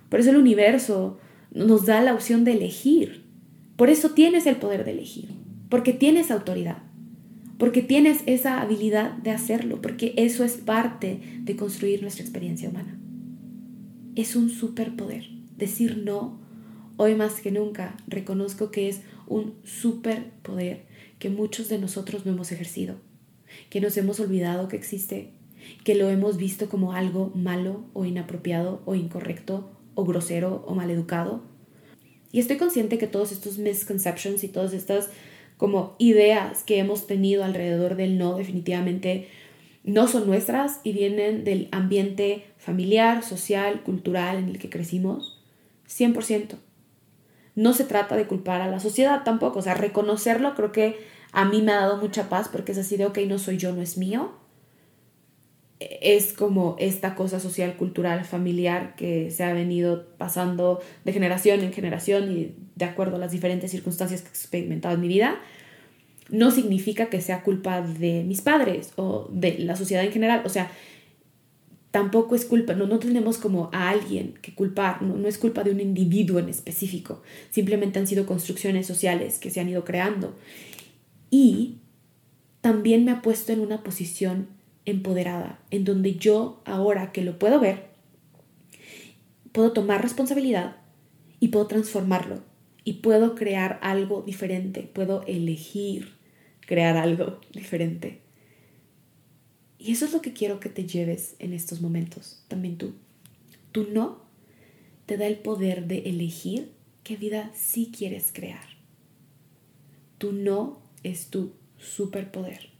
Por 0.09 0.21
eso 0.21 0.31
el 0.31 0.37
universo 0.37 1.19
nos 1.53 1.87
da 1.87 2.01
la 2.01 2.15
opción 2.15 2.45
de 2.45 2.53
elegir. 2.53 3.25
Por 3.77 3.91
eso 3.91 4.11
tienes 4.11 4.47
el 4.47 4.57
poder 4.57 4.85
de 4.85 4.93
elegir, 4.93 5.29
porque 5.69 5.93
tienes 5.93 6.31
autoridad, 6.31 6.79
porque 7.59 7.83
tienes 7.83 8.23
esa 8.25 8.61
habilidad 8.63 9.13
de 9.13 9.33
hacerlo, 9.33 9.83
porque 9.83 10.15
eso 10.17 10.45
es 10.45 10.55
parte 10.57 11.21
de 11.41 11.57
construir 11.57 12.01
nuestra 12.01 12.25
experiencia 12.25 12.71
humana. 12.71 12.99
Es 14.15 14.35
un 14.35 14.49
superpoder. 14.49 15.36
Decir 15.57 16.03
no, 16.05 16.39
hoy 16.97 17.15
más 17.15 17.41
que 17.41 17.51
nunca, 17.51 17.97
reconozco 18.07 18.71
que 18.71 18.89
es 18.89 19.01
un 19.27 19.55
superpoder 19.65 20.85
que 21.19 21.31
muchos 21.31 21.69
de 21.69 21.79
nosotros 21.79 22.27
no 22.27 22.33
hemos 22.33 22.53
ejercido, 22.53 22.97
que 23.71 23.81
nos 23.81 23.97
hemos 23.97 24.21
olvidado 24.21 24.69
que 24.69 24.77
existe, 24.77 25.31
que 25.85 25.95
lo 25.95 26.09
hemos 26.11 26.37
visto 26.37 26.69
como 26.69 26.93
algo 26.93 27.33
malo 27.35 27.85
o 27.95 28.05
inapropiado 28.05 28.83
o 28.85 28.95
incorrecto 28.95 29.71
o 29.95 30.05
grosero 30.05 30.63
o 30.67 30.75
maleducado. 30.75 31.43
Y 32.33 32.41
estoy 32.41 32.57
consciente 32.57 32.99
que 32.99 33.07
todos 33.07 33.33
estos 33.33 33.59
misconceptions 33.59 34.45
y 34.45 34.49
todas 34.49 34.75
estas 34.75 35.09
como 35.57 35.97
ideas 35.99 36.63
que 36.65 36.79
hemos 36.79 37.07
tenido 37.07 37.45
alrededor 37.45 37.97
del 37.97 38.19
no 38.19 38.37
definitivamente 38.37 39.29
no 39.85 40.09
son 40.09 40.27
nuestras 40.27 40.81
y 40.85 40.93
vienen 40.93 41.45
del 41.45 41.69
ambiente 41.71 42.45
familiar, 42.59 43.23
social, 43.23 43.83
cultural 43.83 44.37
en 44.37 44.49
el 44.51 44.59
que 44.59 44.69
crecimos. 44.69 45.36
100%. 45.89 46.57
No 47.55 47.73
se 47.73 47.85
trata 47.85 48.17
de 48.17 48.27
culpar 48.27 48.61
a 48.61 48.69
la 48.69 48.81
sociedad 48.81 49.23
tampoco, 49.25 49.61
o 49.61 49.63
sea, 49.63 49.75
reconocerlo 49.75 50.55
creo 50.55 50.73
que 50.73 50.99
a 51.33 51.45
mí 51.45 51.63
me 51.63 51.73
ha 51.73 51.77
dado 51.77 51.97
mucha 51.97 52.29
paz 52.29 52.49
porque 52.49 52.73
es 52.73 52.79
así 52.79 52.97
de, 52.97 53.07
ok, 53.07 53.19
no 53.27 53.39
soy 53.39 53.57
yo, 53.57 53.73
no 53.73 53.83
es 53.83 53.97
mío 53.97 54.35
es 55.79 56.33
como 56.33 56.77
esta 56.79 57.15
cosa 57.15 57.39
social, 57.39 57.77
cultural, 57.77 58.25
familiar 58.25 58.95
que 58.97 59.31
se 59.31 59.45
ha 59.45 59.53
venido 59.53 60.07
pasando 60.17 60.81
de 61.05 61.13
generación 61.13 61.61
en 61.61 61.73
generación 61.73 62.33
y 62.33 62.55
de 62.75 62.85
acuerdo 62.87 63.17
a 63.17 63.19
las 63.19 63.33
diferentes 63.33 63.71
circunstancias 63.71 64.23
que 64.23 64.29
he 64.29 64.31
experimentado 64.31 64.95
en 64.95 65.01
mi 65.03 65.09
vida, 65.09 65.39
no 66.31 66.51
significa 66.51 67.07
que 67.07 67.21
sea 67.21 67.43
culpa 67.43 67.83
de 67.83 68.25
mis 68.25 68.41
padres 68.41 68.93
o 68.97 69.29
de 69.31 69.59
la 69.59 69.77
sociedad 69.77 70.05
en 70.05 70.13
general. 70.13 70.43
O 70.45 70.49
sea, 70.49 70.71
tampoco 71.97 72.35
es 72.35 72.45
culpa, 72.45 72.75
no, 72.75 72.87
no 72.87 72.99
tenemos 72.99 73.39
como 73.39 73.71
a 73.73 73.89
alguien 73.89 74.35
que 74.43 74.55
culpar, 74.55 75.01
no, 75.01 75.17
no 75.17 75.29
es 75.29 75.39
culpa 75.39 75.65
de 75.65 75.71
un 75.71 75.81
individuo 75.81 76.39
en 76.39 76.51
específico, 76.51 77.23
simplemente 77.49 77.99
han 77.99 78.07
sido 78.07 78.27
construcciones 78.27 78.87
sociales 78.87 79.39
que 79.39 79.51
se 79.51 79.61
han 79.61 79.71
ido 79.71 79.83
creando. 79.83 80.37
Y 81.31 81.77
también 82.61 83.07
me 83.07 83.13
ha 83.13 83.23
puesto 83.23 83.55
en 83.55 83.61
una 83.61 83.83
posición 83.83 84.49
empoderada, 84.85 85.59
en 85.71 85.87
donde 85.87 86.17
yo 86.17 86.61
ahora 86.67 87.13
que 87.13 87.23
lo 87.23 87.39
puedo 87.39 87.61
ver, 87.61 87.87
puedo 89.53 89.73
tomar 89.73 90.03
responsabilidad 90.03 90.77
y 91.41 91.49
puedo 91.49 91.67
transformarlo 91.67 92.43
y 92.85 93.01
puedo 93.01 93.35
crear 93.35 93.79
algo 93.81 94.21
diferente, 94.21 94.83
puedo 94.83 95.25
elegir 95.27 96.13
crear 96.61 96.99
algo 96.99 97.41
diferente. 97.55 98.26
Y 99.79 99.93
eso 99.93 100.05
es 100.05 100.13
lo 100.13 100.23
que 100.23 100.33
quiero 100.33 100.61
que 100.61 100.69
te 100.69 100.87
lleves 100.87 101.37
en 101.39 101.53
estos 101.53 101.81
momentos, 101.81 102.43
también 102.49 102.79
tú. 102.79 102.95
Tú 103.73 103.87
no 103.93 104.23
te 105.07 105.17
da 105.17 105.27
el 105.27 105.39
poder 105.39 105.87
de 105.87 105.99
elegir 106.11 106.73
qué 107.05 107.17
vida 107.17 107.51
sí 107.55 107.93
quieres 107.97 108.33
crear. 108.33 108.65
Tú 110.19 110.33
no 110.33 110.81
es 111.03 111.29
tu 111.29 111.53
superpoder. 111.79 112.71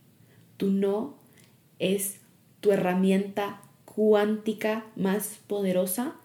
Tú 0.57 0.71
no 0.71 1.19
es 1.79 2.17
tu 2.61 2.73
herramienta 2.73 3.63
cuántica 3.85 4.87
más 4.97 5.39
poderosa 5.47 6.17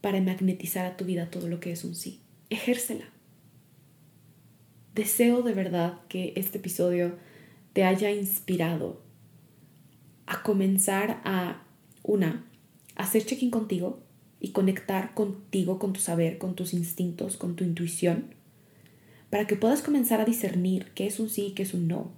para 0.00 0.20
magnetizar 0.20 0.86
a 0.86 0.96
tu 0.96 1.04
vida 1.04 1.30
todo 1.30 1.48
lo 1.48 1.60
que 1.60 1.72
es 1.72 1.84
un 1.84 1.94
sí. 1.94 2.20
Ejércela. 2.50 3.08
Deseo 4.94 5.42
de 5.42 5.54
verdad 5.54 6.00
que 6.08 6.32
este 6.36 6.58
episodio 6.58 7.16
te 7.72 7.84
haya 7.84 8.10
inspirado 8.10 9.00
a 10.30 10.44
comenzar 10.44 11.20
a, 11.24 11.60
una, 12.04 12.46
hacer 12.94 13.26
check-in 13.26 13.50
contigo 13.50 13.98
y 14.38 14.52
conectar 14.52 15.12
contigo, 15.12 15.80
con 15.80 15.92
tu 15.92 15.98
saber, 15.98 16.38
con 16.38 16.54
tus 16.54 16.72
instintos, 16.72 17.36
con 17.36 17.56
tu 17.56 17.64
intuición, 17.64 18.32
para 19.28 19.48
que 19.48 19.56
puedas 19.56 19.82
comenzar 19.82 20.20
a 20.20 20.24
discernir 20.24 20.92
qué 20.94 21.08
es 21.08 21.18
un 21.18 21.28
sí 21.28 21.46
y 21.46 21.50
qué 21.54 21.64
es 21.64 21.74
un 21.74 21.88
no. 21.88 22.12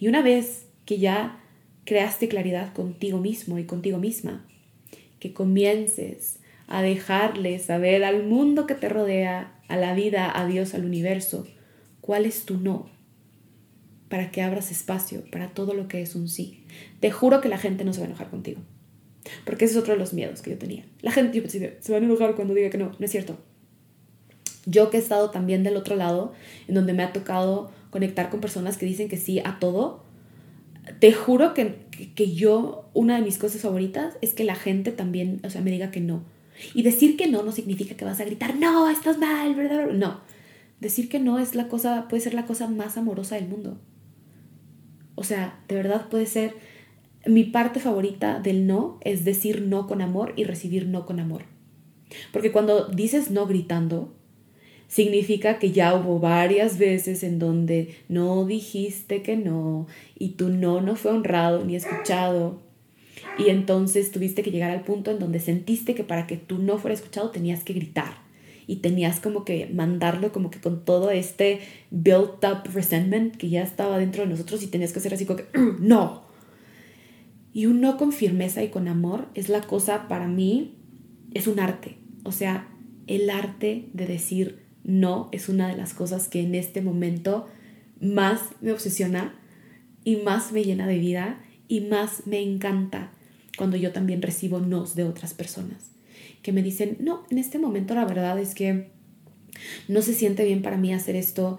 Y 0.00 0.08
una 0.08 0.20
vez 0.20 0.66
que 0.84 0.98
ya 0.98 1.44
creaste 1.84 2.26
claridad 2.26 2.74
contigo 2.74 3.20
mismo 3.20 3.56
y 3.60 3.66
contigo 3.66 3.98
misma, 3.98 4.44
que 5.20 5.32
comiences 5.32 6.40
a 6.66 6.82
dejarle 6.82 7.60
saber 7.60 8.02
al 8.02 8.26
mundo 8.26 8.66
que 8.66 8.74
te 8.74 8.88
rodea, 8.88 9.60
a 9.68 9.76
la 9.76 9.94
vida, 9.94 10.36
a 10.36 10.44
Dios, 10.44 10.74
al 10.74 10.84
universo, 10.84 11.46
cuál 12.00 12.26
es 12.26 12.44
tu 12.44 12.58
no, 12.58 12.90
para 14.08 14.30
que 14.30 14.42
abras 14.42 14.70
espacio 14.70 15.22
para 15.30 15.48
todo 15.48 15.74
lo 15.74 15.88
que 15.88 16.02
es 16.02 16.14
un 16.14 16.28
sí. 16.28 16.64
Te 17.00 17.10
juro 17.10 17.40
que 17.40 17.48
la 17.48 17.58
gente 17.58 17.84
no 17.84 17.92
se 17.92 18.00
va 18.00 18.06
a 18.06 18.08
enojar 18.08 18.30
contigo. 18.30 18.60
Porque 19.44 19.64
ese 19.64 19.74
es 19.74 19.80
otro 19.80 19.94
de 19.94 19.98
los 19.98 20.12
miedos 20.12 20.42
que 20.42 20.50
yo 20.50 20.58
tenía. 20.58 20.84
La 21.02 21.10
gente 21.10 21.40
yo 21.40 21.48
se 21.48 21.92
va 21.92 21.98
a 21.98 22.00
enojar 22.00 22.34
cuando 22.34 22.54
diga 22.54 22.70
que 22.70 22.78
no. 22.78 22.92
No 22.98 23.04
es 23.04 23.10
cierto. 23.10 23.36
Yo 24.66 24.90
que 24.90 24.96
he 24.96 25.00
estado 25.00 25.30
también 25.30 25.62
del 25.62 25.76
otro 25.76 25.96
lado, 25.96 26.32
en 26.68 26.74
donde 26.74 26.92
me 26.92 27.02
ha 27.02 27.12
tocado 27.12 27.70
conectar 27.90 28.30
con 28.30 28.40
personas 28.40 28.76
que 28.76 28.86
dicen 28.86 29.08
que 29.08 29.16
sí 29.16 29.40
a 29.44 29.58
todo, 29.58 30.04
te 30.98 31.12
juro 31.12 31.54
que, 31.54 31.76
que 32.14 32.34
yo, 32.34 32.88
una 32.92 33.16
de 33.16 33.22
mis 33.22 33.38
cosas 33.38 33.62
favoritas 33.62 34.14
es 34.22 34.34
que 34.34 34.44
la 34.44 34.54
gente 34.54 34.92
también, 34.92 35.40
o 35.44 35.50
sea, 35.50 35.60
me 35.60 35.70
diga 35.70 35.90
que 35.90 36.00
no. 36.00 36.24
Y 36.74 36.82
decir 36.82 37.16
que 37.16 37.26
no 37.26 37.42
no 37.42 37.52
significa 37.52 37.96
que 37.96 38.04
vas 38.04 38.20
a 38.20 38.24
gritar, 38.24 38.56
no, 38.56 38.88
estás 38.88 39.18
mal, 39.18 39.54
¿verdad? 39.54 39.88
No. 39.92 40.20
Decir 40.80 41.08
que 41.08 41.18
no 41.18 41.38
es 41.38 41.54
la 41.54 41.68
cosa, 41.68 42.06
puede 42.08 42.22
ser 42.22 42.34
la 42.34 42.46
cosa 42.46 42.66
más 42.66 42.96
amorosa 42.96 43.36
del 43.36 43.48
mundo. 43.48 43.78
O 45.16 45.24
sea, 45.24 45.58
de 45.66 45.74
verdad 45.74 46.08
puede 46.08 46.26
ser 46.26 46.54
mi 47.26 47.42
parte 47.42 47.80
favorita 47.80 48.38
del 48.38 48.66
no 48.66 48.98
es 49.00 49.24
decir 49.24 49.62
no 49.62 49.88
con 49.88 50.00
amor 50.00 50.32
y 50.36 50.44
recibir 50.44 50.86
no 50.86 51.04
con 51.06 51.18
amor. 51.18 51.42
Porque 52.32 52.52
cuando 52.52 52.86
dices 52.86 53.30
no 53.32 53.46
gritando, 53.46 54.14
significa 54.86 55.58
que 55.58 55.72
ya 55.72 55.94
hubo 55.96 56.20
varias 56.20 56.78
veces 56.78 57.24
en 57.24 57.40
donde 57.40 57.96
no 58.08 58.44
dijiste 58.44 59.22
que 59.22 59.36
no 59.36 59.88
y 60.16 60.30
tu 60.30 60.50
no 60.50 60.80
no 60.80 60.94
fue 60.94 61.10
honrado 61.10 61.64
ni 61.64 61.74
escuchado. 61.74 62.60
Y 63.38 63.50
entonces 63.50 64.12
tuviste 64.12 64.42
que 64.42 64.50
llegar 64.50 64.70
al 64.70 64.82
punto 64.82 65.10
en 65.10 65.18
donde 65.18 65.40
sentiste 65.40 65.94
que 65.94 66.04
para 66.04 66.26
que 66.26 66.36
tú 66.36 66.58
no 66.58 66.78
fuera 66.78 66.94
escuchado 66.94 67.30
tenías 67.30 67.64
que 67.64 67.72
gritar 67.72 68.25
y 68.66 68.76
tenías 68.76 69.20
como 69.20 69.44
que 69.44 69.70
mandarlo 69.72 70.32
como 70.32 70.50
que 70.50 70.60
con 70.60 70.84
todo 70.84 71.10
este 71.10 71.60
built 71.90 72.44
up 72.44 72.68
resentment 72.72 73.36
que 73.36 73.48
ya 73.48 73.62
estaba 73.62 73.98
dentro 73.98 74.24
de 74.24 74.30
nosotros 74.30 74.62
y 74.62 74.66
tenías 74.66 74.92
que 74.92 74.98
hacer 74.98 75.14
así 75.14 75.24
como 75.24 75.38
que 75.38 75.46
no. 75.80 76.24
Y 77.52 77.66
un 77.66 77.80
no 77.80 77.96
con 77.96 78.12
firmeza 78.12 78.62
y 78.62 78.68
con 78.68 78.88
amor 78.88 79.28
es 79.34 79.48
la 79.48 79.62
cosa 79.62 80.08
para 80.08 80.28
mí, 80.28 80.76
es 81.32 81.46
un 81.46 81.58
arte. 81.58 81.96
O 82.22 82.32
sea, 82.32 82.68
el 83.06 83.30
arte 83.30 83.88
de 83.94 84.06
decir 84.06 84.66
no 84.84 85.28
es 85.32 85.48
una 85.48 85.68
de 85.68 85.76
las 85.76 85.94
cosas 85.94 86.28
que 86.28 86.40
en 86.40 86.54
este 86.54 86.82
momento 86.82 87.46
más 88.00 88.42
me 88.60 88.72
obsesiona 88.72 89.34
y 90.04 90.16
más 90.16 90.52
me 90.52 90.64
llena 90.64 90.86
de 90.86 90.98
vida 90.98 91.40
y 91.66 91.80
más 91.80 92.26
me 92.26 92.40
encanta 92.40 93.10
cuando 93.56 93.76
yo 93.76 93.92
también 93.92 94.22
recibo 94.22 94.60
nos 94.60 94.94
de 94.94 95.04
otras 95.04 95.32
personas 95.32 95.95
que 96.46 96.52
me 96.52 96.62
dicen, 96.62 96.96
no, 97.00 97.24
en 97.28 97.38
este 97.38 97.58
momento 97.58 97.96
la 97.96 98.04
verdad 98.04 98.38
es 98.38 98.54
que 98.54 98.92
no 99.88 100.00
se 100.00 100.14
siente 100.14 100.44
bien 100.44 100.62
para 100.62 100.76
mí 100.76 100.94
hacer 100.94 101.16
esto, 101.16 101.58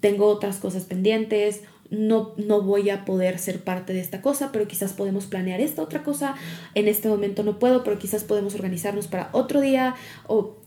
tengo 0.00 0.26
otras 0.26 0.58
cosas 0.58 0.84
pendientes, 0.84 1.62
no, 1.88 2.34
no 2.36 2.60
voy 2.60 2.90
a 2.90 3.06
poder 3.06 3.38
ser 3.38 3.64
parte 3.64 3.94
de 3.94 4.00
esta 4.00 4.20
cosa, 4.20 4.52
pero 4.52 4.68
quizás 4.68 4.92
podemos 4.92 5.24
planear 5.24 5.62
esta 5.62 5.80
otra 5.80 6.04
cosa, 6.04 6.34
en 6.74 6.86
este 6.86 7.08
momento 7.08 7.44
no 7.44 7.58
puedo, 7.58 7.82
pero 7.82 7.98
quizás 7.98 8.24
podemos 8.24 8.54
organizarnos 8.54 9.06
para 9.06 9.30
otro 9.32 9.62
día, 9.62 9.94
o 10.26 10.58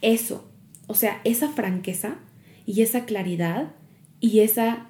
eso, 0.00 0.48
o 0.86 0.94
sea, 0.94 1.20
esa 1.24 1.50
franqueza 1.50 2.16
y 2.64 2.80
esa 2.80 3.04
claridad 3.04 3.72
y 4.20 4.40
esa 4.40 4.86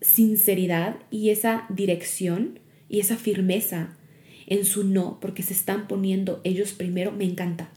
sinceridad 0.00 0.96
y 1.12 1.30
esa 1.30 1.66
dirección 1.68 2.58
y 2.88 2.98
esa 2.98 3.14
firmeza 3.14 3.96
en 4.50 4.64
su 4.64 4.84
no, 4.84 5.18
porque 5.20 5.42
se 5.42 5.54
están 5.54 5.86
poniendo 5.86 6.40
ellos 6.44 6.72
primero, 6.72 7.12
me 7.12 7.24
encanta. 7.24 7.70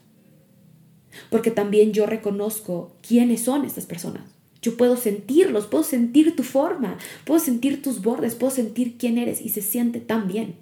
Porque 1.29 1.51
también 1.51 1.93
yo 1.93 2.07
reconozco 2.07 2.97
quiénes 3.07 3.41
son 3.41 3.63
estas 3.63 3.85
personas. 3.85 4.23
Yo 4.61 4.75
puedo 4.75 4.97
sentirlos, 4.97 5.67
puedo 5.67 5.83
sentir 5.83 6.35
tu 6.35 6.41
forma, 6.41 6.97
puedo 7.25 7.39
sentir 7.39 7.83
tus 7.83 8.01
bordes, 8.01 8.33
puedo 8.33 8.51
sentir 8.51 8.97
quién 8.97 9.19
eres 9.19 9.39
y 9.39 9.49
se 9.49 9.61
siente 9.61 9.99
tan 9.99 10.27
bien. 10.27 10.55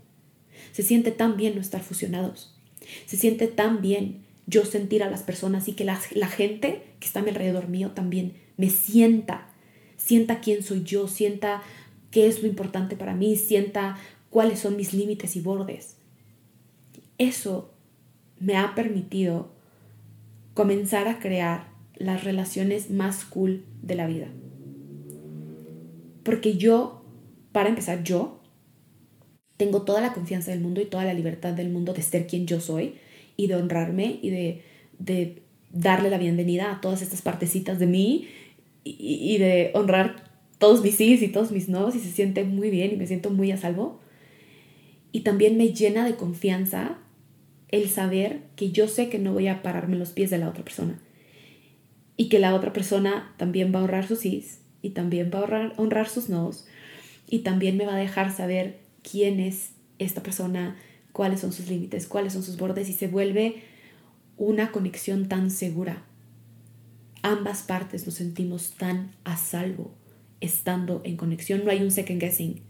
Se 0.73 0.83
siente 0.83 1.11
tan 1.11 1.37
bien 1.37 1.55
no 1.55 1.61
estar 1.61 1.81
fusionados. 1.81 2.59
Se 3.05 3.15
siente 3.15 3.47
tan 3.47 3.81
bien 3.81 4.25
yo 4.47 4.65
sentir 4.65 5.03
a 5.03 5.09
las 5.09 5.23
personas 5.23 5.69
y 5.69 5.73
que 5.73 5.85
la, 5.85 6.01
la 6.13 6.27
gente 6.27 6.83
que 6.99 7.07
está 7.07 7.21
a 7.21 7.23
mi 7.23 7.29
alrededor 7.29 7.69
mío 7.69 7.91
también 7.91 8.33
me 8.57 8.69
sienta, 8.69 9.47
sienta 9.95 10.41
quién 10.41 10.61
soy 10.61 10.83
yo, 10.83 11.07
sienta 11.07 11.61
qué 12.09 12.27
es 12.27 12.41
lo 12.41 12.49
importante 12.49 12.97
para 12.97 13.15
mí, 13.15 13.37
sienta 13.37 13.97
cuáles 14.29 14.59
son 14.59 14.75
mis 14.75 14.93
límites 14.93 15.37
y 15.37 15.41
bordes 15.41 16.00
eso 17.27 17.71
me 18.39 18.57
ha 18.57 18.73
permitido 18.73 19.51
comenzar 20.53 21.07
a 21.07 21.19
crear 21.19 21.67
las 21.95 22.23
relaciones 22.23 22.89
más 22.89 23.23
cool 23.25 23.63
de 23.81 23.95
la 23.95 24.07
vida. 24.07 24.27
Porque 26.23 26.57
yo, 26.57 27.03
para 27.51 27.69
empezar, 27.69 28.03
yo 28.03 28.41
tengo 29.57 29.83
toda 29.83 30.01
la 30.01 30.13
confianza 30.13 30.51
del 30.51 30.61
mundo 30.61 30.81
y 30.81 30.85
toda 30.85 31.05
la 31.05 31.13
libertad 31.13 31.53
del 31.53 31.69
mundo 31.69 31.93
de 31.93 32.01
ser 32.01 32.25
quien 32.25 32.47
yo 32.47 32.59
soy 32.59 32.95
y 33.37 33.47
de 33.47 33.55
honrarme 33.55 34.19
y 34.21 34.29
de, 34.29 35.41
darle 35.71 36.09
la 36.09 36.17
bienvenida 36.17 36.71
a 36.71 36.81
todas 36.81 37.01
estas 37.01 37.21
partecitas 37.21 37.79
de 37.79 37.87
mí 37.87 38.27
y, 38.83 39.33
y 39.33 39.37
de 39.37 39.71
honrar 39.73 40.31
todos 40.57 40.83
mis 40.83 40.95
sí 40.95 41.13
y 41.13 41.27
todos 41.29 41.51
mis 41.51 41.69
no 41.69 41.87
y 41.89 41.93
se 41.93 42.11
siente 42.11 42.43
muy 42.43 42.69
bien 42.69 42.91
y 42.91 42.97
me 42.97 43.07
siento 43.07 43.29
muy 43.29 43.51
a 43.51 43.57
salvo. 43.57 43.99
Y 45.11 45.21
también 45.21 45.57
me 45.57 45.73
llena 45.73 46.05
de 46.05 46.15
confianza 46.15 47.00
el 47.71 47.89
saber 47.89 48.41
que 48.55 48.71
yo 48.71 48.87
sé 48.87 49.09
que 49.09 49.19
no 49.19 49.33
voy 49.33 49.47
a 49.47 49.61
pararme 49.61 49.97
los 49.97 50.11
pies 50.11 50.29
de 50.29 50.37
la 50.37 50.49
otra 50.49 50.63
persona. 50.63 50.99
Y 52.17 52.29
que 52.29 52.39
la 52.39 52.53
otra 52.53 52.73
persona 52.73 53.33
también 53.37 53.73
va 53.73 53.79
a 53.79 53.83
honrar 53.83 54.07
sus 54.07 54.19
sís 54.19 54.59
y 54.81 54.91
también 54.91 55.31
va 55.33 55.39
a 55.39 55.43
honrar, 55.43 55.73
honrar 55.77 56.09
sus 56.09 56.29
nos 56.29 56.65
y 57.27 57.39
también 57.39 57.77
me 57.77 57.85
va 57.85 57.95
a 57.95 57.99
dejar 57.99 58.31
saber 58.31 58.79
quién 59.09 59.39
es 59.39 59.71
esta 59.99 60.21
persona, 60.21 60.77
cuáles 61.13 61.39
son 61.39 61.53
sus 61.53 61.69
límites, 61.69 62.07
cuáles 62.07 62.33
son 62.33 62.43
sus 62.43 62.57
bordes 62.57 62.89
y 62.89 62.93
se 62.93 63.07
vuelve 63.07 63.63
una 64.37 64.71
conexión 64.71 65.29
tan 65.29 65.49
segura. 65.49 66.03
Ambas 67.23 67.61
partes 67.63 68.05
nos 68.05 68.15
sentimos 68.15 68.71
tan 68.71 69.11
a 69.23 69.37
salvo 69.37 69.91
estando 70.41 71.01
en 71.05 71.17
conexión, 71.17 71.63
no 71.63 71.71
hay 71.71 71.81
un 71.81 71.91
second 71.91 72.19
guessing 72.19 72.61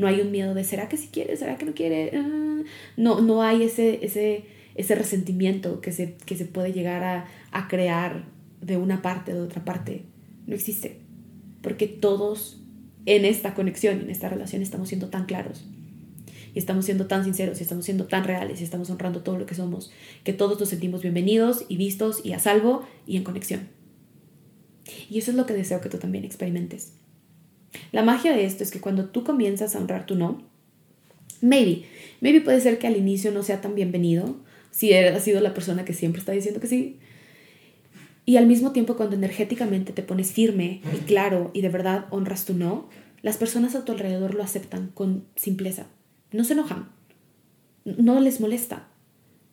no 0.00 0.06
hay 0.06 0.20
un 0.20 0.30
miedo 0.30 0.54
de 0.54 0.64
¿será 0.64 0.88
que 0.88 0.96
si 0.96 1.08
quiere? 1.08 1.36
¿Será 1.36 1.56
que 1.56 1.66
no 1.66 1.74
quiere? 1.74 2.10
Ah, 2.16 2.62
no, 2.96 3.20
no 3.20 3.42
hay 3.42 3.62
ese, 3.62 4.04
ese, 4.04 4.44
ese 4.74 4.94
resentimiento 4.94 5.80
que 5.80 5.92
se, 5.92 6.14
que 6.26 6.36
se 6.36 6.46
puede 6.46 6.72
llegar 6.72 7.04
a, 7.04 7.26
a 7.52 7.68
crear 7.68 8.24
de 8.60 8.76
una 8.76 9.02
parte 9.02 9.32
de 9.32 9.40
otra 9.40 9.64
parte. 9.64 10.04
No 10.46 10.54
existe. 10.54 10.98
Porque 11.62 11.86
todos 11.86 12.60
en 13.06 13.24
esta 13.24 13.54
conexión, 13.54 14.00
en 14.00 14.10
esta 14.10 14.28
relación, 14.28 14.62
estamos 14.62 14.88
siendo 14.88 15.08
tan 15.08 15.26
claros. 15.26 15.64
Y 16.54 16.58
estamos 16.58 16.84
siendo 16.84 17.06
tan 17.06 17.24
sinceros, 17.24 17.60
y 17.60 17.62
estamos 17.62 17.84
siendo 17.84 18.06
tan 18.06 18.24
reales, 18.24 18.60
y 18.60 18.64
estamos 18.64 18.90
honrando 18.90 19.22
todo 19.22 19.38
lo 19.38 19.46
que 19.46 19.54
somos, 19.54 19.92
que 20.24 20.32
todos 20.32 20.58
nos 20.58 20.68
sentimos 20.68 21.02
bienvenidos 21.02 21.64
y 21.68 21.76
vistos 21.76 22.24
y 22.24 22.32
a 22.32 22.40
salvo 22.40 22.84
y 23.06 23.16
en 23.16 23.24
conexión. 23.24 23.68
Y 25.08 25.18
eso 25.18 25.30
es 25.30 25.36
lo 25.36 25.46
que 25.46 25.54
deseo 25.54 25.80
que 25.80 25.88
tú 25.88 25.98
también 25.98 26.24
experimentes. 26.24 26.94
La 27.92 28.02
magia 28.02 28.32
de 28.32 28.44
esto 28.44 28.64
es 28.64 28.70
que 28.70 28.80
cuando 28.80 29.06
tú 29.06 29.24
comienzas 29.24 29.74
a 29.74 29.78
honrar 29.78 30.06
tu 30.06 30.14
no, 30.14 30.42
maybe, 31.40 31.84
maybe 32.20 32.40
puede 32.40 32.60
ser 32.60 32.78
que 32.78 32.86
al 32.86 32.96
inicio 32.96 33.32
no 33.32 33.42
sea 33.42 33.60
tan 33.60 33.74
bienvenido, 33.74 34.36
si 34.70 34.92
has 34.92 35.22
sido 35.22 35.40
la 35.40 35.54
persona 35.54 35.84
que 35.84 35.92
siempre 35.92 36.20
está 36.20 36.32
diciendo 36.32 36.60
que 36.60 36.66
sí. 36.66 36.98
Y 38.26 38.36
al 38.36 38.46
mismo 38.46 38.72
tiempo 38.72 38.96
cuando 38.96 39.16
energéticamente 39.16 39.92
te 39.92 40.02
pones 40.02 40.32
firme 40.32 40.82
y 40.94 40.98
claro 40.98 41.50
y 41.52 41.62
de 41.62 41.68
verdad 41.68 42.06
honras 42.10 42.44
tu 42.44 42.54
no, 42.54 42.88
las 43.22 43.36
personas 43.36 43.74
a 43.74 43.84
tu 43.84 43.92
alrededor 43.92 44.34
lo 44.34 44.42
aceptan 44.42 44.88
con 44.94 45.24
simpleza. 45.36 45.86
No 46.32 46.44
se 46.44 46.52
enojan. 46.52 46.88
No 47.84 48.20
les 48.20 48.40
molesta. 48.40 48.88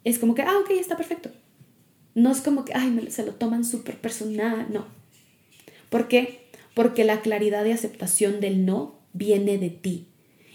Es 0.04 0.20
como 0.20 0.36
que, 0.36 0.44
ah, 0.44 0.58
ok, 0.62 0.72
está 0.72 0.96
perfecto. 0.96 1.32
No 2.14 2.32
es 2.32 2.42
como 2.42 2.66
que, 2.66 2.74
ay, 2.74 3.08
se 3.10 3.26
lo 3.26 3.34
toman 3.34 3.66
súper 3.66 3.98
personal. 3.98 4.68
No. 4.72 4.86
¿Por 5.90 6.08
qué? 6.08 6.47
Porque 6.78 7.04
la 7.04 7.22
claridad 7.22 7.64
de 7.64 7.74
aceptación 7.74 8.40
del 8.40 8.64
no 8.64 9.00
viene 9.12 9.58
de 9.58 9.72
ti. 9.72 10.10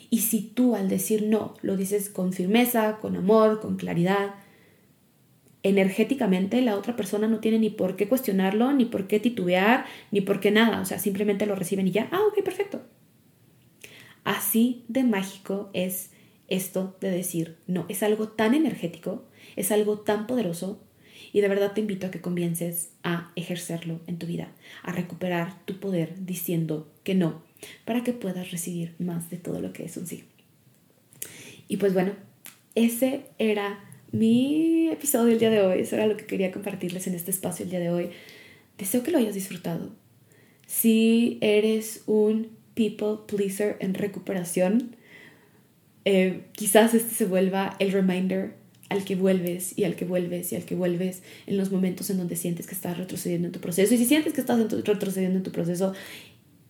Y 0.09 0.21
si 0.21 0.41
tú 0.41 0.77
al 0.77 0.89
decir 0.89 1.25
no 1.25 1.55
lo 1.63 1.77
dices 1.77 2.11
con 2.11 2.33
firmeza, 2.33 2.99
con 3.01 3.17
amor, 3.17 3.59
con 3.59 3.75
claridad, 3.75 4.37
energéticamente 5.65 6.63
la 6.63 6.77
otra 6.77 6.95
persona 6.95 7.27
no 7.27 7.41
tiene 7.41 7.59
ni 7.59 7.71
por 7.71 7.97
qué 7.97 8.09
cuestionarlo, 8.09 8.73
ni 8.73 8.85
por 8.85 9.09
qué 9.09 9.19
titubear, 9.19 9.85
ni 10.13 10.21
por 10.21 10.39
qué 10.39 10.53
nada. 10.53 10.81
O 10.81 10.85
sea, 10.85 11.01
simplemente 11.01 11.45
lo 11.45 11.57
reciben 11.57 11.89
y 11.89 11.91
ya, 11.91 12.09
ah, 12.13 12.21
ok, 12.29 12.45
perfecto. 12.45 12.83
Así 14.23 14.85
de 14.87 15.03
mágico 15.03 15.71
es 15.73 16.13
esto 16.47 16.97
de 17.01 17.11
decir 17.11 17.57
no. 17.67 17.85
Es 17.89 18.05
algo 18.05 18.29
tan 18.29 18.55
energético, 18.55 19.25
es 19.57 19.73
algo 19.73 19.99
tan 19.99 20.29
poderoso 20.29 20.85
y 21.33 21.41
de 21.41 21.49
verdad 21.49 21.73
te 21.73 21.81
invito 21.81 22.07
a 22.07 22.11
que 22.11 22.21
comiences 22.21 22.91
a 23.03 23.33
ejercerlo 23.37 24.01
en 24.07 24.19
tu 24.19 24.27
vida, 24.27 24.53
a 24.83 24.93
recuperar 24.93 25.65
tu 25.65 25.81
poder 25.81 26.15
diciendo 26.27 26.91
que 27.05 27.15
no, 27.15 27.43
para 27.85 28.05
que 28.05 28.13
puedas 28.13 28.51
recibir 28.51 28.95
más 28.99 29.31
de 29.31 29.39
todo 29.39 29.61
lo 29.61 29.73
que 29.73 29.85
es 29.85 29.97
un 29.97 30.07
sí. 30.07 30.25
Y 31.69 31.79
pues 31.79 31.95
bueno, 31.95 32.13
ese 32.75 33.23
era 33.39 33.83
mi 34.13 34.89
episodio 34.89 35.27
del 35.27 35.39
día 35.39 35.51
de 35.51 35.63
hoy, 35.63 35.81
eso 35.81 35.97
era 35.97 36.07
lo 36.07 36.17
que 36.17 36.27
quería 36.27 36.53
compartirles 36.53 37.07
en 37.07 37.15
este 37.15 37.31
espacio 37.31 37.65
el 37.65 37.71
día 37.71 37.81
de 37.81 37.91
hoy. 37.91 38.11
Deseo 38.77 39.03
que 39.03 39.11
lo 39.11 39.19
hayas 39.19 39.35
disfrutado. 39.35 39.91
Si 40.67 41.39
eres 41.41 42.03
un 42.07 42.49
people 42.75 43.25
pleaser 43.27 43.77
en 43.81 43.95
recuperación, 43.95 44.97
eh, 46.05 46.45
quizás 46.53 46.95
este 46.95 47.15
se 47.15 47.27
vuelva 47.27 47.77
el 47.79 47.93
reminder 47.93 48.57
al 48.93 49.05
que 49.05 49.17
vuelves 49.17 49.77
y 49.77 49.85
al 49.85 49.97
que 49.97 50.05
vuelves 50.05 50.53
y 50.53 50.57
al 50.57 50.65
que 50.65 50.75
vuelves 50.75 51.23
en 51.47 51.57
los 51.57 51.73
momentos 51.73 52.11
en 52.11 52.19
donde 52.19 52.37
sientes 52.37 52.67
que 52.67 52.75
estás 52.75 52.99
retrocediendo 52.99 53.49
en 53.49 53.53
tu 53.53 53.61
proceso. 53.61 53.95
Y 53.95 53.99
si 53.99 54.05
sientes 54.05 54.33
que 54.33 54.41
estás 54.41 54.61
retrocediendo 54.85 55.39
en 55.39 55.43
tu 55.43 55.51
proceso, 55.51 55.95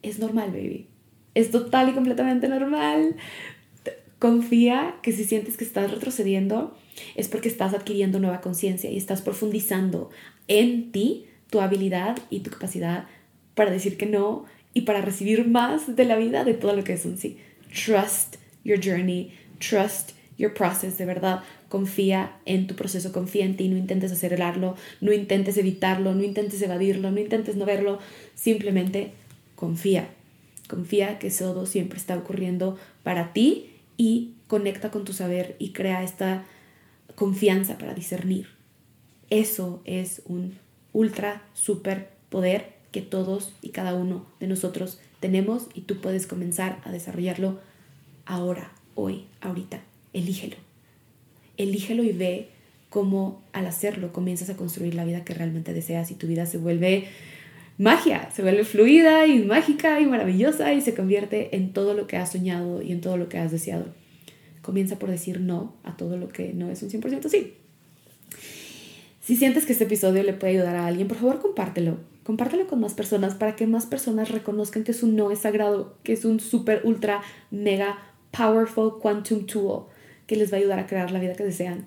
es 0.03 0.19
normal, 0.19 0.51
baby. 0.51 0.87
Es 1.35 1.51
total 1.51 1.89
y 1.89 1.93
completamente 1.93 2.49
normal. 2.49 3.17
Confía 4.19 4.95
que 5.03 5.13
si 5.13 5.25
sientes 5.25 5.57
que 5.57 5.65
estás 5.65 5.91
retrocediendo 5.91 6.77
es 7.17 7.29
porque 7.29 7.49
estás 7.49 7.75
adquiriendo 7.75 8.21
nueva 8.21 8.41
conciencia 8.41 8.91
y 8.91 8.97
estás 8.97 9.21
profundizando 9.21 10.11
en 10.47 10.93
ti, 10.93 11.27
tu 11.51 11.61
habilidad 11.61 12.19
y 12.31 12.41
tu 12.41 12.51
capacidad 12.51 13.07
para 13.55 13.71
decir 13.71 13.97
que 13.97 14.07
no 14.07 14.45
y 14.75 14.83
para 14.83 15.03
recibir 15.03 15.47
más 15.47 15.97
de 15.97 16.05
la 16.05 16.17
vida 16.17 16.45
de 16.45 16.55
todo 16.55 16.75
lo 16.75 16.85
que 16.85 16.93
es 16.93 17.05
un 17.05 17.19
sí. 17.19 17.37
Trust 17.69 18.37
your 18.65 18.79
journey, 18.81 19.35
trust 19.59 20.13
your 20.39 20.55
process, 20.55 20.99
de 20.99 21.05
verdad. 21.05 21.43
Confía 21.73 22.37
en 22.45 22.67
tu 22.67 22.75
proceso, 22.77 23.13
confía 23.13 23.47
en 23.47 23.57
ti, 23.57 23.67
no 23.71 23.79
intentes 23.79 24.13
acelerarlo, 24.13 24.77
no 25.01 25.11
intentes 25.11 25.57
evitarlo, 25.57 26.15
no 26.15 26.23
intentes 26.23 26.61
evadirlo, 26.61 27.11
no 27.11 27.19
intentes 27.19 27.57
no 27.57 27.65
verlo, 27.65 27.99
simplemente 28.35 29.15
confía. 29.55 30.11
Confía 30.69 31.19
que 31.19 31.31
todo 31.31 31.65
siempre 31.65 31.99
está 31.99 32.15
ocurriendo 32.19 32.77
para 33.03 33.33
ti 33.33 33.71
y 33.97 34.35
conecta 34.49 34.91
con 34.91 35.07
tu 35.07 35.15
saber 35.15 35.57
y 35.59 35.71
crea 35.71 36.03
esta 36.03 36.45
confianza 37.15 37.79
para 37.79 37.95
discernir. 37.95 38.49
Eso 39.31 39.81
es 39.87 40.21
un 40.27 40.59
ultra 40.93 41.41
super 41.55 42.11
poder 42.29 42.75
que 42.91 43.01
todos 43.01 43.55
y 43.63 43.71
cada 43.71 43.95
uno 43.95 44.27
de 44.41 44.47
nosotros 44.47 45.01
tenemos 45.21 45.69
y 45.73 45.81
tú 45.81 46.03
puedes 46.03 46.27
comenzar 46.27 46.83
a 46.85 46.93
desarrollarlo 46.93 47.61
ahora, 48.27 48.73
hoy, 48.95 49.25
ahorita. 49.41 49.81
Elígelo. 50.13 50.72
Elígelo 51.57 52.03
y 52.03 52.13
ve 52.13 52.49
cómo 52.93 53.43
al 53.53 53.67
hacerlo 53.67 54.13
comienzas 54.13 54.51
a 54.51 54.57
construir 54.57 54.95
la 54.95 55.05
vida 55.05 55.25
que 55.25 55.35
realmente 55.35 55.73
deseas 55.73 56.11
y 56.11 56.15
tu 56.15 56.27
vida 56.27 56.45
se 56.47 56.59
vuelve 56.59 57.09
magia, 57.79 58.31
se 58.31 58.43
vuelve 58.43 58.65
fluida 58.65 59.27
y 59.27 59.45
mágica 59.45 59.99
y 60.01 60.07
maravillosa 60.07 60.73
y 60.75 60.83
se 60.83 60.95
convierte 60.95 61.57
en 61.57 61.73
todo 61.73 61.95
lo 61.95 62.07
que 62.07 62.19
has 62.19 62.33
soñado 62.33 62.83
y 62.83 62.93
en 62.93 63.01
todo 63.01 63.17
lo 63.17 63.29
que 63.29 63.39
has 63.39 63.51
deseado. 63.51 63.87
Comienza 64.61 64.99
por 64.99 65.11
decir 65.11 65.41
no 65.41 65.75
a 65.85 65.97
todo 65.97 66.19
lo 66.19 66.29
que 66.29 66.53
no 66.53 66.71
es 66.71 66.83
un 66.83 66.91
100% 66.91 67.29
sí. 67.29 67.55
Si 69.23 69.37
sientes 69.37 69.65
que 69.65 69.73
este 69.73 69.85
episodio 69.85 70.23
le 70.23 70.35
puede 70.35 70.55
ayudar 70.55 70.77
a 70.77 70.87
alguien, 70.87 71.09
por 71.09 71.17
favor 71.17 71.41
compártelo. 71.41 71.99
Compártelo 72.25 72.67
con 72.67 72.81
más 72.81 72.95
personas 72.95 73.35
para 73.35 73.57
que 73.57 73.67
más 73.67 73.87
personas 73.87 74.31
reconozcan 74.31 74.85
que 74.85 74.93
su 74.93 75.09
no 75.09 75.31
es 75.31 75.41
sagrado, 75.41 75.97
que 76.03 76.13
es 76.13 76.25
un 76.25 76.41
super, 76.41 76.83
ultra, 76.85 77.23
mega, 77.51 77.99
powerful 78.31 78.99
quantum 79.01 79.47
tool 79.47 79.87
que 80.27 80.37
les 80.37 80.53
va 80.53 80.57
a 80.57 80.61
ayudar 80.61 80.79
a 80.79 80.87
crear 80.87 81.11
la 81.11 81.21
vida 81.21 81.35
que 81.35 81.45
desean. 81.45 81.87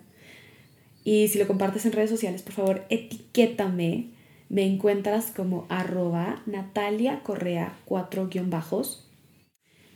Y 1.03 1.27
si 1.27 1.37
lo 1.37 1.47
compartes 1.47 1.85
en 1.85 1.91
redes 1.91 2.09
sociales, 2.09 2.41
por 2.41 2.53
favor, 2.53 2.85
etiquétame. 2.89 4.09
Me 4.49 4.65
encuentras 4.65 5.31
como 5.31 5.65
arroba 5.69 6.41
Natalia 6.45 7.21
Correa 7.23 7.77
4 7.85 8.27
guion 8.29 8.49
bajos. 8.49 9.09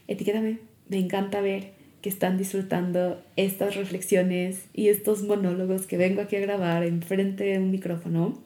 Etiquétame. 0.08 0.58
Me 0.88 0.98
encanta 0.98 1.40
ver 1.40 1.72
que 2.02 2.08
están 2.08 2.38
disfrutando 2.38 3.22
estas 3.36 3.76
reflexiones 3.76 4.64
y 4.72 4.88
estos 4.88 5.22
monólogos 5.22 5.86
que 5.86 5.96
vengo 5.96 6.22
aquí 6.22 6.36
a 6.36 6.40
grabar 6.40 6.84
enfrente 6.84 7.44
de 7.44 7.58
un 7.58 7.70
micrófono. 7.70 8.38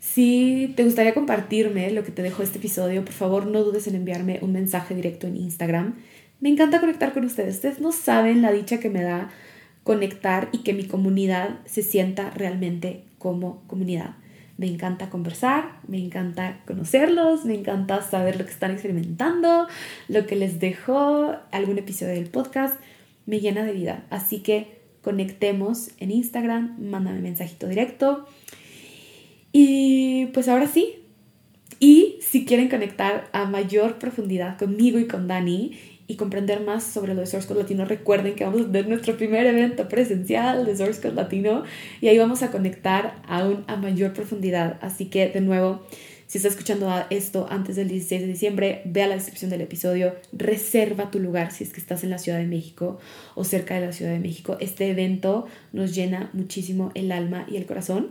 Si 0.00 0.72
te 0.76 0.84
gustaría 0.84 1.14
compartirme 1.14 1.90
lo 1.92 2.02
que 2.02 2.10
te 2.10 2.22
dejó 2.22 2.42
este 2.42 2.58
episodio, 2.58 3.04
por 3.04 3.14
favor 3.14 3.46
no 3.46 3.62
dudes 3.62 3.86
en 3.86 3.94
enviarme 3.94 4.40
un 4.42 4.52
mensaje 4.52 4.94
directo 4.94 5.26
en 5.26 5.36
Instagram. 5.36 5.94
Me 6.42 6.48
encanta 6.48 6.80
conectar 6.80 7.12
con 7.12 7.24
ustedes. 7.24 7.54
Ustedes 7.54 7.80
no 7.80 7.92
saben 7.92 8.42
la 8.42 8.50
dicha 8.50 8.80
que 8.80 8.90
me 8.90 9.00
da 9.00 9.30
conectar 9.84 10.48
y 10.50 10.64
que 10.64 10.72
mi 10.72 10.88
comunidad 10.88 11.60
se 11.66 11.84
sienta 11.84 12.30
realmente 12.30 13.04
como 13.18 13.62
comunidad. 13.68 14.16
Me 14.58 14.66
encanta 14.66 15.08
conversar, 15.08 15.78
me 15.86 15.98
encanta 15.98 16.58
conocerlos, 16.66 17.44
me 17.44 17.54
encanta 17.54 18.02
saber 18.02 18.38
lo 18.38 18.44
que 18.44 18.50
están 18.50 18.72
experimentando, 18.72 19.68
lo 20.08 20.26
que 20.26 20.34
les 20.34 20.58
dejó 20.58 21.36
algún 21.52 21.78
episodio 21.78 22.14
del 22.14 22.28
podcast. 22.28 22.76
Me 23.24 23.38
llena 23.38 23.62
de 23.62 23.74
vida. 23.74 24.04
Así 24.10 24.40
que 24.40 24.80
conectemos 25.00 25.92
en 25.98 26.10
Instagram, 26.10 26.76
mándame 26.80 27.20
mensajito 27.20 27.68
directo. 27.68 28.26
Y 29.52 30.26
pues 30.34 30.48
ahora 30.48 30.66
sí. 30.66 30.96
Y 31.78 32.18
si 32.20 32.44
quieren 32.44 32.68
conectar 32.68 33.28
a 33.32 33.44
mayor 33.44 33.98
profundidad 33.98 34.58
conmigo 34.58 34.98
y 34.98 35.06
con 35.06 35.28
Dani 35.28 35.72
y 36.12 36.16
comprender 36.16 36.60
más 36.60 36.84
sobre 36.84 37.14
lo 37.14 37.22
de 37.22 37.26
Source 37.26 37.48
Code 37.48 37.60
Latino, 37.60 37.86
recuerden 37.86 38.34
que 38.34 38.44
vamos 38.44 38.60
a 38.60 38.64
tener 38.66 38.86
nuestro 38.86 39.16
primer 39.16 39.46
evento 39.46 39.88
presencial 39.88 40.66
de 40.66 40.76
Source 40.76 41.00
Code 41.00 41.14
Latino 41.14 41.62
y 42.02 42.08
ahí 42.08 42.18
vamos 42.18 42.42
a 42.42 42.50
conectar 42.50 43.14
aún 43.26 43.64
a 43.66 43.76
mayor 43.76 44.12
profundidad. 44.12 44.78
Así 44.82 45.06
que, 45.06 45.28
de 45.30 45.40
nuevo, 45.40 45.80
si 46.26 46.36
estás 46.36 46.52
escuchando 46.52 46.92
esto 47.08 47.46
antes 47.48 47.76
del 47.76 47.88
16 47.88 48.20
de 48.20 48.26
diciembre, 48.26 48.82
ve 48.84 49.02
a 49.02 49.06
la 49.06 49.14
descripción 49.14 49.50
del 49.50 49.62
episodio, 49.62 50.14
reserva 50.34 51.10
tu 51.10 51.18
lugar 51.18 51.50
si 51.50 51.64
es 51.64 51.72
que 51.72 51.80
estás 51.80 52.04
en 52.04 52.10
la 52.10 52.18
Ciudad 52.18 52.38
de 52.38 52.46
México 52.46 52.98
o 53.34 53.44
cerca 53.44 53.74
de 53.74 53.86
la 53.86 53.92
Ciudad 53.92 54.12
de 54.12 54.18
México. 54.18 54.58
Este 54.60 54.90
evento 54.90 55.46
nos 55.72 55.94
llena 55.94 56.28
muchísimo 56.34 56.92
el 56.94 57.10
alma 57.10 57.46
y 57.50 57.56
el 57.56 57.64
corazón 57.64 58.10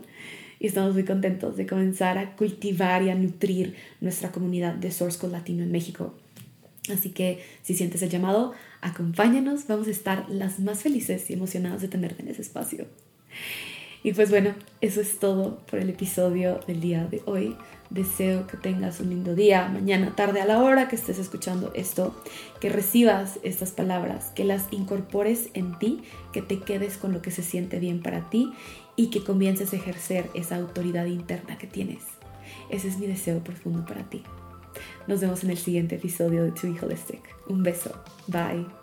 y 0.59 0.65
estamos 0.65 0.95
muy 0.95 1.05
contentos 1.05 1.55
de 1.55 1.67
comenzar 1.67 2.17
a 2.17 2.35
cultivar 2.35 3.03
y 3.03 3.11
a 3.11 3.15
nutrir 3.15 3.75
nuestra 3.99 4.31
comunidad 4.31 4.73
de 4.73 4.89
Source 4.89 5.19
Code 5.19 5.33
Latino 5.33 5.61
en 5.61 5.71
México. 5.71 6.15
Así 6.89 7.11
que 7.11 7.43
si 7.61 7.75
sientes 7.75 8.01
el 8.01 8.09
llamado, 8.09 8.53
acompáñanos, 8.81 9.67
vamos 9.67 9.87
a 9.87 9.91
estar 9.91 10.27
las 10.29 10.59
más 10.59 10.81
felices 10.81 11.29
y 11.29 11.33
emocionadas 11.33 11.81
de 11.81 11.87
tenerte 11.87 12.23
en 12.23 12.29
ese 12.29 12.41
espacio. 12.41 12.87
Y 14.03 14.13
pues 14.13 14.31
bueno, 14.31 14.55
eso 14.81 14.99
es 14.99 15.19
todo 15.19 15.59
por 15.69 15.77
el 15.77 15.89
episodio 15.89 16.59
del 16.65 16.81
día 16.81 17.05
de 17.05 17.21
hoy. 17.25 17.55
Deseo 17.91 18.47
que 18.47 18.57
tengas 18.57 18.99
un 18.99 19.09
lindo 19.09 19.35
día, 19.35 19.67
mañana, 19.67 20.15
tarde, 20.15 20.41
a 20.41 20.45
la 20.45 20.59
hora 20.63 20.87
que 20.87 20.95
estés 20.95 21.19
escuchando 21.19 21.71
esto, 21.75 22.15
que 22.59 22.69
recibas 22.69 23.39
estas 23.43 23.71
palabras, 23.71 24.31
que 24.33 24.43
las 24.43 24.65
incorpores 24.71 25.49
en 25.53 25.77
ti, 25.77 26.01
que 26.33 26.41
te 26.41 26.59
quedes 26.59 26.97
con 26.97 27.13
lo 27.13 27.21
que 27.21 27.29
se 27.29 27.43
siente 27.43 27.77
bien 27.77 28.01
para 28.01 28.29
ti 28.29 28.51
y 28.95 29.11
que 29.11 29.23
comiences 29.23 29.73
a 29.73 29.75
ejercer 29.75 30.31
esa 30.33 30.55
autoridad 30.55 31.05
interna 31.05 31.59
que 31.59 31.67
tienes. 31.67 32.03
Ese 32.71 32.87
es 32.87 32.97
mi 32.97 33.05
deseo 33.05 33.43
profundo 33.43 33.85
para 33.85 34.09
ti. 34.09 34.23
Nos 35.11 35.19
vemos 35.19 35.43
en 35.43 35.49
el 35.49 35.57
siguiente 35.57 35.95
episodio 35.95 36.45
de 36.45 36.51
To 36.51 36.71
Be 36.71 36.79
Holistic. 36.79 37.19
Un 37.49 37.61
beso. 37.63 37.91
Bye. 38.27 38.80